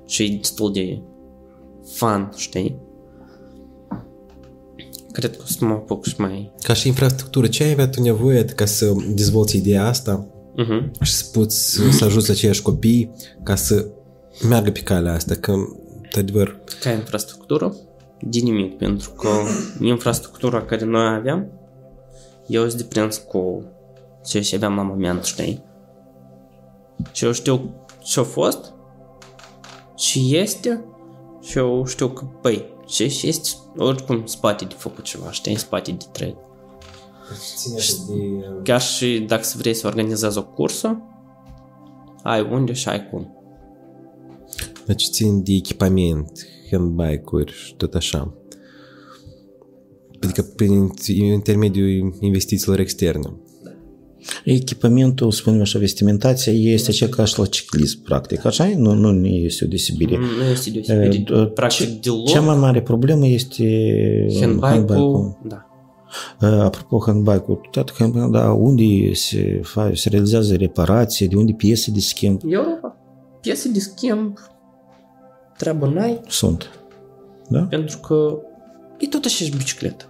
și 0.07 0.23
e 0.23 0.37
destul 0.37 0.73
de 0.73 1.01
fun, 1.93 2.31
știi? 2.35 2.77
Cred 5.11 5.35
că 5.37 5.41
o 5.43 5.47
să 5.47 5.65
mă 5.65 5.73
apuc 5.73 6.05
și 6.05 6.13
mai... 6.17 6.51
Ca 6.63 6.73
și 6.73 6.87
infrastructură, 6.87 7.47
ce 7.47 7.63
ai 7.63 7.71
avea 7.71 7.87
tu 7.87 8.01
nevoie 8.01 8.45
ca 8.45 8.65
să 8.65 8.91
dezvolți 9.13 9.57
ideea 9.57 9.85
asta 9.87 10.27
Uh-huh. 10.63 10.91
și 11.01 11.11
să 11.13 11.25
poți 11.33 11.79
să 11.91 12.05
ajuți 12.05 12.31
aceiași 12.31 12.61
copii 12.61 13.11
ca 13.43 13.55
să 13.55 13.85
meargă 14.47 14.71
pe 14.71 14.79
calea 14.79 15.13
asta, 15.13 15.35
că, 15.35 15.53
într-adevăr, 16.03 16.59
Ca 16.81 16.91
infrastructură, 16.91 17.75
de 18.21 18.39
nimic, 18.39 18.77
pentru 18.77 19.11
că 19.11 19.29
infrastructura 19.81 20.61
care 20.61 20.85
noi 20.85 21.15
aveam, 21.15 21.47
eu 22.47 22.67
sunt 22.67 22.81
deprins 22.81 23.17
cu 23.17 23.63
ce 24.25 24.41
și 24.41 24.55
aveam 24.55 24.75
la 24.75 24.81
moment, 24.81 25.23
știi? 25.23 25.63
Și 27.11 27.25
eu 27.25 27.31
știu 27.31 27.85
ce 28.03 28.19
a 28.19 28.23
fost, 28.23 28.73
ce 29.95 30.19
este, 30.19 30.83
și 31.41 31.57
eu 31.57 31.85
știu 31.85 32.09
că, 32.09 32.25
băi, 32.41 32.65
ce 32.85 33.07
și 33.07 33.27
este, 33.27 33.49
oricum 33.77 34.25
spate 34.25 34.65
de 34.65 34.73
făcut 34.77 35.03
ceva, 35.03 35.31
știi, 35.31 35.57
spate 35.57 35.91
de 35.91 36.05
trăit. 36.11 36.35
ține 37.55 37.75
de... 38.07 38.45
Chiar 38.63 38.81
și 38.81 39.19
dacă 39.27 39.43
să 39.43 39.55
vrei 39.57 39.73
să 39.73 39.87
organizezi 39.87 40.37
o 40.37 40.43
cursă, 40.43 41.01
ai 42.23 42.41
unde 42.51 42.73
și 42.73 42.89
ai 42.89 43.09
cum. 43.09 43.33
Deci 44.85 45.09
țin 45.09 45.43
de 45.43 45.53
echipament, 45.53 46.31
tot 47.77 47.93
așa. 47.93 48.33
Adică 50.21 50.41
prin 50.41 50.91
intermediul 51.07 52.17
investițiilor 52.19 52.79
externe. 52.79 53.33
Echipamentul, 54.43 55.31
spunem 55.31 55.61
așa, 55.61 55.79
vestimentația 55.79 56.53
este 56.53 56.91
cea 56.91 57.07
ca 57.07 57.25
și 57.25 57.39
la 57.39 57.45
ciclism, 57.45 58.03
practic. 58.03 58.45
Așa 58.45 58.69
e? 58.69 58.75
Nu, 58.75 58.93
nu 58.93 59.25
este 59.25 59.65
o 59.65 59.67
deosebire. 59.67 60.17
Nu 60.17 60.51
este 60.51 60.69
deosebit. 60.69 61.29
Uh, 61.29 61.51
Practic, 61.53 62.01
deloc. 62.01 62.27
Cea 62.27 62.41
mai 62.41 62.57
mare 62.57 62.81
problemă 62.81 63.27
este 63.27 63.65
Handbike-ul, 64.39 65.37
da. 65.47 65.63
Uh, 66.41 66.61
Apropo, 66.61 67.03
handbike-ul, 67.05 67.67
tot 67.71 67.93
handbike, 67.97 68.27
da, 68.31 68.51
unde 68.51 69.13
se, 69.13 69.59
fa, 69.63 69.91
se 69.93 70.09
realizează 70.09 70.55
reparație, 70.55 71.27
de 71.27 71.35
unde 71.35 71.51
piese 71.51 71.91
de 71.91 71.99
schimb 71.99 72.41
Europa. 72.47 72.97
Piese 73.41 73.69
de 73.69 73.79
schimb, 73.79 74.37
treabă 75.59 75.85
n-ai, 75.85 76.21
sunt. 76.27 76.69
Da? 77.49 77.59
pentru 77.59 77.97
că 77.97 78.37
e 78.97 79.07
tot 79.07 79.25
aceeași 79.25 79.57
bicicletă. 79.57 80.05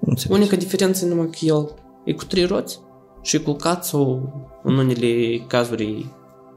Nu 0.00 0.08
înțeleg. 0.08 0.36
Unica 0.36 0.56
diferență 0.56 1.04
e 1.04 1.08
numai 1.08 1.30
că 1.30 1.38
el 1.40 1.74
e 2.04 2.12
cu 2.12 2.24
trei 2.24 2.44
roți 2.44 2.80
și 3.22 3.36
e 3.36 3.38
culcat 3.38 3.84
sau 3.84 4.32
în 4.62 4.76
unele 4.76 5.38
cazuri 5.46 5.84
e 5.84 6.04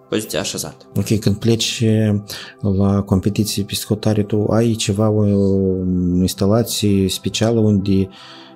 poziția 0.10 0.40
așezată. 0.40 0.86
Ok, 0.96 1.20
când 1.20 1.36
pleci 1.36 1.84
la 2.78 3.02
competiții 3.02 3.64
pe 3.64 3.76
scotare, 3.76 4.24
tu 4.24 4.46
ai 4.50 4.74
ceva, 4.74 5.10
o 5.10 5.26
instalație 6.22 7.10
specială 7.10 7.60
unde 7.60 8.10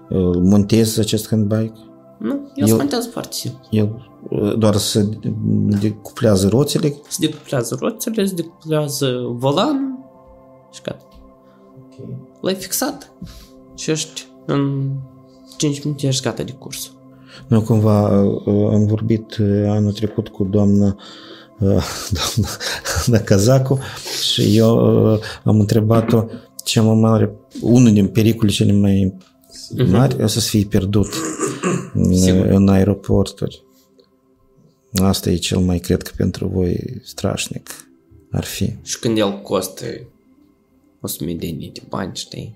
uh, 0.09 0.35
montezi 0.41 0.99
acest 0.99 1.27
handbike? 1.27 1.73
Nu, 2.19 2.51
el 2.55 2.67
Eu- 2.67 2.67
se 2.67 2.73
montează 2.73 3.09
foarte 3.11 3.33
simplu. 3.33 3.59
El 3.69 3.83
uh, 3.95 4.10
doar 4.57 4.75
să 4.75 5.05
decuplează 5.81 6.47
roțile? 6.47 6.95
Se 7.07 7.25
decuplează 7.27 7.77
roțile, 7.79 8.25
se 8.25 8.33
decuplează 8.33 9.07
volanul 9.31 9.99
și 10.71 10.81
gata. 10.81 11.07
L-ai 12.41 12.55
fixat 12.55 13.13
și 13.75 13.91
ești 13.91 14.27
în 14.45 14.89
5 15.57 15.83
minute 15.83 16.07
ești 16.07 16.23
gata 16.23 16.43
de 16.43 16.51
curs. 16.51 16.91
Noi 17.47 17.63
cumva 17.63 18.21
uh, 18.21 18.73
am 18.73 18.85
vorbit 18.85 19.37
uh, 19.37 19.65
anul 19.67 19.91
trecut 19.91 20.27
cu 20.27 20.43
doamna 20.43 20.95
uh, 21.59 21.83
doamna, 22.17 22.49
doamna 23.05 23.23
Cazacu 23.23 23.79
și 24.31 24.57
eu 24.57 25.11
uh, 25.11 25.19
am 25.43 25.59
întrebat-o 25.59 26.25
cea 26.63 26.81
mai 26.81 26.95
mare, 26.95 27.35
unul 27.61 27.93
din 27.93 28.07
pericolele 28.07 28.51
cele 28.51 28.71
mai 28.71 29.13
mari 29.91 30.23
o 30.23 30.27
să 30.27 30.39
fie 30.39 30.63
pierdut 30.63 31.07
în, 31.93 32.15
Sigur. 32.15 32.45
în 32.45 32.67
aeroporturi. 32.67 33.63
Asta 34.95 35.29
e 35.29 35.35
cel 35.35 35.59
mai, 35.59 35.79
cred 35.79 36.01
că 36.01 36.11
pentru 36.15 36.47
voi 36.47 37.01
strașnic 37.03 37.69
ar 38.31 38.43
fi. 38.43 38.73
Și 38.83 38.99
când 38.99 39.17
el 39.17 39.41
costă 39.41 39.85
100 41.01 41.23
de 41.23 41.55
de 41.73 41.81
bani, 41.89 42.15
știi? 42.15 42.55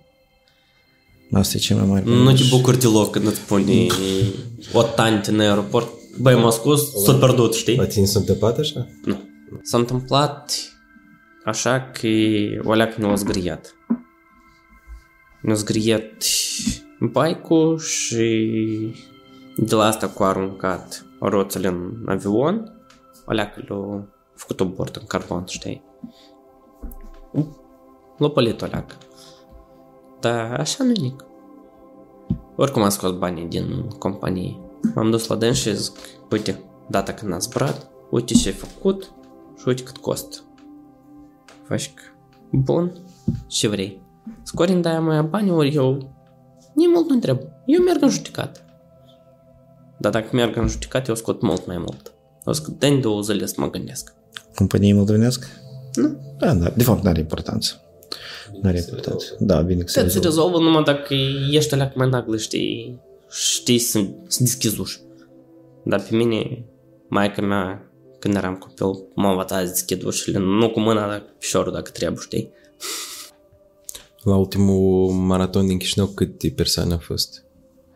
Asta 1.32 1.58
e 1.58 1.60
cel 1.60 1.78
mai 1.78 1.86
mare. 1.86 2.04
Nu 2.06 2.34
te 2.34 2.44
bucuri 2.50 2.80
deloc 2.80 3.12
când 3.12 3.28
îți 3.28 3.40
pune 3.40 3.88
o 4.74 4.84
tantă 4.84 5.32
în 5.32 5.40
aeroport. 5.40 5.90
Băi, 6.20 6.36
m-a 6.36 6.50
scos, 6.50 6.92
s-a 7.04 7.14
pierdut, 7.14 7.54
știi? 7.54 7.76
La 7.76 7.86
tine 7.86 8.06
s-a 8.06 8.20
întâmplat 8.20 8.58
așa? 8.58 8.88
Nu. 9.06 9.22
S-a 9.62 9.78
întâmplat 9.78 10.54
așa 11.46 11.82
că 11.82 12.08
o 12.64 12.74
leacă 12.74 12.96
nu 12.98 13.10
a 13.10 13.16
zgriat. 13.16 13.76
Nu 15.42 15.52
a 15.52 15.56
zgriat 15.56 16.24
bike 17.00 17.84
și 17.84 18.58
de 19.58 19.76
la 19.76 19.86
asta 19.86 20.08
cu 20.08 20.24
a 20.24 20.28
aruncat 20.28 21.06
roțele 21.30 21.68
în 21.68 22.06
avion, 22.06 22.72
o 23.26 23.32
leacă 23.32 23.64
l-a 23.68 24.08
făcut 24.36 24.60
o 24.60 24.66
bord 24.66 24.98
în 25.00 25.06
carbon, 25.08 25.46
știi? 25.46 25.84
L-a 28.18 28.30
pălit 28.30 28.62
o 28.62 28.66
leacă. 28.66 28.96
Dar 30.20 30.60
așa 30.60 30.84
nu 30.84 30.92
nimic. 30.92 31.26
Oricum 32.56 32.82
am 32.82 32.90
scos 32.90 33.12
banii 33.12 33.46
din 33.46 33.88
companie. 34.00 34.60
M-am 34.96 35.10
dus 35.10 35.28
la 35.28 35.36
dâns 35.36 35.58
și 35.58 35.76
zic, 35.76 35.96
uite, 36.32 36.64
data 36.90 37.14
când 37.14 37.34
a 37.34 37.38
zbrat, 37.38 37.90
uite 38.10 38.34
ce 38.34 38.48
ai 38.48 38.54
făcut 38.54 39.12
și 39.58 39.68
uite 39.68 39.84
cât 39.84 39.98
costă. 39.98 40.38
Faci 41.64 41.94
că, 41.94 42.04
bun, 42.52 42.92
ce 43.48 43.68
vrei? 43.68 44.02
Scorin 44.42 44.82
de 44.82 44.90
aia 44.90 45.02
mai 45.02 45.24
bani, 45.24 45.52
ori 45.52 45.76
eu, 45.76 46.16
nici 46.74 46.88
mult 46.94 47.08
nu 47.08 47.14
întreb. 47.14 47.40
Eu 47.66 47.84
merg 47.84 48.02
în 48.02 48.10
judecat. 48.10 48.65
Dar 49.98 50.12
dacă 50.12 50.30
merg 50.32 50.56
în 50.56 50.68
judecat, 50.68 51.08
eu 51.08 51.16
scot 51.16 51.42
mult 51.42 51.68
mai 51.68 51.78
mult. 51.78 52.14
O 52.46 52.52
scot 52.52 52.80
de 52.80 52.96
două 52.96 53.22
zile 53.22 53.46
să 53.46 53.56
mă 53.58 53.70
gândesc. 53.70 54.14
Companie 54.56 54.94
moldovenească? 54.94 55.48
Nu. 55.94 56.36
Da, 56.40 56.54
da. 56.54 56.70
De 56.70 56.84
fapt, 56.84 57.04
n-are 57.04 57.20
importanță. 57.20 57.82
N-are 58.62 58.78
importanță. 58.78 59.36
Da, 59.40 59.62
bine 59.62 59.82
că 59.82 59.88
se 59.88 60.02
Te 60.02 60.10
se 60.10 60.20
rezolvă. 60.20 60.28
rezolvă 60.28 60.60
numai 60.68 60.84
dacă 60.84 61.14
ești 61.52 61.74
alea 61.74 61.92
mai 61.96 62.10
naglă, 62.10 62.38
știi, 62.38 63.00
știi 63.30 63.80
să, 63.80 64.06
să 64.28 64.44
deschizi 64.44 64.80
uși. 64.80 65.00
Dar 65.84 66.02
pe 66.02 66.16
mine, 66.16 66.66
maica 67.10 67.42
mea, 67.42 67.92
când 68.20 68.36
eram 68.36 68.56
copil, 68.56 69.04
m-a 69.16 69.30
învățat 69.30 69.60
să 69.64 69.70
deschid 69.70 70.04
ușile, 70.04 70.38
nu 70.40 70.70
cu 70.70 70.80
mâna, 70.80 71.08
dar 71.08 71.20
cu 71.20 71.32
piciorul, 71.40 71.72
dacă 71.74 71.92
trebuie, 71.92 72.22
știi? 72.24 72.52
La 74.24 74.36
ultimul 74.36 75.12
maraton 75.12 75.68
din 75.68 75.78
Chișinău 75.78 76.08
câte 76.08 76.50
persoane 76.56 76.92
au 76.92 76.98
fost? 77.00 77.44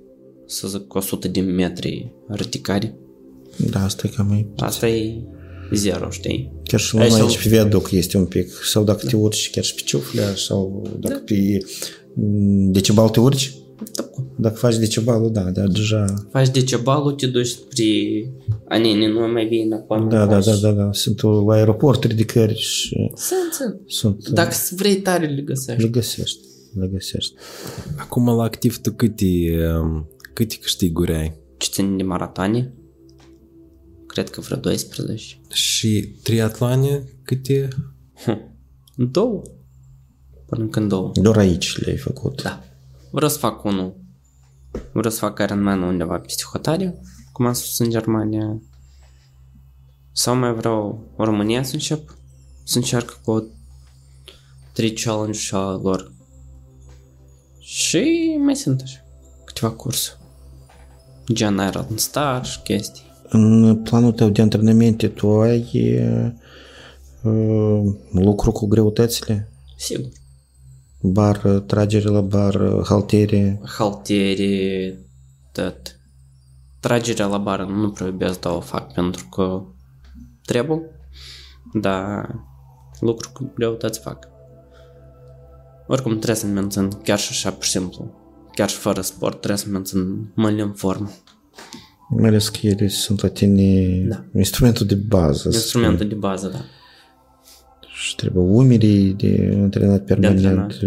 să 0.46 0.68
zic, 0.68 0.94
100 0.94 1.28
de 1.28 1.40
metri 1.42 2.14
ridicare. 2.28 2.98
da, 3.58 3.84
asta 3.84 4.08
e 4.08 4.16
cam 4.16 4.28
mai... 4.28 4.48
Asta 4.58 4.88
e 4.88 5.24
zero, 5.76 6.10
știi? 6.10 6.52
Chiar 6.64 6.80
și 6.80 6.96
la 6.96 7.02
Aici 7.02 7.10
noi 7.12 7.20
sau- 7.20 7.28
aici 7.30 7.44
pe 7.44 7.50
viaduc 7.50 7.92
este 7.92 8.18
un 8.18 8.26
pic. 8.26 8.50
Sau 8.64 8.84
dacă 8.84 9.06
te 9.06 9.16
urci 9.16 9.50
chiar 9.50 9.64
și 9.64 9.74
pe 9.76 9.82
ciuflea, 9.86 10.36
sau 10.36 10.88
dacă 11.00 11.22
pe 11.26 11.58
mm, 12.14 12.72
decibal 12.72 13.10
te 13.10 13.20
urci, 13.20 13.54
Da. 13.96 14.10
dacă 14.38 14.56
faci 14.56 14.76
decibalul, 14.78 15.32
da, 15.32 15.42
da, 15.42 15.68
deja... 15.68 16.06
Faci 16.32 16.50
decebalul, 16.50 17.12
te 17.12 17.28
duci 17.28 17.48
spre 17.48 17.86
Anene, 18.68 19.08
nu 19.08 19.20
mai 19.32 19.46
vii 19.48 19.64
înapoi. 19.64 20.06
Da, 20.10 20.26
da, 20.26 20.40
faci- 20.40 20.46
da, 20.46 20.56
da, 20.56 20.72
da. 20.72 20.90
Sunt 20.92 21.22
la 21.22 21.54
aeroport 21.54 22.04
ridicări 22.04 22.56
și 22.56 23.12
Sunt, 23.16 23.54
sunt. 23.54 23.82
sunt... 23.86 24.28
Dacă 24.30 24.56
vrei 24.76 24.96
tare, 24.96 25.26
le 25.28 25.42
găsești. 25.42 25.82
Le 25.82 25.88
găsești, 25.88 26.40
le 26.80 26.90
găsești. 26.94 27.34
Acum 27.98 28.26
la 28.36 28.44
activ 28.44 28.78
tu 28.78 28.92
câte, 28.92 29.26
um, 29.82 30.08
câte 30.34 30.56
câștiguri 30.62 31.14
ai? 31.14 31.34
Ce 31.58 31.68
ține 31.72 31.96
de 31.98 32.04
maratoane? 32.04 32.74
Cred 34.18 34.30
că 34.30 34.42
vreo 34.42 34.58
12. 34.58 35.38
Și 35.54 36.16
triatloane 36.24 37.04
câte? 37.24 37.68
Două. 38.96 39.42
Până 40.46 40.66
când 40.66 40.90
două. 40.90 41.12
Doar 41.14 41.38
aici 41.38 41.78
le-ai 41.78 41.98
făcut. 41.98 42.42
Da. 42.42 42.64
Vreau 43.12 43.30
să 43.30 43.38
fac 43.38 43.64
unul. 43.64 43.96
Vreau 44.92 45.12
să 45.12 45.20
fac 45.20 45.40
Ironman 45.40 45.82
undeva 45.82 46.18
peste 46.18 46.44
hotare, 46.52 47.02
cum 47.32 47.46
am 47.46 47.54
spus 47.54 47.80
în 47.80 47.90
Germania. 47.90 48.62
Sau 50.12 50.36
mai 50.36 50.54
vreau 50.54 51.08
în 51.18 51.26
România 51.26 51.64
să 51.64 51.74
încep. 51.74 52.18
Să 52.64 52.78
încerc 52.78 53.20
cu 53.24 53.32
o 53.32 53.42
trei 54.74 54.94
challenge 54.94 55.40
și 55.40 55.54
a 55.54 55.80
lor. 55.84 56.12
Și 57.60 58.36
mai 58.40 58.56
sunt 58.56 58.82
așa. 58.82 59.06
Câteva 59.46 59.72
curse. 59.72 60.18
Gen 61.34 61.58
Iron 61.70 61.98
Star 61.98 62.46
și 62.46 62.62
chestii. 62.62 63.07
În 63.30 63.76
planul 63.76 64.12
tău 64.12 64.30
de 64.30 64.42
antrenamente 64.42 65.08
tu 65.08 65.42
ai 65.42 65.68
uh, 67.24 67.94
lucru 68.12 68.52
cu 68.52 68.68
greutățile? 68.68 69.52
Sigur. 69.78 70.12
Bar, 71.02 71.38
tragere 71.66 72.10
la 72.10 72.22
bar, 72.22 72.82
halterie. 72.84 73.60
halterii, 73.78 74.94
tot. 75.52 76.00
Tragerea 76.80 77.26
la 77.26 77.38
bară 77.38 77.64
nu 77.64 77.90
prea 77.90 78.08
iubesc, 78.08 78.40
dar 78.40 78.54
o 78.54 78.60
fac 78.60 78.94
pentru 78.94 79.26
că 79.32 79.62
trebuie, 80.46 80.82
dar 81.74 82.36
lucruri 83.00 83.34
cu 83.34 83.52
greutăți 83.56 84.00
fac. 84.00 84.28
Oricum 85.88 86.12
trebuie 86.12 86.36
să-mi 86.36 86.54
mențin, 86.54 86.90
chiar 86.90 87.20
și 87.20 87.28
așa, 87.32 87.52
pur 87.52 87.64
și 87.64 87.70
simplu, 87.70 88.12
chiar 88.54 88.70
și 88.70 88.76
fără 88.76 89.02
sport, 89.02 89.38
trebuie 89.38 89.58
să 89.58 89.70
mențin 89.70 90.32
mâinile 90.36 90.62
în 90.62 90.74
formă. 90.74 91.10
Mai 92.10 92.28
ales 92.30 92.50
că 92.50 92.60
ele 92.68 92.88
sunt 92.88 93.22
la 93.22 93.30
tine 93.30 94.06
Da. 94.10 94.24
instrumentul 94.40 94.86
de 94.86 94.96
bază. 94.96 95.50
să 95.50 95.58
Instrumentul 95.58 96.08
de 96.08 96.16
bază, 96.16 96.48
da. 96.48 96.60
Și 97.94 98.16
trebuie 98.16 98.44
umerii 98.44 99.14
de 99.14 99.58
antrenat 99.62 100.04
permanent. 100.04 100.46
antrenat. 100.46 100.82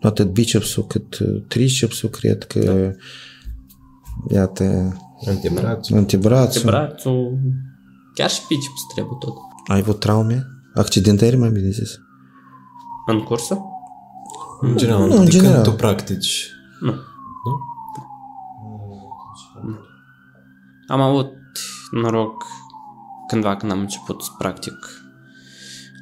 Nu 0.00 0.08
atât 0.08 0.32
bicepsul 0.32 0.86
cât 0.86 1.18
uh, 1.18 1.42
tricepsul, 1.48 2.08
cred 2.08 2.44
că 2.44 2.60
Da. 4.28 4.34
iată, 4.38 4.96
Antebrațul. 5.28 5.96
antebrațul. 5.96 6.60
Pe 6.62 6.66
brațul, 6.66 7.38
chiar 8.14 8.30
și 8.30 8.40
biceps 8.48 8.80
trebuie 8.94 9.16
tot. 9.20 9.34
Ai 9.66 9.78
avut 9.78 10.00
traume? 10.00 10.46
Accidentări, 10.74 11.36
mai 11.36 11.50
bine 11.50 11.70
zis. 11.70 11.98
În 13.06 13.22
cursă? 13.22 13.58
În 14.60 14.76
general, 14.76 15.08
Nu, 15.08 15.16
în 15.18 15.24
de 15.24 15.30
general. 15.30 15.52
când 15.54 15.64
tu 15.64 15.72
practici. 15.72 16.50
Nu. 16.80 16.90
Nu? 16.90 16.96
Am 20.88 21.00
avut 21.00 21.32
noroc 21.90 22.44
cândva 23.26 23.56
când 23.56 23.72
am 23.72 23.78
început 23.78 24.22
să 24.22 24.30
practic 24.38 24.74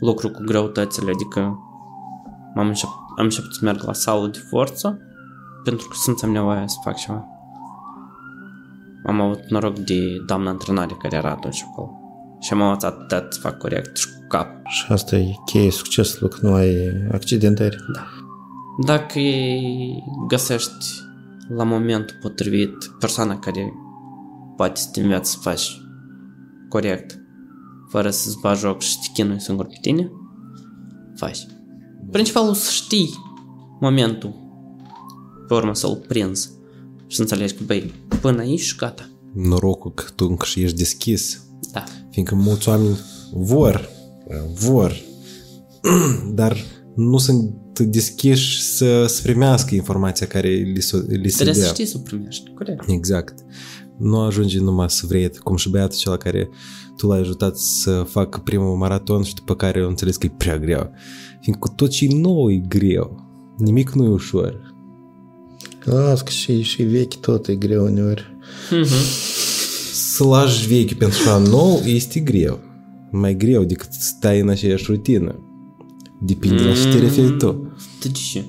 lucru 0.01 0.29
cu 0.31 0.43
greutățile, 0.45 1.11
adică 1.11 1.41
am 2.55 2.67
început, 2.67 2.95
am 3.17 3.25
început 3.25 3.55
să 3.55 3.65
merg 3.65 3.83
la 3.83 3.93
sală 3.93 4.27
de 4.27 4.39
forță 4.39 5.01
pentru 5.65 5.89
că 5.89 5.95
simțeam 5.95 6.33
nevoie 6.33 6.65
să 6.67 6.77
fac 6.83 6.97
ceva. 6.97 7.25
Am 9.07 9.21
avut 9.21 9.49
noroc 9.49 9.79
de 9.79 10.23
doamna 10.27 10.51
antrenare 10.51 10.95
care 10.99 11.17
era 11.17 11.31
atunci 11.31 11.65
acolo. 11.71 11.91
Și 12.41 12.53
am 12.53 12.61
învățat 12.61 13.13
atât 13.13 13.33
să 13.33 13.41
fac 13.41 13.59
corect 13.59 13.97
și 13.97 14.07
cu 14.09 14.27
cap. 14.29 14.67
Și 14.67 14.85
asta 14.89 15.17
e 15.17 15.35
cheie 15.45 15.71
succesului, 15.71 16.31
că 16.31 16.47
nu 16.47 16.55
ai 16.55 17.07
accidentări. 17.13 17.77
Da. 17.95 18.07
Dacă 18.85 19.21
găsești 20.29 20.87
la 21.49 21.65
momentul 21.65 22.17
potrivit 22.21 22.91
persoana 22.99 23.39
care 23.39 23.73
poate 24.57 24.81
să 24.81 24.89
te 24.93 25.01
înveți 25.01 25.31
să 25.31 25.37
faci 25.41 25.81
corect, 26.69 27.19
fără 27.89 28.11
să-ți 28.11 28.39
bagi 28.41 28.61
joc 28.61 28.83
și 28.83 28.91
să 28.91 28.97
te 29.03 29.09
chinui 29.23 29.41
singur 29.41 29.67
pe 29.67 29.79
tine, 29.81 30.11
faci. 31.17 31.47
Principalul 32.11 32.55
să 32.55 32.71
știi 32.71 33.09
momentul, 33.81 34.35
pe 35.49 35.55
urmă 35.55 35.75
să-l 35.75 36.05
prinzi 36.09 36.51
și 37.07 37.17
să 37.17 37.23
înțelegi 37.23 37.55
că, 37.55 37.63
băi, 37.67 37.93
până 38.21 38.41
aici 38.41 38.61
și 38.61 38.77
gata. 38.77 39.09
Norocul 39.35 39.93
că 39.93 40.05
tu 40.15 40.27
încă 40.29 40.45
și 40.45 40.61
ești 40.63 40.77
deschis. 40.77 41.45
Da. 41.73 41.85
Fiindcă 42.11 42.35
mulți 42.35 42.69
oameni 42.69 42.99
vor, 43.35 43.89
vor, 44.55 44.97
dar 46.35 46.57
nu 46.97 47.19
sunt 47.19 47.55
deschiși 47.79 48.63
să, 48.63 49.07
să 49.07 49.23
primească 49.23 49.75
informația 49.75 50.27
care 50.27 50.49
li, 50.49 50.81
se- 50.81 51.05
li 51.09 51.29
se 51.29 51.35
Trebuie 51.35 51.55
să 51.55 51.61
dea. 51.61 51.69
știi 51.73 51.87
să 51.87 51.97
o 51.99 52.01
primești, 52.01 52.51
corect. 52.55 52.85
Exact. 52.89 53.35
Nu 53.99 54.21
ajunge 54.21 54.61
numai 54.61 54.91
să 54.91 55.07
vrei, 55.07 55.31
cum 55.43 55.57
și 55.57 55.71
băiatul 55.71 55.97
acela 55.97 56.17
care 56.17 56.49
tu 56.97 57.07
l-ai 57.07 57.19
ajutat 57.19 57.57
să 57.57 58.05
facă 58.09 58.39
primul 58.39 58.77
maraton 58.77 59.23
și 59.23 59.35
după 59.35 59.55
care 59.55 59.79
eu 59.79 59.89
înțeles 59.89 60.17
că 60.17 60.27
e 60.27 60.35
prea 60.37 60.59
greu. 60.59 60.91
Fiindcă 61.41 61.73
tot 61.77 61.91
ce 61.91 62.05
e 62.05 62.15
nou 62.15 62.51
e 62.51 62.57
greu. 62.57 63.25
Nimic 63.59 63.91
nu 63.91 64.05
e 64.05 64.09
ușor. 64.09 64.75
Las 65.85 66.23
că 66.23 66.31
și, 66.31 66.63
și 66.63 66.83
vechi 66.83 67.15
tot 67.15 67.49
e 67.49 67.55
greu 67.55 67.85
uneori. 67.85 68.37
Să 69.93 70.25
lași 70.25 70.67
vechi 70.67 70.93
pentru 70.93 71.19
ceva 71.19 71.39
nou 71.39 71.77
este 71.85 72.21
greu. 72.21 72.61
Mai 73.11 73.37
greu 73.37 73.65
decât 73.65 73.93
să 73.93 74.01
stai 74.01 74.41
în 74.41 74.49
aceeași 74.49 74.85
rutină. 74.89 75.41
Depinde 76.21 76.63
la 76.63 76.75
ce 76.75 76.89
te 76.89 76.99
referi 76.99 77.37
tu. 77.37 77.73
De 78.03 78.09
ce? 78.09 78.45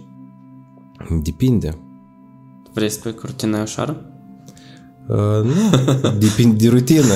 Depinde. 1.24 1.78
Vrei 2.74 2.90
să 2.90 2.98
spui 2.98 3.14
că 3.14 3.22
rutina 3.26 3.60
e 3.60 3.62
ușoară? 3.62 4.17
Uh, 5.08 5.44
nu, 5.44 5.54
depinde 6.18 6.56
de 6.56 6.70
rutină. 6.70 7.14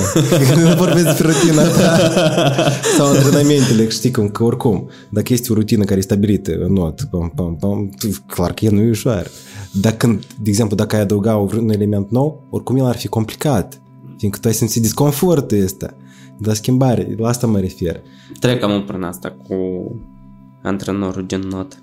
nu 0.56 0.74
vorbesc 0.76 1.04
despre 1.04 1.26
rutina 1.26 1.62
ta. 1.62 1.98
Sau 2.96 3.06
antrenamentele, 3.06 3.88
știi 3.88 4.10
cum, 4.10 4.28
că 4.28 4.44
oricum, 4.44 4.90
dacă 5.10 5.32
este 5.32 5.52
o 5.52 5.54
rutină 5.54 5.84
care 5.84 5.98
e 5.98 6.02
stabilită 6.02 6.52
în 6.52 6.72
not, 6.72 7.02
pam, 7.10 7.32
pam, 7.34 7.56
pam, 7.56 7.94
clar 8.26 8.52
că 8.52 8.64
e 8.64 8.68
nu 8.68 8.80
e 8.80 8.88
ușoară. 8.88 9.26
Dar 9.72 9.92
când, 9.92 10.24
de 10.42 10.50
exemplu, 10.50 10.76
dacă 10.76 10.96
ai 10.96 11.02
adăuga 11.02 11.36
un 11.36 11.70
element 11.70 12.10
nou, 12.10 12.46
oricum 12.50 12.76
el 12.76 12.84
ar 12.84 12.96
fi 12.96 13.08
complicat. 13.08 13.80
Fiindcă 14.16 14.40
tu 14.40 14.48
ai 14.48 14.54
simțit 14.54 14.82
disconfortul 14.82 15.62
ăsta. 15.62 15.94
La 16.44 16.54
schimbare, 16.54 17.14
la 17.18 17.28
asta 17.28 17.46
mă 17.46 17.58
refer. 17.58 18.00
Trec 18.40 18.62
am 18.62 18.84
prin 18.84 19.02
asta 19.02 19.36
cu 19.48 19.54
antrenorul 20.62 21.24
din 21.26 21.40
not. 21.40 21.82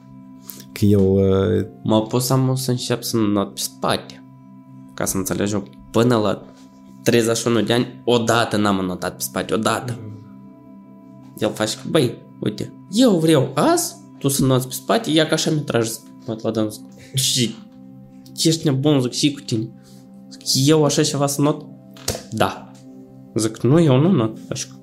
Că 0.72 0.86
el... 0.86 1.00
Uh, 1.00 1.66
M-a 1.84 2.02
pus 2.02 2.30
am 2.30 2.56
să 2.56 2.72
încep 2.72 3.04
să 3.04 3.18
not 3.18 3.54
pe 3.54 3.60
spate. 3.60 4.24
Ca 4.94 5.06
să 5.06 5.18
înțelegi 5.18 5.54
eu, 5.54 5.68
până 5.92 6.16
la 6.16 6.46
31 7.04 7.62
de 7.62 7.74
ani, 7.74 8.02
odată 8.06 8.58
n-am 8.58 8.86
notat 8.86 9.16
pe 9.16 9.22
spate, 9.22 9.54
odată. 9.54 10.00
El 11.38 11.52
face 11.54 11.76
că, 11.76 11.82
băi, 11.90 12.18
uite, 12.40 12.74
eu 12.92 13.20
vreau 13.20 13.52
azi, 13.54 13.96
tu 14.20 14.28
să 14.28 14.46
noți 14.46 14.68
pe 14.68 14.74
spate, 14.74 15.10
ia 15.10 15.28
ca 15.28 15.34
așa 15.34 15.52
mi 15.52 15.60
tragi 15.60 15.92
not 16.26 16.42
la 16.42 16.52
dâns. 16.52 16.82
Și 17.14 17.56
ești 18.44 18.66
nebun, 18.66 19.02
zic, 19.02 19.12
și 19.12 19.32
cu 19.32 19.40
tine. 19.40 19.70
Zic, 20.30 20.68
eu 20.68 20.84
așa 20.84 21.04
ceva 21.04 21.28
să 21.28 21.42
not? 21.42 21.66
Da. 22.32 22.72
Zic, 23.36 23.62
nu, 23.62 23.80
eu 23.80 23.98
nu 23.98 24.12
not. 24.12 24.38
Așa 24.50 24.68
că, 24.70 24.76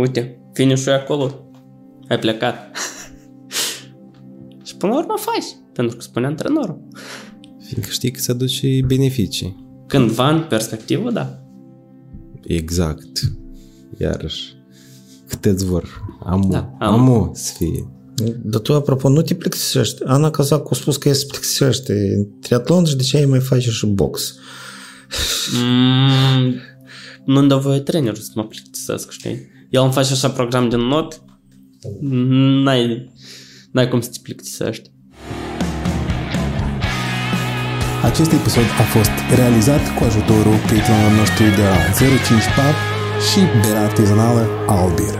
uite, 0.00 0.40
finish-ul 0.52 0.92
e 0.92 0.96
acolo. 0.96 1.34
Ai 2.08 2.18
plecat. 2.18 2.76
și 4.66 4.76
până 4.76 4.92
la 4.92 4.98
urmă 4.98 5.14
faci, 5.18 5.56
pentru 5.72 5.96
că 5.96 6.02
spune 6.02 6.26
antrenorul. 6.26 6.88
fiindcă 7.62 7.90
știi 7.90 8.10
că 8.10 8.20
se 8.20 8.30
aduce 8.30 8.80
beneficii. 8.86 9.68
Cândva, 9.90 10.30
în 10.30 10.44
perspectivă, 10.48 11.10
da. 11.10 11.38
Exact. 12.46 13.20
Iarăși, 13.98 14.54
câteți 15.28 15.64
vor. 15.64 16.00
Amu, 16.24 16.48
Da, 16.50 16.74
da, 16.78 16.86
am. 16.86 16.94
amu 16.94 17.30
să 17.34 17.52
fie. 17.56 17.88
Dar 18.42 18.60
tu, 18.60 18.74
apropo, 18.74 19.08
nu 19.08 19.22
te 19.22 19.34
plictisești. 19.34 20.02
Ana 20.04 20.30
Cazacu 20.30 20.68
a 20.72 20.76
spus 20.76 20.96
că 20.96 21.08
ea 21.08 21.14
se 21.14 21.24
plictisește 21.28 21.92
în 22.16 22.38
triatlon 22.40 22.84
și 22.84 22.96
de 22.96 23.02
ce 23.02 23.16
ai 23.16 23.24
mai 23.24 23.40
face 23.40 23.70
și 23.70 23.86
box? 23.86 24.34
Mm, 25.62 26.54
nu-mi 27.24 27.48
dă 27.48 27.54
voie 27.54 27.80
trainerul 27.80 28.18
să 28.20 28.30
mă 28.34 28.44
plictisesc, 28.46 29.10
știi? 29.10 29.48
El 29.70 29.82
îmi 29.82 29.92
face 29.92 30.12
așa 30.12 30.30
program 30.30 30.68
din 30.68 30.78
not, 30.78 31.22
n-ai, 32.00 33.12
n-ai 33.70 33.88
cum 33.88 34.00
să 34.00 34.08
te 34.10 34.18
plictisești. 34.22 34.90
Acest 38.02 38.32
episod 38.32 38.62
a 38.78 38.82
fost 38.82 39.10
realizat 39.36 39.80
cu 39.98 40.04
ajutorul 40.04 40.56
prietenilor 40.66 41.10
noștri 41.18 41.44
de 41.56 41.62
la 41.62 41.76
05 41.96 42.28
Pub 42.56 42.76
și 43.28 43.40
berea 43.62 43.82
artizanală 43.84 44.46
Albir. 44.66 45.14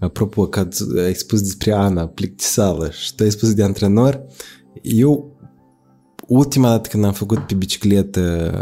Apropo, 0.00 0.46
că 0.46 0.58
ați- 0.58 0.84
ai 1.04 1.14
spus 1.14 1.40
despre 1.42 1.72
Ana, 1.72 2.06
plictisală 2.06 2.90
și 2.90 3.14
tu 3.14 3.22
ai 3.22 3.30
spus 3.30 3.54
de 3.54 3.62
antrenor, 3.62 4.22
eu 4.82 5.36
ultima 6.26 6.68
dată 6.68 6.88
când 6.88 7.04
am 7.04 7.12
făcut 7.12 7.38
pe 7.38 7.54
bicicletă 7.54 8.52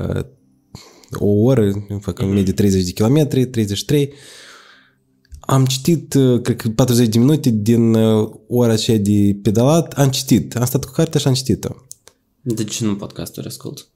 o 1.12 1.26
oră, 1.26 1.64
eu 1.90 1.98
fac 2.00 2.18
în 2.18 2.32
medie 2.32 2.52
30 2.52 2.92
de 2.92 3.02
km, 3.02 3.26
33, 3.28 4.12
am 5.46 5.64
citit, 5.64 6.14
uh, 6.14 6.40
cred 6.40 6.56
că 6.56 6.68
40 6.68 7.08
de 7.08 7.18
minute 7.18 7.50
din 7.50 7.94
uh, 7.94 8.30
ora 8.48 8.72
aceea 8.72 8.98
de 8.98 9.36
pedalat, 9.42 9.92
am 9.92 10.08
citit, 10.08 10.56
am 10.56 10.64
stat 10.64 10.84
cu 10.84 10.92
cartea 10.92 11.20
și 11.20 11.28
am 11.28 11.34
citit-o. 11.34 11.68
De 12.42 12.64
ce 12.64 12.84
nu 12.84 12.96
podcasturi 12.96 13.46
ascult? 13.46 13.88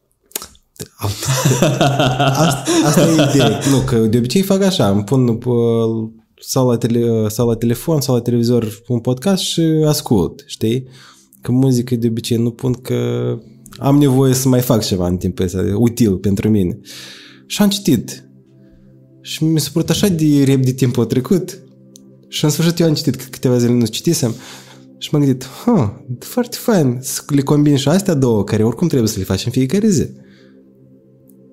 Asta, 0.96 2.64
asta 2.84 3.00
e 3.00 3.28
ideea. 3.30 3.60
Nu, 3.70 3.78
că 3.86 3.96
de 3.96 4.18
obicei 4.18 4.42
fac 4.42 4.62
așa, 4.62 4.90
îmi 4.90 5.04
pun 5.04 5.36
pe, 5.36 5.48
sau, 6.40 6.68
la 6.68 6.76
tele, 6.76 7.28
sau 7.28 7.48
la 7.48 7.54
telefon 7.54 8.00
sau 8.00 8.14
la 8.14 8.20
televizor 8.20 8.82
un 8.88 9.00
podcast 9.00 9.42
și 9.42 9.60
ascult, 9.86 10.44
știi? 10.46 10.88
Că 11.40 11.52
muzică 11.52 11.96
de 11.96 12.06
obicei 12.06 12.36
nu 12.36 12.50
pun 12.50 12.72
că 12.72 12.96
am 13.78 13.96
nevoie 13.96 14.34
să 14.34 14.48
mai 14.48 14.60
fac 14.60 14.84
ceva 14.84 15.06
în 15.06 15.16
timpul 15.16 15.44
ăsta, 15.44 15.62
util 15.74 16.16
pentru 16.16 16.48
mine. 16.48 16.78
Și 17.46 17.62
am 17.62 17.68
citit. 17.68 18.29
Și 19.20 19.44
mi 19.44 19.60
s-a 19.60 19.70
părut 19.72 19.90
așa 19.90 20.08
de 20.08 20.44
repede 20.44 20.72
timpul 20.72 21.02
a 21.02 21.06
trecut. 21.06 21.58
Și 22.28 22.44
în 22.44 22.50
sfârșit 22.50 22.78
eu 22.78 22.86
am 22.86 22.94
citit, 22.94 23.16
că 23.16 23.24
câteva 23.30 23.58
zile 23.58 23.72
nu 23.72 23.86
citisem. 23.86 24.34
Și 24.98 25.08
m-am 25.12 25.22
gândit, 25.22 25.46
huh, 25.64 25.88
foarte 26.18 26.56
fain 26.56 26.98
să 27.00 27.22
le 27.26 27.40
combin 27.40 27.76
și 27.76 27.88
astea 27.88 28.14
două, 28.14 28.44
care 28.44 28.64
oricum 28.64 28.88
trebuie 28.88 29.08
să 29.08 29.18
le 29.18 29.24
faci 29.24 29.44
în 29.44 29.52
fiecare 29.52 29.88
zi. 29.88 30.08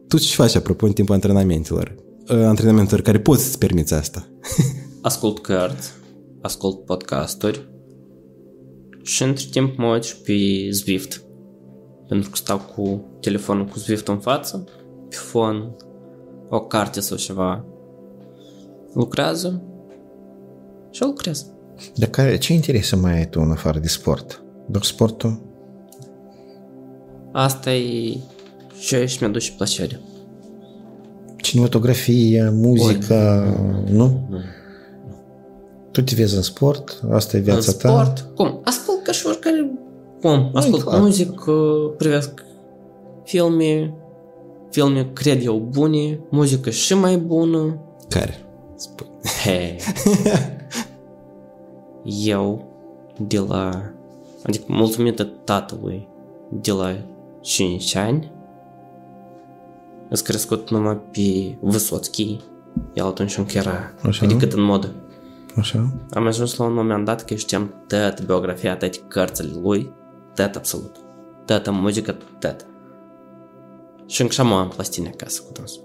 Tu 0.07 0.17
ce 0.17 0.35
faci, 0.35 0.55
apropo, 0.55 0.85
în 0.85 0.91
timpul 0.91 1.13
antrenamentelor? 1.13 1.95
Uh, 2.29 2.37
Antrenamentelor 2.37 3.01
care 3.01 3.19
poți 3.19 3.43
să-ți 3.43 3.57
permiți 3.57 3.93
asta. 3.93 4.27
Ascult 5.01 5.39
cărți, 5.39 5.91
ascult 6.41 6.85
podcasturi 6.85 7.69
și 9.01 9.23
între 9.23 9.45
timp 9.51 9.77
mă 9.77 9.93
uit 9.93 10.03
și 10.03 10.17
pe 10.17 10.33
Zwift. 10.71 11.21
Pentru 12.07 12.29
că 12.29 12.35
stau 12.35 12.57
cu 12.57 13.05
telefonul 13.21 13.65
cu 13.65 13.79
Zwift 13.79 14.07
în 14.07 14.19
față, 14.19 14.63
pe 15.09 15.15
fon, 15.15 15.75
o 16.49 16.59
carte 16.59 16.99
sau 16.99 17.17
ceva. 17.17 17.65
Lucrează 18.93 19.61
și 20.91 21.03
lucrează. 21.03 21.45
Dar 21.95 22.09
care, 22.09 22.37
ce 22.37 22.53
interese 22.53 22.95
mai 22.95 23.13
ai 23.13 23.29
tu 23.29 23.39
în 23.41 23.51
afară 23.51 23.79
de 23.79 23.87
sport? 23.87 24.43
Doar 24.65 24.83
sportul? 24.83 25.41
Asta 27.31 27.73
e 27.73 28.17
ce 28.79 29.05
și 29.05 29.17
mi-aduce 29.19 29.51
plăcere. 29.51 29.99
Cinematografia, 31.35 32.51
muzica, 32.51 33.53
nu? 33.89 34.29
Tu 35.91 36.01
te 36.01 36.15
vezi 36.15 36.35
în 36.35 36.41
sport? 36.41 37.03
Asta 37.11 37.37
e 37.37 37.39
viața 37.39 37.71
în 37.71 37.77
ta? 37.77 37.89
sport, 37.89 38.29
cum? 38.35 38.59
Ascult 38.63 39.03
ca 39.03 39.11
și 39.11 39.27
oricare 39.27 39.71
om. 40.21 40.49
Ascult 40.53 40.83
clar. 40.83 40.99
muzică, 40.99 41.51
privesc 41.97 42.43
filme, 43.23 43.93
filme 44.77 45.09
cred 45.13 45.45
eu 45.45 45.59
bune, 45.59 46.19
muzică 46.29 46.69
și 46.69 46.93
mai 46.93 47.17
bună. 47.17 47.79
Care? 48.09 48.45
Spune. 48.75 49.09
Hei. 49.43 49.79
eu, 52.33 52.65
de 53.17 53.39
la, 53.39 53.91
adică 54.43 54.65
mulțumită 54.67 55.23
tatălui, 55.23 56.07
de 56.49 56.71
la 56.71 56.95
5 57.41 57.95
ani, 57.95 58.31
Îs 60.09 60.21
crescut 60.21 60.69
numai 60.69 61.01
pe 61.11 61.57
Vysotski. 61.61 62.39
El 62.93 63.05
atunci 63.05 63.37
încă 63.37 63.57
era 63.57 63.93
Așa. 64.01 64.25
adică 64.25 64.55
în 64.55 64.61
modă. 64.61 64.93
Așa? 65.55 65.93
Am 66.13 66.25
ajuns 66.25 66.55
la 66.55 66.65
un 66.65 66.73
moment 66.73 67.05
dat 67.05 67.25
că 67.25 67.35
știam 67.35 67.73
toată 67.87 68.23
biografia, 68.25 68.77
toate 68.77 68.97
cărțile 69.07 69.51
lui, 69.61 69.93
tot 70.35 70.55
absolut. 70.55 70.95
Toată 71.45 71.71
muzică, 71.71 72.17
tot. 72.39 72.65
Și 74.07 74.21
încă 74.21 74.33
așa 74.37 74.59
am 74.59 74.69
plastine 74.69 75.07
acasă 75.13 75.41
cu 75.41 75.51
toți. 75.51 75.79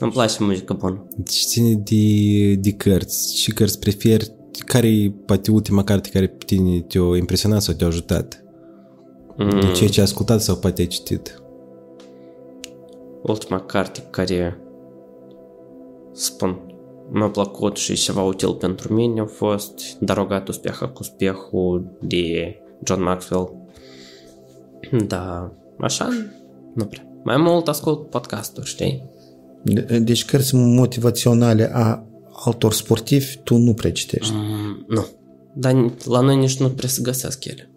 Îmi 0.00 0.12
place 0.12 0.44
muzică 0.44 0.72
bună. 0.72 1.06
Deci 1.16 1.44
ține 1.44 1.74
de, 1.74 2.54
de 2.54 2.72
cărți. 2.72 3.36
și 3.36 3.52
cărți 3.52 3.78
preferi? 3.78 4.32
Care 4.66 4.88
e 4.88 5.10
poate 5.10 5.50
ultima 5.50 5.84
carte 5.84 6.08
care 6.08 6.26
pe 6.26 6.44
tine 6.44 6.80
te-a 6.80 7.16
impresionat 7.16 7.62
sau 7.62 7.74
te-a 7.74 7.86
ajutat? 7.86 8.44
Mm. 9.36 9.60
De 9.60 9.70
ceea 9.72 9.90
ce 9.90 10.00
ai 10.00 10.06
ascultat 10.06 10.40
sau 10.40 10.56
poate 10.56 10.80
ai 10.80 10.86
citit? 10.86 11.42
Ultima 13.22 13.60
carte 13.60 14.02
care 14.10 14.60
spun 16.12 16.60
mi-a 17.10 17.28
plăcut 17.28 17.76
și 17.76 17.94
ceva 17.94 18.22
util 18.22 18.54
pentru 18.54 18.94
mine 18.94 19.20
a 19.20 19.24
fost 19.24 19.98
Darogat 20.00 20.48
Uspeha 20.48 20.88
cu 20.88 20.98
Uspehul 21.00 21.96
de 22.00 22.56
John 22.84 23.02
Maxwell. 23.02 23.52
Da, 25.06 25.52
așa 25.78 26.08
nu 26.78 26.84
prea. 26.84 27.06
Mai 27.24 27.36
mult 27.36 27.68
ascult 27.68 28.10
podcasturi, 28.10 28.66
știi? 28.66 29.04
De- 29.64 29.98
Deci 29.98 30.24
cărți 30.24 30.54
motivaționale 30.54 31.70
a 31.72 32.02
altor 32.44 32.72
sportivi 32.72 33.36
tu 33.44 33.56
nu 33.56 33.74
prea 33.74 33.92
citești. 33.92 34.32
Mm, 34.34 34.84
nu. 34.88 35.06
Dar 35.54 35.92
la 36.04 36.20
noi 36.20 36.36
nici 36.36 36.58
nu 36.58 36.68
prea 36.68 36.88
se 36.88 37.00
găsesc 37.02 37.44
ele. 37.44 37.70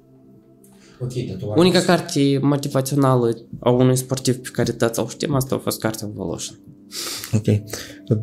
Unica 1.55 1.79
carte 1.79 2.39
motivațională 2.41 3.37
a 3.59 3.69
unui 3.69 3.95
sportiv 3.95 4.35
pe 4.35 4.49
care 4.53 4.71
toți 4.71 4.99
o 4.99 5.07
știm, 5.07 5.35
asta 5.35 5.55
a 5.55 5.57
fost 5.57 5.79
cartea 5.79 6.09
Voloshin. 6.13 6.55
Ok. 7.33 7.45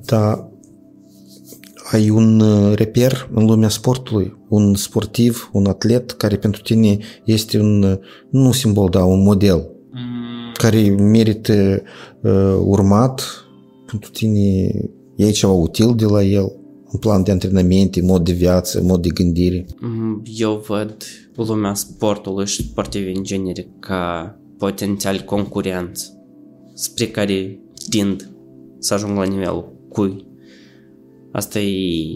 Dar 0.05 0.49
ai 1.93 2.11
un 2.11 2.41
uh, 2.41 2.75
reper 2.77 3.31
în 3.35 3.45
lumea 3.47 3.69
sportului, 3.69 4.37
un 4.49 4.75
sportiv, 4.75 5.51
un 5.53 5.67
atlet 5.67 6.11
care 6.11 6.37
pentru 6.37 6.61
tine 6.63 6.99
este 7.25 7.59
un, 7.59 7.83
uh, 7.83 7.99
nu 8.31 8.53
simbol, 8.53 8.89
dar 8.89 9.03
un 9.05 9.23
model 9.23 9.57
Mm, 9.57 9.78
care 10.59 10.91
merită 10.91 11.83
uh, 12.23 12.59
urmat 12.65 13.23
pentru 13.87 14.11
tine, 14.11 14.71
e 15.17 15.31
ceva 15.31 15.53
util 15.53 15.95
de 15.95 16.05
la 16.05 16.23
el, 16.23 16.53
un 16.93 16.99
plan 17.01 17.23
de 17.23 17.31
antrenamente, 17.31 18.03
mod 18.03 18.25
de 18.25 18.33
viață, 18.33 18.83
mod 18.83 19.03
de 19.03 19.09
gândire. 19.09 19.67
mm, 19.81 20.23
Eu 20.37 20.65
văd 20.67 20.97
lumea 21.35 21.75
sportului 21.75 22.47
și 22.47 22.63
sportivi 22.63 23.17
în 23.17 23.23
genere 23.23 23.69
ca 23.79 24.35
potențiali 24.59 25.25
concurenți 25.25 26.13
spre 26.75 27.07
care 27.07 27.61
tind 27.89 28.31
să 28.79 28.95
ajung 28.95 29.17
la 29.17 29.25
nivelul 29.25 29.73
cui. 29.89 30.27
Asta 31.33 31.61
e 31.61 32.15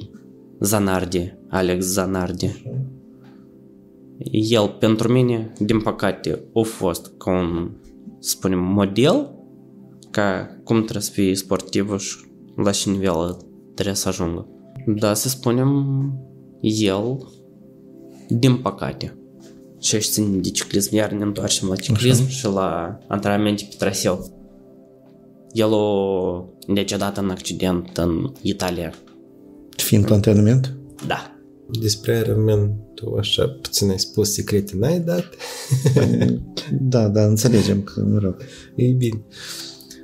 Zanardi, 0.61 1.35
Alex 1.49 1.85
Zanardi. 1.85 2.63
El, 4.31 4.77
pentru 4.79 5.13
mine, 5.13 5.53
din 5.59 5.81
păcate, 5.81 6.43
a 6.55 6.61
fost 6.63 7.13
ca 7.19 7.31
un, 7.31 7.71
să 8.23 8.31
spunem, 8.31 8.59
model 8.59 9.35
ca 10.11 10.57
cum 10.65 10.77
trebuie 10.81 11.03
să 11.03 11.11
fie 11.11 11.35
sportivă 11.35 11.97
și 11.99 12.17
la 12.57 12.71
ce 12.71 12.91
nivel 12.91 13.37
trebuie 13.75 13.95
să 13.95 14.09
ajungă. 14.09 14.47
Da, 14.87 15.15
să 15.15 15.29
spunem, 15.29 15.69
el, 16.61 17.29
din 18.29 18.57
păcate, 18.57 19.17
și 19.81 19.97
aș 19.97 20.07
ține 20.07 20.37
de 20.37 20.51
ciclism, 20.51 20.95
iar 20.95 21.13
ne 21.13 21.25
întoarcem 21.25 21.69
la 21.69 21.77
ciclism 21.77 22.23
Așa. 22.23 22.31
și 22.31 22.47
la 22.47 22.99
antrenamente 23.09 23.67
pe 23.69 23.75
traseu. 23.79 24.41
El 25.53 25.75
a 25.75 26.45
decedat 26.67 27.17
în 27.17 27.31
accident 27.31 27.97
în 27.97 28.33
Italia. 28.43 28.93
Fiind 29.77 30.09
la 30.09 30.15
antrenament? 30.15 30.77
Da. 31.07 31.32
Despre 31.81 32.19
Ironman, 32.19 32.73
tu 32.95 33.15
așa 33.19 33.59
puțin 33.63 33.91
ai 33.91 33.99
spus 33.99 34.33
secrete, 34.33 34.73
n-ai 34.77 35.01
dat? 35.01 35.25
da, 36.93 37.09
da, 37.09 37.25
înțelegem 37.25 37.83
că, 37.83 38.03
mă 38.11 38.19
rog. 38.19 38.37
E 38.77 38.93
bine. 38.93 39.21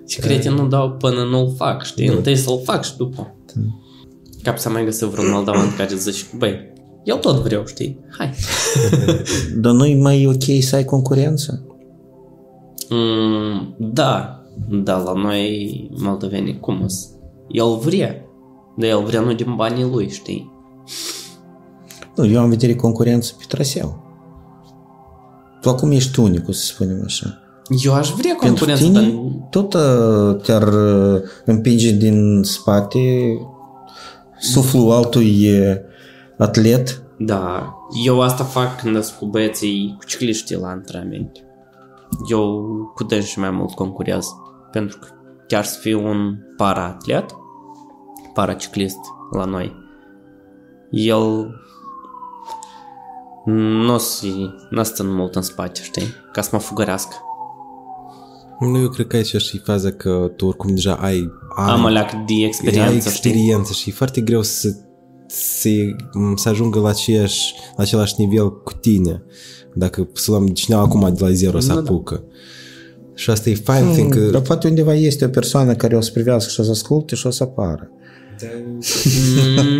Secrete 0.04 0.48
nu 0.48 0.66
dau 0.66 0.90
până 0.90 1.24
nu-l 1.24 1.54
fac, 1.56 1.84
știi? 1.84 2.06
Nu. 2.06 2.16
Întâi 2.16 2.36
să-l 2.36 2.60
fac 2.64 2.84
și 2.84 2.96
după. 2.96 3.34
Da. 3.54 3.62
Cap 4.42 4.58
să 4.58 4.70
mai 4.70 4.84
găsesc 4.84 5.10
vreun 5.10 5.30
moldovan 5.30 5.74
care 5.76 5.94
zice, 5.94 6.24
băi, 6.36 6.72
eu 7.04 7.16
tot 7.16 7.36
vreau, 7.36 7.66
știi? 7.66 7.98
Hai. 8.18 8.34
Dar 9.62 9.72
nu-i 9.72 9.94
mai 9.94 10.26
ok 10.26 10.62
să 10.62 10.76
ai 10.76 10.84
concurență? 10.84 11.66
Mm, 12.88 13.74
da, 13.78 14.42
da, 14.68 14.96
la 14.96 15.12
noi 15.12 15.90
moldoveni 16.00 16.60
cum 16.60 16.86
El 17.48 17.78
vrea, 17.84 18.14
dar 18.76 18.88
el 18.88 19.02
vrea 19.02 19.20
nu 19.20 19.32
din 19.32 19.54
banii 19.56 19.84
lui, 19.84 20.08
știi? 20.08 20.52
Nu, 22.18 22.26
eu 22.26 22.40
am 22.40 22.48
vedere 22.48 22.74
concurență 22.74 23.32
pe 23.38 23.44
traseu. 23.48 24.06
Tu 25.60 25.68
acum 25.68 25.90
ești 25.90 26.20
unicul, 26.20 26.52
să 26.52 26.64
spunem 26.64 27.02
așa. 27.04 27.38
Eu 27.84 27.94
aș 27.94 28.10
vrea 28.10 28.34
concurență, 28.34 28.82
Pentru 28.82 29.00
tine, 29.00 29.12
dar... 29.12 29.48
tot 29.50 29.74
uh, 29.74 30.42
te-ar 30.42 30.68
uh, 30.68 31.20
împinge 31.44 31.90
din 31.90 32.42
spate 32.42 32.98
suflul 34.38 34.90
altui 34.90 35.50
atlet. 36.38 37.02
Da, 37.18 37.74
eu 38.04 38.20
asta 38.20 38.44
fac 38.44 38.80
când 38.80 39.02
sunt 39.02 39.18
cu 39.18 39.26
băieții, 39.26 39.94
cu 39.98 40.04
cicliștii 40.04 40.56
la 40.56 40.68
antrenamente. 40.68 41.40
Eu 42.30 42.62
cu 42.94 43.06
și 43.20 43.38
mai 43.38 43.50
mult 43.50 43.74
concurez, 43.74 44.26
pentru 44.72 44.98
că 44.98 45.06
chiar 45.46 45.64
să 45.64 45.78
fiu 45.80 46.08
un 46.08 46.36
para-atlet, 46.56 47.24
paraciclist 48.34 48.98
la 49.30 49.44
noi, 49.44 49.76
el 50.90 51.50
nu 53.50 53.94
o 53.94 53.98
să 53.98 54.26
n 54.70 54.82
stă 54.82 55.02
mult 55.06 55.34
în 55.34 55.42
spate, 55.42 55.80
știi? 55.82 56.06
Ca 56.32 56.42
să 56.42 56.48
mă 56.52 56.58
fugărească. 56.58 57.14
Nu, 58.60 58.78
eu 58.78 58.88
cred 58.88 59.06
că 59.06 59.16
aici 59.16 59.36
și 59.36 59.58
faza 59.58 59.90
că 59.90 60.32
tu 60.36 60.46
oricum 60.46 60.74
deja 60.74 60.94
ai... 60.94 61.30
ai 61.56 61.72
Am 61.72 61.86
leac 61.86 62.10
de 62.12 62.34
experiență, 62.46 62.90
ai 62.90 62.96
experiență 62.96 63.72
știi? 63.72 63.82
și 63.82 63.88
e 63.88 63.92
foarte 63.92 64.20
greu 64.20 64.42
să, 64.42 64.68
să, 65.26 65.68
să 66.34 66.48
ajungă 66.48 66.80
la, 66.80 66.88
aceeași, 66.88 67.54
la 67.76 67.82
același 67.82 68.14
nivel 68.18 68.62
cu 68.62 68.72
tine. 68.72 69.22
Dacă 69.74 70.08
să 70.12 70.30
luăm 70.30 70.46
cineva 70.46 70.82
acum 70.82 71.14
de 71.14 71.24
la 71.24 71.30
zero 71.30 71.60
să 71.60 71.72
da, 71.72 71.78
apucă. 71.78 72.14
Da. 72.14 72.32
Și 73.14 73.30
asta 73.30 73.50
e 73.50 73.54
fain, 73.54 73.84
hmm, 73.84 73.92
fiindcă... 73.92 74.18
Dar 74.18 74.40
poate 74.40 74.68
undeva 74.68 74.94
este 74.94 75.24
o 75.24 75.28
persoană 75.28 75.74
care 75.74 75.96
o 75.96 76.00
să 76.00 76.10
privească 76.12 76.50
și 76.50 76.60
o 76.60 76.62
să 76.62 76.70
asculte 76.70 77.14
și 77.14 77.26
o 77.26 77.30
să 77.30 77.42
apară. 77.42 77.90
Da. 78.40 78.46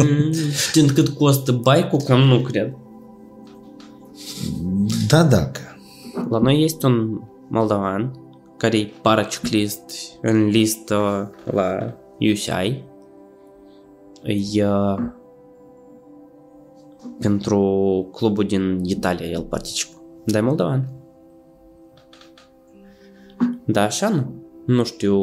Mm, 0.05 0.33
știind 0.69 0.91
cât 0.91 1.09
costă 1.09 1.53
bike-ul, 1.53 2.01
cam 2.07 2.21
nu 2.21 2.41
cred. 2.41 2.73
Da, 5.09 5.23
dacă. 5.23 5.61
La 6.29 6.39
noi 6.39 6.63
este 6.65 6.87
un 6.87 7.21
moldovan 7.49 8.13
care 8.57 8.79
e 8.79 8.93
paraciclist 9.03 9.93
în 10.23 10.47
listă 10.47 11.31
la 11.45 11.95
UCI. 12.19 12.85
E 14.23 14.67
uh, 14.67 14.99
pentru 17.19 17.61
clubul 18.13 18.45
din 18.45 18.81
Italia 18.85 19.27
el 19.27 19.43
participă. 19.43 20.03
Dar 20.25 20.43
e 20.43 20.45
moldovan. 20.45 20.89
Da, 23.65 23.83
așa 23.83 24.09
nu. 24.09 24.35
Nu 24.67 24.85
știu 24.85 25.17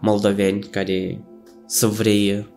moldoveni 0.00 0.60
care 0.60 1.24
să 1.66 1.86
vrei 1.86 2.48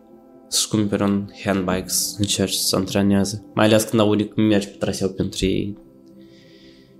să-și 0.48 0.68
cumpere 0.68 1.04
un 1.04 1.30
handbike 1.44 1.88
să 1.88 2.16
încerci 2.20 2.54
să 2.54 2.76
antreneze. 2.76 3.46
Mai 3.54 3.66
ales 3.66 3.84
când 3.84 4.02
aude 4.02 4.26
cum 4.26 4.44
mergi 4.44 4.68
pe 4.68 4.76
traseu 4.78 5.10
pentru 5.10 5.46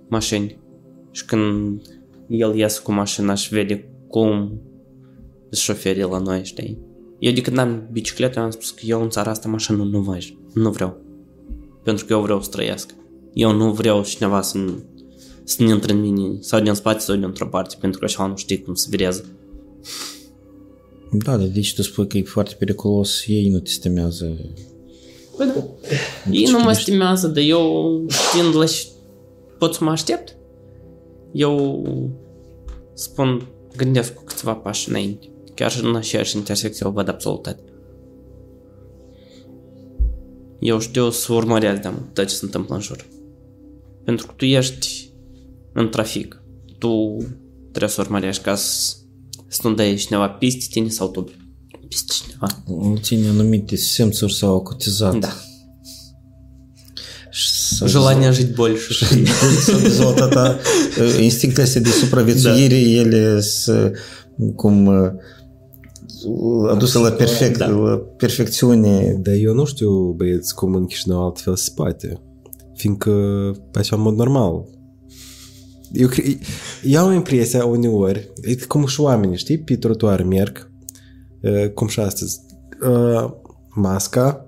mașini. 0.08 0.58
Și 1.10 1.24
când 1.24 1.80
el 2.28 2.56
iese 2.56 2.80
cu 2.82 2.92
mașina 2.92 3.34
și 3.34 3.54
vede 3.54 3.88
cum 4.08 4.60
șoferii 5.52 6.02
la 6.02 6.18
noi, 6.18 6.44
știi? 6.44 6.78
Eu 7.18 7.32
de 7.32 7.40
când 7.40 7.58
am 7.58 7.88
bicicletă, 7.92 8.40
am 8.40 8.50
spus 8.50 8.70
că 8.70 8.80
eu 8.84 9.02
în 9.02 9.08
țara 9.08 9.30
asta 9.30 9.48
mașină 9.48 9.84
nu 9.84 10.00
văd. 10.00 10.22
Nu 10.54 10.70
vreau. 10.70 10.96
Pentru 11.82 12.04
că 12.04 12.12
eu 12.12 12.20
vreau 12.20 12.42
să 12.42 12.50
trăiesc. 12.50 12.94
Eu 13.32 13.52
nu 13.52 13.72
vreau 13.72 14.02
cineva 14.02 14.40
să, 14.40 14.58
să 15.44 15.62
ne 15.62 15.68
intre 15.72 15.92
în 15.92 16.00
mine 16.00 16.36
sau 16.40 16.60
din 16.60 16.74
spate 16.74 16.98
sau 16.98 17.16
dintr-o 17.16 17.46
parte, 17.46 17.76
pentru 17.80 17.98
că 17.98 18.04
așa 18.04 18.26
nu 18.26 18.36
știi 18.36 18.62
cum 18.62 18.74
se 18.74 18.86
virează. 18.90 19.24
Da, 21.12 21.36
dar 21.36 21.46
deci 21.46 21.74
tu 21.74 21.82
spui 21.82 22.06
că 22.06 22.18
e 22.18 22.22
foarte 22.22 22.54
periculos, 22.58 23.26
ei 23.26 23.48
nu 23.48 23.58
te 23.58 23.70
stimează. 23.70 24.36
Păi 25.36 25.46
da. 25.46 25.64
Ei 26.30 26.48
nu 26.50 26.58
mă 26.58 26.72
stimează, 26.72 27.26
dar 27.26 27.42
eu 27.42 28.04
știind 28.08 28.56
la 28.56 28.66
și 28.66 28.86
pot 29.64 29.74
să 29.74 29.84
mă 29.84 29.90
aștept. 29.90 30.36
Eu 31.32 31.82
spun, 32.94 33.48
gândesc 33.76 34.14
cu 34.14 34.22
câțiva 34.24 34.54
pași 34.54 34.88
înainte. 34.88 35.30
Chiar 35.54 35.70
și 35.70 35.84
în 35.84 35.96
aceeași 35.96 36.36
intersecție 36.36 36.86
o 36.86 36.90
văd 36.90 37.08
absolut 37.08 37.42
toate. 37.42 37.62
Eu 40.58 40.78
știu 40.78 41.10
să 41.10 41.32
urmăresc 41.32 41.80
de 41.80 41.92
tot 42.12 42.26
ce 42.26 42.34
se 42.34 42.44
întâmplă 42.44 42.74
în 42.74 42.80
jur. 42.80 43.06
Pentru 44.04 44.26
că 44.26 44.32
tu 44.36 44.44
ești 44.44 45.10
în 45.72 45.88
trafic. 45.90 46.42
Tu 46.78 47.16
trebuie 47.70 47.90
să 47.90 48.00
urmărești 48.00 48.42
ca 48.42 48.54
să, 48.54 48.96
să 49.46 49.68
nu 49.68 49.74
dai 49.74 49.94
cineva 49.94 50.28
piste 50.28 50.66
tine 50.70 50.88
sau 50.88 51.08
tu 51.08 51.24
peste 51.88 52.12
cineva. 52.12 52.62
Nu 52.66 52.96
ține 52.96 53.28
anumite 53.28 53.76
simțuri 53.76 54.34
sau 54.34 54.54
acutizat. 54.54 55.18
Da. 55.18 55.32
Желание 57.85 58.31
жить 58.31 58.55
больше. 58.55 59.05
Dezvoltata 59.83 60.59
instinctele 61.19 61.65
astea 61.65 61.81
de 61.81 61.89
supraviețuire, 61.89 62.75
da. 62.75 62.99
ele 63.01 63.39
sunt 63.39 63.95
cum 64.55 64.89
aduse 66.69 66.97
la, 66.97 67.09
perfect, 67.09 67.57
da. 67.57 67.67
la 67.67 67.97
perfecțiune. 68.17 69.19
Dar 69.21 69.33
eu 69.33 69.53
nu 69.53 69.65
știu, 69.65 70.13
băieți, 70.17 70.55
cum 70.55 70.73
în 70.73 70.85
Chișinău 70.85 71.23
altfel 71.25 71.55
se 71.55 71.71
poate. 71.75 72.21
Fiindcă, 72.75 73.11
așa, 73.73 73.95
în 73.95 74.01
mod 74.01 74.15
normal, 74.15 74.65
eu, 75.91 76.09
eu 76.83 77.05
am 77.05 77.13
impresia 77.13 77.65
uneori, 77.65 78.33
cum 78.67 78.85
și 78.85 79.01
oamenii, 79.01 79.37
știi, 79.37 79.59
pe 79.59 79.75
trotuar 79.75 80.23
merg, 80.23 80.71
cum 81.73 81.87
și 81.87 81.99
astăzi, 81.99 82.39
masca, 83.75 84.45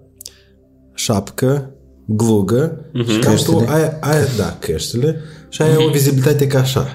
șapcă, 0.94 1.75
glugă 2.07 2.79
uh-huh. 2.79 3.13
și 3.13 3.19
cam 3.19 3.37
tu 3.45 3.65
ai, 3.69 3.99
ai, 4.01 4.19
da, 4.37 4.57
căștile 4.61 5.21
și 5.49 5.63
ai 5.63 5.73
uh-huh. 5.73 5.77
o 5.77 5.83
mhm. 5.83 5.93
vizibilitate 5.93 6.47
ca 6.47 6.59
așa. 6.59 6.87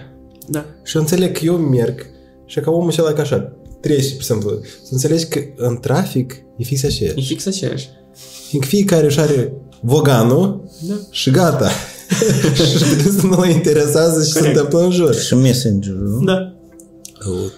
Da. 0.48 0.66
Și 0.84 0.98
înțeleg 0.98 1.38
că 1.38 1.46
eu 1.46 1.56
merg 1.56 2.06
și 2.46 2.60
ca 2.60 2.72
omul 2.72 2.90
acela 2.90 3.14
ca 3.14 3.22
așa, 3.22 3.54
trece, 3.82 4.10
pe 4.10 4.16
exemplu, 4.16 4.60
să 4.84 4.90
înțelegi 4.90 5.26
că 5.26 5.40
în 5.56 5.78
trafic 5.78 6.44
e 6.58 6.64
fix 6.64 6.84
aceeași. 6.84 7.20
E 7.20 7.22
fix 7.22 7.46
aceeași. 7.46 7.90
Fiindcă 8.48 8.70
fiecare 8.70 9.06
își 9.06 9.20
are 9.20 9.54
voganul 9.82 10.70
da. 10.88 10.94
și 11.10 11.32
gata. 11.32 11.70
și 12.78 13.26
nu 13.28 13.36
mă 13.36 13.48
interesează 13.48 14.24
ce 14.24 14.40
se 14.40 14.48
întâmplă 14.48 14.80
în 14.80 14.92
jur. 14.92 15.16
Și 15.16 15.36
messengerul. 15.36 16.22
Da. 16.26 16.56
Oh, 17.30 17.52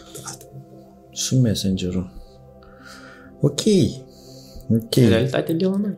și 1.12 1.36
messengerul. 1.36 2.12
Ok. 3.42 3.62
Ok. 4.70 4.94
Realitatea 4.96 5.56
de 5.56 5.66
la 5.66 5.78
noi. 5.78 5.98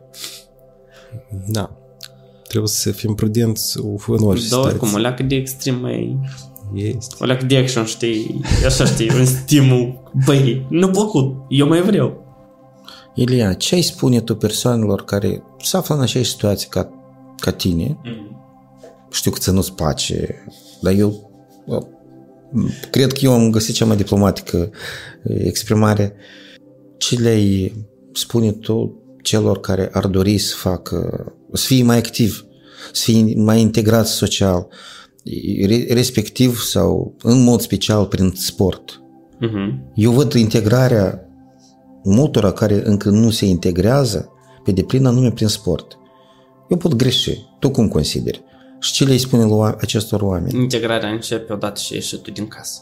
Da. 1.46 1.76
Trebuie 2.48 2.70
să 2.70 2.90
fim 2.90 3.14
prudenți 3.14 3.78
în 4.06 4.22
orice 4.22 4.48
Da, 4.48 4.58
oricum, 4.58 4.94
o 4.94 4.98
leacă 4.98 5.22
de 5.22 5.34
extrem 5.34 5.80
mai... 5.80 6.18
Este. 6.74 7.14
O 7.18 7.24
leacă 7.24 7.44
de 7.44 7.56
action, 7.56 7.84
știi? 7.84 8.40
Așa 8.66 8.84
știi, 8.84 9.10
un 9.18 9.24
stimul. 9.24 10.10
Băi, 10.24 10.66
nu 10.70 10.90
plăcut, 10.90 11.36
eu 11.48 11.68
mai 11.68 11.82
vreau. 11.82 12.24
Ilia, 13.14 13.52
ce 13.52 13.74
ai 13.74 13.82
spune 13.82 14.20
tu 14.20 14.34
persoanelor 14.34 15.04
care 15.04 15.42
se 15.62 15.76
află 15.76 15.94
în 15.94 16.00
aceeași 16.00 16.30
situație 16.30 16.68
ca, 16.70 16.88
ca 17.40 17.52
tine, 17.52 17.98
mm. 18.04 18.36
știu 19.10 19.30
că 19.30 19.38
ți 19.38 19.50
nu-ți 19.50 19.72
place, 19.72 20.44
dar 20.80 20.92
eu 20.92 21.30
bă, 21.66 21.86
cred 22.90 23.12
că 23.12 23.18
eu 23.22 23.32
am 23.32 23.50
găsit 23.50 23.74
cea 23.74 23.84
mai 23.84 23.96
diplomatică 23.96 24.70
exprimare. 25.38 26.14
Ce 26.96 27.20
le 27.20 27.72
spune 28.12 28.52
tu 28.52 29.05
celor 29.26 29.60
care 29.60 29.90
ar 29.92 30.06
dori 30.06 30.38
să 30.38 30.54
facă, 30.56 31.24
să 31.52 31.66
fie 31.66 31.82
mai 31.82 31.96
activ, 31.96 32.46
să 32.92 33.02
fie 33.04 33.34
mai 33.36 33.60
integrați 33.60 34.12
social, 34.12 34.66
respectiv 35.88 36.58
sau 36.58 37.14
în 37.22 37.42
mod 37.42 37.60
special 37.60 38.06
prin 38.06 38.32
sport. 38.34 39.00
Uh-huh. 39.00 39.92
Eu 39.94 40.10
văd 40.10 40.32
integrarea 40.32 41.28
multora 42.04 42.52
care 42.52 42.82
încă 42.84 43.10
nu 43.10 43.30
se 43.30 43.46
integrează 43.46 44.32
pe 44.64 44.72
deplin 44.72 45.06
anume 45.06 45.30
prin 45.30 45.48
sport. 45.48 45.98
Eu 46.68 46.76
pot 46.76 46.94
greși. 46.94 47.38
Tu 47.58 47.70
cum 47.70 47.88
consideri? 47.88 48.44
Și 48.80 48.92
ce 48.92 49.04
le 49.04 49.16
spune 49.16 49.44
lui 49.44 49.74
acestor 49.80 50.20
oameni? 50.20 50.60
Integrarea 50.60 51.08
începe 51.08 51.52
odată 51.52 51.80
și 51.80 51.94
ieși 51.94 52.16
tu 52.16 52.30
din 52.30 52.48
casă. 52.48 52.80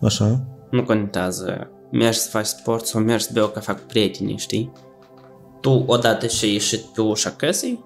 Așa? 0.00 0.46
Nu 0.70 0.84
contează. 0.84 1.70
Mergi 1.90 2.18
să 2.18 2.28
faci 2.28 2.46
sport 2.46 2.86
sau 2.86 3.00
mergi 3.00 3.24
să 3.24 3.30
bei 3.32 3.42
o 3.42 3.48
cafea 3.48 3.74
cu 3.74 3.82
prietenii, 3.86 4.38
știi? 4.38 4.72
Tu 5.62 5.84
odată 5.86 6.26
și 6.26 6.44
ai 6.44 6.52
ieșit 6.52 6.80
pe 6.80 7.00
ușa 7.00 7.30
căsei, 7.30 7.84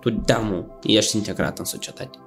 tu 0.00 0.10
deamul 0.10 0.78
ești 0.82 1.16
integrat 1.16 1.58
în 1.58 1.64
societate. 1.64 2.18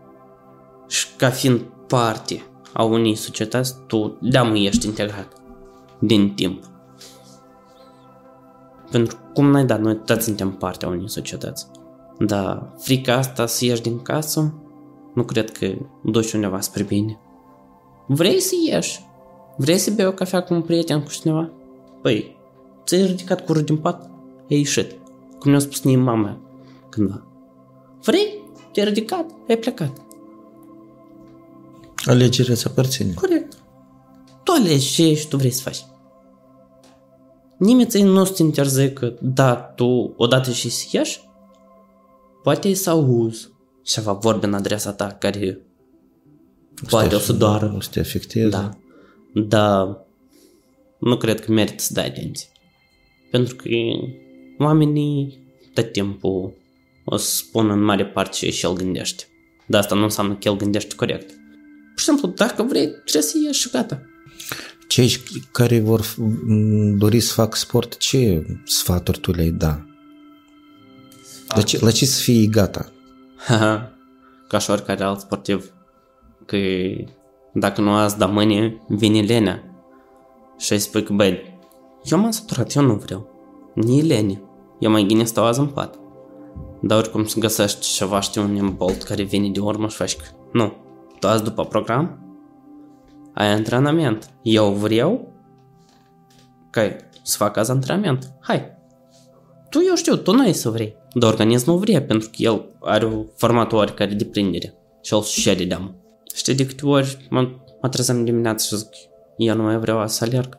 Și 0.87 1.07
ca 1.17 1.29
fiind 1.29 1.61
parte 1.87 2.43
a 2.73 2.83
unei 2.83 3.15
societăți, 3.15 3.75
tu 3.87 4.17
deamul 4.21 4.65
ești 4.65 4.85
integrat 4.85 5.33
din 5.99 6.33
timp. 6.33 6.63
Pentru 8.91 9.17
cum 9.33 9.49
n-ai 9.49 9.65
dat, 9.65 9.81
noi 9.81 9.95
toți 10.05 10.23
suntem 10.23 10.51
partea 10.51 10.87
unei 10.87 11.09
societăți. 11.09 11.67
Dar 12.19 12.73
frica 12.77 13.13
asta 13.13 13.45
să 13.45 13.65
ieși 13.65 13.81
din 13.81 14.01
casă, 14.01 14.53
nu 15.13 15.23
cred 15.23 15.51
că 15.51 15.67
duci 16.03 16.33
undeva 16.33 16.59
spre 16.59 16.83
bine. 16.83 17.19
Vrei 18.07 18.39
să 18.39 18.55
ieși? 18.65 19.07
Vrei 19.57 19.77
să 19.77 19.91
bei 19.91 20.05
o 20.05 20.11
cafea 20.11 20.41
cu 20.41 20.53
un 20.53 20.61
prieten, 20.61 21.03
cu 21.03 21.09
cineva? 21.09 21.49
Păi, 22.01 22.37
ți-ai 22.85 23.05
ridicat 23.05 23.45
curul 23.45 23.61
din 23.61 23.77
pat? 23.77 24.09
Ai 24.49 24.57
ieșit. 24.57 24.95
Cum 25.39 25.51
ne-a 25.51 25.59
spus 25.59 25.81
mie 25.81 25.97
mama 25.97 26.41
cândva. 26.89 27.23
Vrei? 28.01 28.43
Te-ai 28.71 28.85
ridicat? 28.85 29.25
Ai 29.47 29.57
plecat. 29.57 30.01
Alegerea 32.05 32.53
îți 32.53 32.67
aparține. 32.67 33.13
Corect. 33.13 33.57
Tu 34.43 34.51
alegi 34.51 34.93
ce 34.93 35.13
și 35.13 35.27
tu 35.27 35.37
vrei 35.37 35.51
să 35.51 35.61
faci. 35.61 35.85
Nimeni 37.57 37.89
ți 37.89 38.01
nu 38.01 38.23
te 38.23 38.41
interzică, 38.41 39.17
da, 39.21 39.55
tu 39.55 40.13
odată 40.17 40.51
și 40.51 40.69
să 40.69 40.85
ieși, 40.91 41.21
poate 42.43 42.73
să 42.73 42.89
auzi 42.89 43.49
ceva 43.83 44.13
vorbe 44.13 44.45
în 44.45 44.53
adresa 44.53 44.93
ta 44.93 45.07
care 45.07 45.61
poate 46.89 47.15
o 47.15 47.19
să 47.19 47.33
doară. 47.33 47.73
O 47.77 47.81
să 47.81 47.89
te 47.91 47.99
afecteze. 47.99 48.49
Da. 48.49 48.77
Dar 49.33 50.05
nu 50.99 51.17
cred 51.17 51.39
că 51.39 51.51
merită 51.51 51.83
să 51.83 51.93
dai 51.93 52.05
atenție. 52.05 52.47
Pentru 53.31 53.55
că 53.55 53.67
oamenii 54.59 55.37
tot 55.73 55.91
timpul 55.91 56.53
o 57.05 57.17
să 57.17 57.35
spună 57.35 57.73
în 57.73 57.83
mare 57.83 58.05
parte 58.05 58.31
ce 58.31 58.49
și 58.51 58.65
el 58.65 58.73
gândește. 58.73 59.23
Dar 59.65 59.81
asta 59.81 59.95
nu 59.95 60.03
înseamnă 60.03 60.33
că 60.33 60.47
el 60.47 60.55
gândește 60.55 60.95
corect. 60.95 61.29
Pur 61.29 61.97
și 61.97 62.05
simplu, 62.05 62.27
dacă 62.27 62.63
vrei, 62.63 62.87
trebuie 62.87 63.23
să 63.23 63.37
ieși 63.45 63.61
și 63.61 63.69
gata. 63.69 64.01
Cei 64.87 65.17
care 65.51 65.79
vor 65.79 66.15
dori 66.97 67.19
să 67.19 67.33
fac 67.33 67.55
sport, 67.55 67.97
ce 67.97 68.45
sfaturi 68.65 69.19
tu 69.19 69.31
le-ai 69.31 69.51
da? 69.51 69.85
La 71.47 71.61
ce, 71.61 71.79
la 71.81 71.91
ce 71.91 72.05
să 72.05 72.21
fii 72.21 72.47
gata? 72.47 72.91
Ca 74.47 74.57
și 74.59 74.69
oricare 74.69 75.03
alt 75.03 75.19
sportiv. 75.19 75.73
Că 76.45 76.57
dacă 77.53 77.81
nu 77.81 77.91
azi, 77.91 78.17
da 78.17 78.25
mâine, 78.25 78.81
vine 78.87 79.21
lenea. 79.21 79.63
Și 80.57 80.73
ai 80.73 80.79
spui 80.79 81.03
că, 81.03 81.13
băi, 81.13 81.59
eu 82.03 82.19
m-am 82.19 82.31
săturat, 82.31 82.73
eu 82.73 82.83
nu 82.83 82.95
vreau. 82.95 83.29
Ni 83.75 84.01
lene. 84.01 84.41
Eu 84.79 84.91
mai 84.91 85.03
bine 85.03 85.23
stau 85.23 85.45
azi 85.45 85.59
în 85.59 85.67
pat. 85.67 85.99
Dar 86.81 86.97
oricum 86.97 87.25
să 87.25 87.39
găsești 87.39 87.79
ceva, 87.79 88.19
știu, 88.19 88.41
un 88.41 88.73
bolt 88.77 89.03
care 89.03 89.23
vine 89.23 89.49
de 89.49 89.59
urmă 89.59 89.87
și 89.87 89.95
faci 89.95 90.15
că, 90.15 90.23
nu, 90.53 90.73
tu 91.19 91.27
azi 91.27 91.43
după 91.43 91.65
program, 91.65 92.19
ai 93.33 93.51
antrenament. 93.51 94.29
Eu 94.41 94.71
vreau 94.71 95.33
ca 96.69 96.95
să 97.23 97.37
fac 97.37 97.57
azi 97.57 97.71
antrenament. 97.71 98.31
Hai. 98.39 98.77
Tu, 99.69 99.79
eu 99.87 99.95
știu, 99.95 100.15
tu 100.15 100.31
nu 100.31 100.41
ai 100.41 100.53
să 100.53 100.69
vrei. 100.69 100.97
Dar 101.13 101.29
organismul 101.31 101.77
vrea, 101.77 102.01
pentru 102.01 102.29
că 102.29 102.35
el 102.37 102.65
are 102.79 103.05
o 103.05 103.23
format 103.35 103.73
oarecare 103.73 104.13
de 104.13 104.25
prindere. 104.25 104.73
Și 105.01 105.13
el 105.13 105.21
și 105.21 105.55
de 105.55 105.65
deamă. 105.65 105.95
Știi 106.33 106.55
de 106.55 106.65
câte 106.65 106.85
ori 106.85 107.27
mă, 107.29 107.49
mă 107.81 107.89
trezăm 107.89 108.23
dimineața 108.23 108.65
și 108.65 108.77
zic, 108.77 108.89
eu 109.37 109.55
nu 109.55 109.63
mai 109.63 109.77
vreau 109.79 110.07
să 110.07 110.23
alerg. 110.23 110.57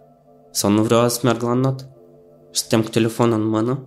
Sau 0.50 0.70
nu 0.70 0.82
vreau 0.82 1.08
să 1.08 1.20
merg 1.22 1.42
la 1.42 1.52
not. 1.52 1.88
Și 2.50 2.60
stăm 2.60 2.82
cu 2.82 2.88
telefonul 2.88 3.40
în 3.40 3.48
mână. 3.48 3.84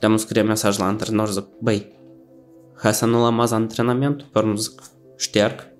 Le-am 0.00 0.16
scrie 0.16 0.42
mesaj 0.42 0.78
la 0.78 0.86
antrenor, 0.86 1.30
zic, 1.30 1.44
băi, 1.60 1.92
hai 2.76 2.94
să 2.94 3.06
nu 3.06 3.18
luăm 3.18 3.40
azi 3.40 3.54
antrenamentul. 3.54 4.28
Pe 4.32 4.38
urmă 4.38 4.54
zic, 4.54 4.82
șterg. 5.16 5.72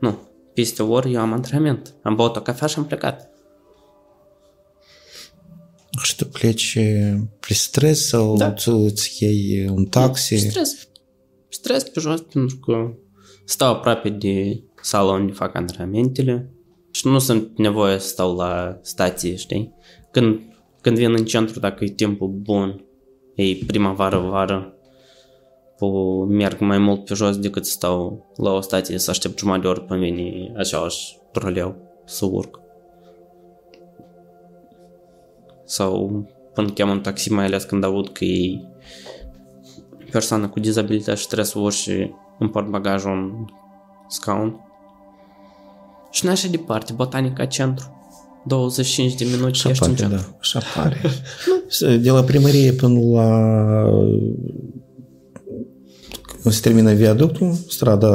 Nu, 0.00 0.18
peste 0.54 0.82
o 0.82 0.90
oră 0.90 1.08
eu 1.08 1.20
am 1.20 1.32
antrenament. 1.32 1.94
Am 2.02 2.14
băut 2.14 2.36
o 2.36 2.40
cafea 2.40 2.66
și 2.66 2.78
am 2.78 2.86
plecat. 2.86 3.30
Și 6.02 6.16
tu 6.16 6.26
pleci 6.26 6.78
pe 7.40 7.54
stres 7.54 8.06
sau 8.06 8.36
da. 8.36 8.52
tu 8.52 8.72
îți 8.72 9.24
iei 9.24 9.68
un 9.68 9.84
taxi? 9.84 10.36
Stres. 10.36 10.88
Stres 11.48 11.82
pe 11.82 12.00
jos 12.00 12.20
pentru 12.20 12.56
că 12.56 12.94
stau 13.44 13.72
aproape 13.72 14.08
de 14.08 14.62
sala 14.82 15.12
unde 15.12 15.32
fac 15.32 15.54
antrenamentele 15.54 16.50
și 16.90 17.06
nu 17.06 17.18
sunt 17.18 17.58
nevoie 17.58 17.98
să 17.98 18.08
stau 18.08 18.36
la 18.36 18.78
stație, 18.82 19.34
știi? 19.34 19.74
Când, 20.12 20.40
când 20.80 20.96
vin 20.96 21.12
în 21.12 21.24
centru, 21.24 21.60
dacă 21.60 21.84
e 21.84 21.88
timpul 21.88 22.28
bun, 22.28 22.84
e 23.42 23.64
primăvară, 23.66 24.18
vară, 24.18 24.74
merg 26.28 26.60
mai 26.60 26.78
mult 26.78 27.04
pe 27.04 27.14
jos 27.14 27.38
decât 27.38 27.66
să 27.66 27.72
stau 27.72 28.26
la 28.36 28.50
o 28.52 28.60
stație 28.60 28.98
să 28.98 29.10
aștept 29.10 29.38
jumătate 29.38 29.62
de 29.62 29.68
oră 29.68 29.80
pe 29.80 29.96
mine 29.96 30.52
același 30.56 31.18
troleu 31.32 31.76
să 32.04 32.26
urc. 32.26 32.60
Sau 35.64 36.24
până 36.54 36.70
chem 36.70 36.88
un 36.88 37.00
taxi, 37.00 37.32
mai 37.32 37.44
ales 37.44 37.64
când 37.64 37.84
aud 37.84 38.08
că 38.08 38.24
e 38.24 38.60
persoană 40.10 40.48
cu 40.48 40.60
dizabilitate 40.60 41.18
și 41.18 41.26
trebuie 41.26 41.46
să 41.46 41.58
urci 41.58 41.74
și 41.74 42.10
împart 42.38 42.68
bagajul 42.68 43.10
în 43.10 43.44
scaun. 44.08 44.64
Și 46.10 46.24
nu 46.24 46.30
așa 46.30 46.48
departe, 46.48 46.92
Botanica 46.92 47.44
Centru. 47.44 47.99
25 48.46 49.14
de 49.14 49.24
minute 49.24 49.52
și 49.52 49.68
ești 49.68 49.88
în 49.88 49.94
centru. 49.94 50.16
Da, 50.16 50.36
așa 50.40 50.60
pare. 50.74 51.00
de 52.02 52.10
la 52.10 52.22
primărie 52.22 52.72
până 52.72 53.00
la 53.00 53.28
se 56.48 56.60
termină 56.60 56.92
viaductul, 56.92 57.56
strada 57.68 58.08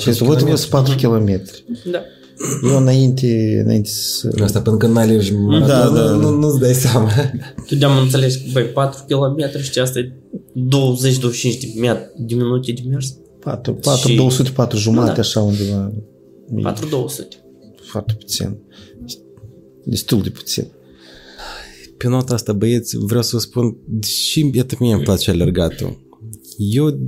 Hristovătului, 0.00 0.56
sunt 0.56 0.70
4 0.70 0.94
km. 0.94 1.42
Da. 1.90 1.98
Eu 2.70 2.76
înainte, 2.76 3.60
înainte 3.64 3.88
să... 3.88 4.30
Asta 4.42 4.60
pentru 4.60 4.86
că 4.86 4.92
n-ai 4.92 5.04
alergi 5.04 5.32
da, 5.32 5.66
da, 5.66 5.88
da. 5.88 6.10
Nu, 6.10 6.30
nu-ți 6.30 6.58
dai 6.60 6.74
seama. 6.74 7.10
Tu 7.66 7.74
de-am 7.74 7.98
înțeles 7.98 8.36
că, 8.36 8.42
băi, 8.52 8.64
4 8.64 9.04
km 9.08 9.60
și 9.62 9.78
asta 9.78 9.98
e 9.98 10.12
20-25 10.12 10.12
de, 11.80 12.10
de 12.16 12.34
minute 12.34 12.72
de 12.72 12.82
mers. 12.88 13.16
4, 13.40 13.74
4 13.74 14.08
și... 14.08 14.16
200, 14.16 14.50
4 14.50 14.78
jumate, 14.78 15.12
da. 15.12 15.20
așa 15.20 15.40
undeva. 15.40 15.92
4 16.62 16.86
200. 16.88 17.36
Foarte 17.90 18.12
puțin. 18.18 18.58
Destul 19.88 20.22
de 20.22 20.30
puțin. 20.30 20.66
Pe 21.96 22.08
nota 22.08 22.34
asta, 22.34 22.52
băieți, 22.52 22.96
vreau 22.96 23.22
să 23.22 23.30
vă 23.32 23.38
spun, 23.38 23.76
și 24.02 24.50
iată 24.54 24.76
mie 24.78 24.94
îmi 24.94 25.02
place 25.02 25.30
alergatul. 25.30 25.98
Eu 26.58 26.98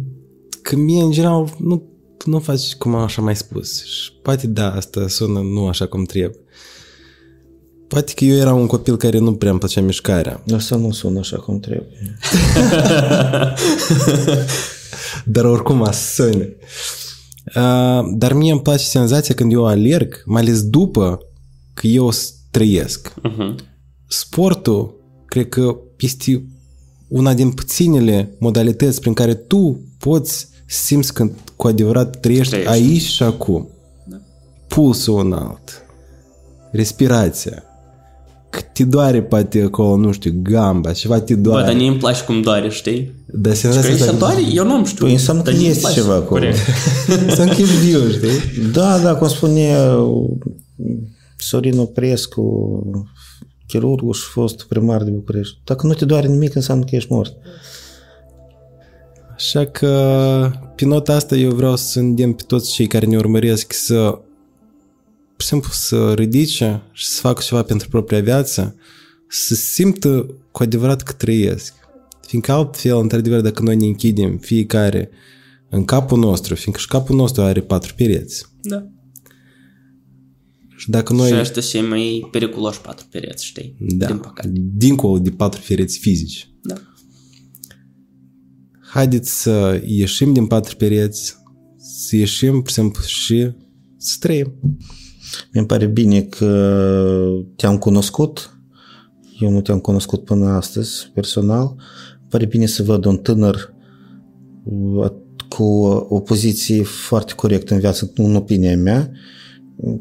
că 0.63 0.77
mie, 0.77 1.03
în 1.03 1.11
general, 1.11 1.57
nu, 1.59 1.83
nu 2.25 2.39
faci 2.39 2.75
cum 2.75 2.95
am 2.95 3.03
așa 3.03 3.23
mai 3.23 3.37
spus. 3.37 3.85
Și 3.85 4.13
poate 4.23 4.47
da, 4.47 4.73
asta 4.73 5.09
sună 5.09 5.41
nu 5.41 5.67
așa 5.67 5.87
cum 5.87 6.05
trebuie. 6.05 6.41
Poate 7.89 8.13
că 8.13 8.25
eu 8.25 8.37
eram 8.37 8.61
un 8.61 8.67
copil 8.67 8.97
care 8.97 9.19
nu 9.19 9.35
prea 9.35 9.51
îmi 9.51 9.59
plăcea 9.59 9.81
mișcarea. 9.81 10.43
Asta 10.55 10.77
nu 10.77 10.93
sună 10.93 11.19
așa 11.19 11.37
cum 11.37 11.61
trebuie. 11.61 11.89
Dar 15.25 15.45
oricum 15.45 15.83
a 15.83 15.91
sună. 15.91 16.45
Uh, 17.55 18.01
dar 18.17 18.33
mie 18.33 18.53
îmi 18.53 18.63
place 18.63 18.85
senzația 18.85 19.35
când 19.35 19.53
eu 19.53 19.67
alerg, 19.67 20.23
mai 20.27 20.43
ales 20.43 20.69
după 20.69 21.19
că 21.75 21.87
eu 21.87 22.11
trăiesc. 22.51 23.15
Uh-huh. 23.15 23.55
Sportul, 24.07 24.95
cred 25.27 25.49
că 25.49 25.77
este 25.99 26.45
una 27.09 27.35
din 27.35 27.51
puținele 27.51 28.37
modalități 28.39 29.01
prin 29.01 29.13
care 29.13 29.35
tu 29.35 29.81
poți 29.99 30.49
simți 30.67 31.13
când 31.15 31.33
cu 31.57 31.67
adevărat 31.67 32.21
trăiești, 32.21 32.51
trăiești. 32.51 32.73
aici 32.73 33.03
și 33.03 33.23
acum. 33.23 33.69
Da. 34.07 34.17
Pulsul 34.67 35.25
înalt, 35.25 35.83
respirația, 36.73 37.63
că 38.51 38.61
te 38.73 38.85
doare 38.85 39.23
poate 39.23 39.63
acolo, 39.63 39.97
nu 39.97 40.13
știu, 40.13 40.33
gamba, 40.43 40.93
ceva 40.93 41.21
te 41.21 41.35
doare. 41.35 41.63
Bă, 41.63 41.69
dar 41.71 41.81
nu 41.81 41.87
îmi 41.87 41.97
place 41.97 42.25
cum 42.25 42.43
doare, 42.43 42.69
știi? 42.69 43.13
Dar 43.27 43.55
senzația 43.55 43.97
Că 43.97 44.03
asta... 44.03 44.13
doare, 44.13 44.41
eu 44.53 44.65
nu 44.65 44.73
am 44.73 44.85
știut. 44.85 45.01
Păi 45.01 45.13
înseamnă 45.13 45.43
că 45.43 45.51
Dar 45.51 45.61
este 45.61 45.73
îmi 45.73 45.81
place. 45.81 46.01
ceva 46.01 46.15
acolo. 46.15 46.41
Corect. 46.41 46.59
Să 47.37 47.43
închid 47.43 47.65
viu, 47.65 48.11
știi? 48.11 48.71
Da, 48.73 48.99
da, 48.99 49.15
cum 49.15 49.29
spune 49.29 49.77
Sorin 51.39 51.79
Oprescu, 51.79 52.83
chirurgul 53.67 54.13
și 54.13 54.25
fost 54.25 54.67
primar 54.67 55.03
de 55.03 55.11
București. 55.11 55.59
Dacă 55.65 55.87
nu 55.87 55.95
te 55.95 56.05
doare 56.05 56.29
nimic, 56.29 56.55
înseamnă 56.55 56.85
că 56.85 56.95
ești 56.97 57.13
mort. 57.13 57.37
Așa 59.35 59.67
că, 59.67 60.51
pe 60.75 60.85
nota 60.85 61.15
asta, 61.15 61.37
eu 61.37 61.51
vreau 61.51 61.77
să 61.77 61.99
îndemn 61.99 62.33
pe 62.33 62.43
toți 62.47 62.73
cei 62.73 62.87
care 62.87 63.07
ne 63.07 63.17
urmăresc 63.17 63.73
să, 63.73 64.11
pur 65.33 65.41
și 65.41 65.47
simplu, 65.47 65.71
să 65.73 66.13
ridice 66.13 66.83
și 66.93 67.07
să 67.07 67.21
facă 67.21 67.43
ceva 67.45 67.63
pentru 67.63 67.89
propria 67.89 68.21
viață, 68.21 68.75
să 69.29 69.55
simtă 69.55 70.27
cu 70.53 70.63
adevărat 70.63 71.03
că 71.03 71.13
trăiesc. 71.13 71.75
Fiindcă 72.27 72.53
altfel, 72.53 72.99
într-adevăr, 72.99 73.41
dacă 73.41 73.63
noi 73.63 73.77
ne 73.77 73.87
închidem 73.87 74.37
fiecare 74.37 75.11
în 75.69 75.85
capul 75.85 76.19
nostru, 76.19 76.55
fiindcă 76.55 76.81
și 76.81 76.89
capul 76.89 77.17
nostru 77.17 77.43
are 77.43 77.61
patru 77.61 77.95
pereți. 77.95 78.47
Da. 78.63 78.87
Și 80.79 80.91
dacă 80.91 81.13
Noi... 81.13 81.31
noi... 81.31 81.31
Și 81.31 81.41
ăștia 81.41 81.63
cei 81.63 81.89
mai 81.89 82.29
periculoși 82.31 82.81
patru 82.81 83.07
pereți, 83.11 83.45
știi? 83.45 83.77
da, 83.79 84.07
Din 84.07 84.19
păcate. 84.19 84.53
dincolo 84.55 85.19
de 85.19 85.31
patru 85.31 85.61
pereți 85.69 85.99
fizici. 85.99 86.51
Da. 86.63 86.75
Haideți 88.81 89.43
să 89.43 89.83
ieșim 89.87 90.33
din 90.33 90.47
patru 90.47 90.77
pereți, 90.77 91.37
să 91.77 92.17
ieșim, 92.17 92.63
pur 92.63 92.69
și 92.69 92.75
simplu, 92.75 93.03
și 93.03 93.51
să 93.97 94.17
trăim. 94.21 94.55
Mi-mi 95.53 95.67
pare 95.67 95.87
bine 95.87 96.23
că 96.23 97.43
te-am 97.57 97.79
cunoscut. 97.79 98.59
Eu 99.41 99.51
nu 99.51 99.61
te-am 99.61 99.79
cunoscut 99.79 100.25
până 100.25 100.47
astăzi, 100.47 101.11
personal. 101.15 101.75
Îmi 102.21 102.29
pare 102.29 102.47
bine 102.47 102.67
să 102.67 102.83
văd 102.83 103.05
un 103.05 103.17
tânăr 103.17 103.75
uh, 104.65 105.11
cu 105.49 105.65
o 106.09 106.21
poziție 106.21 106.83
foarte 106.83 107.33
corectă 107.33 107.75
în 107.75 107.81
viață, 107.81 108.13
în 108.15 108.35
opinia 108.35 108.77
mea. 108.77 109.11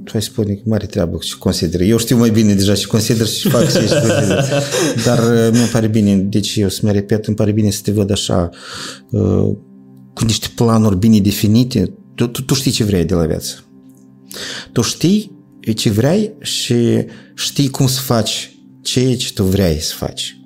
Tu 0.03 0.11
ai 0.13 0.21
spune 0.21 0.53
că 0.53 0.61
mare 0.65 0.85
treabă 0.85 1.17
și 1.21 1.37
consider. 1.37 1.81
Eu 1.81 1.97
știu 1.97 2.17
mai 2.17 2.29
bine 2.29 2.53
deja 2.53 2.73
și 2.73 2.87
consider 2.87 3.27
și 3.27 3.49
fac 3.49 3.69
și, 3.69 3.77
și 3.77 3.93
consider. 3.93 4.45
Dar 5.05 5.17
uh, 5.17 5.49
mi-mi 5.51 5.67
pare 5.71 5.87
bine, 5.87 6.15
deci 6.15 6.55
eu 6.55 6.69
să 6.69 6.79
mă 6.83 6.91
repet, 6.91 7.25
îmi 7.25 7.35
pare 7.35 7.51
bine 7.51 7.69
să 7.69 7.79
te 7.83 7.91
văd 7.91 8.11
așa 8.11 8.49
uh, 9.09 9.55
cu 10.13 10.25
niște 10.25 10.47
planuri 10.55 10.97
bine 10.97 11.19
definite. 11.19 11.93
Tu, 12.15 12.27
tu, 12.27 12.41
tu 12.41 12.53
știi 12.53 12.71
ce 12.71 12.83
vrei 12.83 13.05
de 13.05 13.13
la 13.13 13.25
viață. 13.25 13.53
Tu 14.71 14.81
știi 14.81 15.35
ce 15.75 15.89
vrei 15.89 16.33
și 16.41 17.05
știi 17.35 17.69
cum 17.69 17.87
să 17.87 17.99
faci 17.99 18.57
ceea 18.81 19.15
ce 19.15 19.33
tu 19.33 19.43
vrei 19.43 19.79
să 19.79 19.93
faci. 19.95 20.41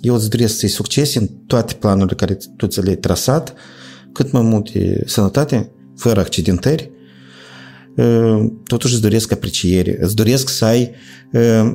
Eu 0.00 0.14
îți 0.14 0.30
doresc 0.30 0.58
să-i 0.58 0.68
succes 0.68 1.14
în 1.14 1.28
toate 1.46 1.74
planurile 1.74 2.14
care 2.14 2.38
tu 2.56 2.66
ți 2.66 2.82
le-ai 2.82 2.96
trasat, 2.96 3.54
cât 4.12 4.32
mai 4.32 4.42
multe 4.42 5.02
sănătate, 5.06 5.70
fără 5.96 6.20
accidentări, 6.20 6.90
totuși 8.64 8.92
îți 8.92 9.02
doresc 9.02 9.32
apreciere, 9.32 9.98
îți 10.00 10.14
doresc 10.14 10.48
să 10.48 10.64
ai 10.64 10.90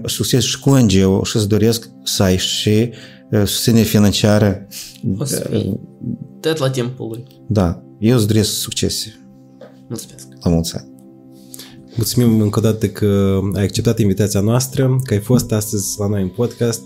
succes 0.06 0.44
și 0.44 0.60
cu 0.60 0.76
NGO 0.76 1.24
și 1.24 1.36
îți 1.36 1.48
doresc 1.48 1.90
să 2.04 2.24
ai 2.24 2.38
și 2.38 2.90
susținere 3.30 3.86
financiară. 3.86 4.68
O 5.18 5.24
să 5.24 5.48
fii 5.50 5.80
tot 6.40 6.58
la 6.58 6.70
timpul 6.70 7.08
lui. 7.08 7.24
Da, 7.48 7.84
eu 8.00 8.16
îți 8.16 8.28
doresc 8.28 8.52
succese. 8.52 9.20
Mulțumesc. 9.88 10.28
La 10.44 10.50
mulți 10.50 10.76
ani. 10.76 10.96
Mulțumim 11.96 12.42
încă 12.42 12.60
o 12.60 12.62
dată 12.62 12.88
că 12.88 13.40
ai 13.54 13.64
acceptat 13.64 14.00
invitația 14.00 14.40
noastră, 14.40 15.00
că 15.04 15.14
ai 15.14 15.20
fost 15.20 15.52
astăzi 15.52 15.96
la 16.00 16.08
noi 16.08 16.22
în 16.22 16.28
podcast 16.28 16.82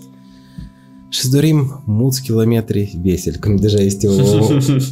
și 1.12 1.20
îți 1.22 1.30
dorim 1.30 1.82
mulți 1.86 2.22
kilometri 2.22 2.98
veseli, 3.02 3.36
când 3.38 3.60
deja 3.60 3.80
este 3.80 4.08
o... 4.08 4.12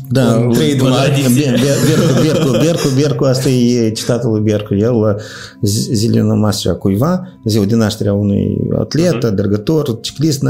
Da, 0.09 0.37
un 0.37 0.53
trade 0.53 0.77
Bercu, 0.77 2.21
Bercu, 2.23 2.51
Bercu, 2.51 2.89
Bercu, 2.95 3.25
asta 3.25 3.49
e 3.49 3.91
citatul 3.91 4.31
lui 4.31 4.41
Bercu. 4.41 4.75
El 4.75 5.01
la 5.01 5.17
zilele 5.63 6.23
noastre 6.23 6.71
a 6.71 6.75
cuiva, 6.75 7.41
ziua 7.45 7.65
de 7.65 7.75
naștere 7.75 8.09
a 8.09 8.13
unui 8.13 8.69
atlet, 8.79 9.25
alergător, 9.25 10.01
ciclist, 10.01 10.43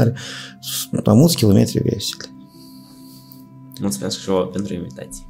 la 1.03 1.13
mulți 1.13 1.35
kilometri 1.35 1.79
veseli. 1.83 2.29
Mulțumesc 3.81 4.19
și 4.19 4.29
eu 4.29 4.49
pentru 4.53 4.73
invitație. 4.73 5.25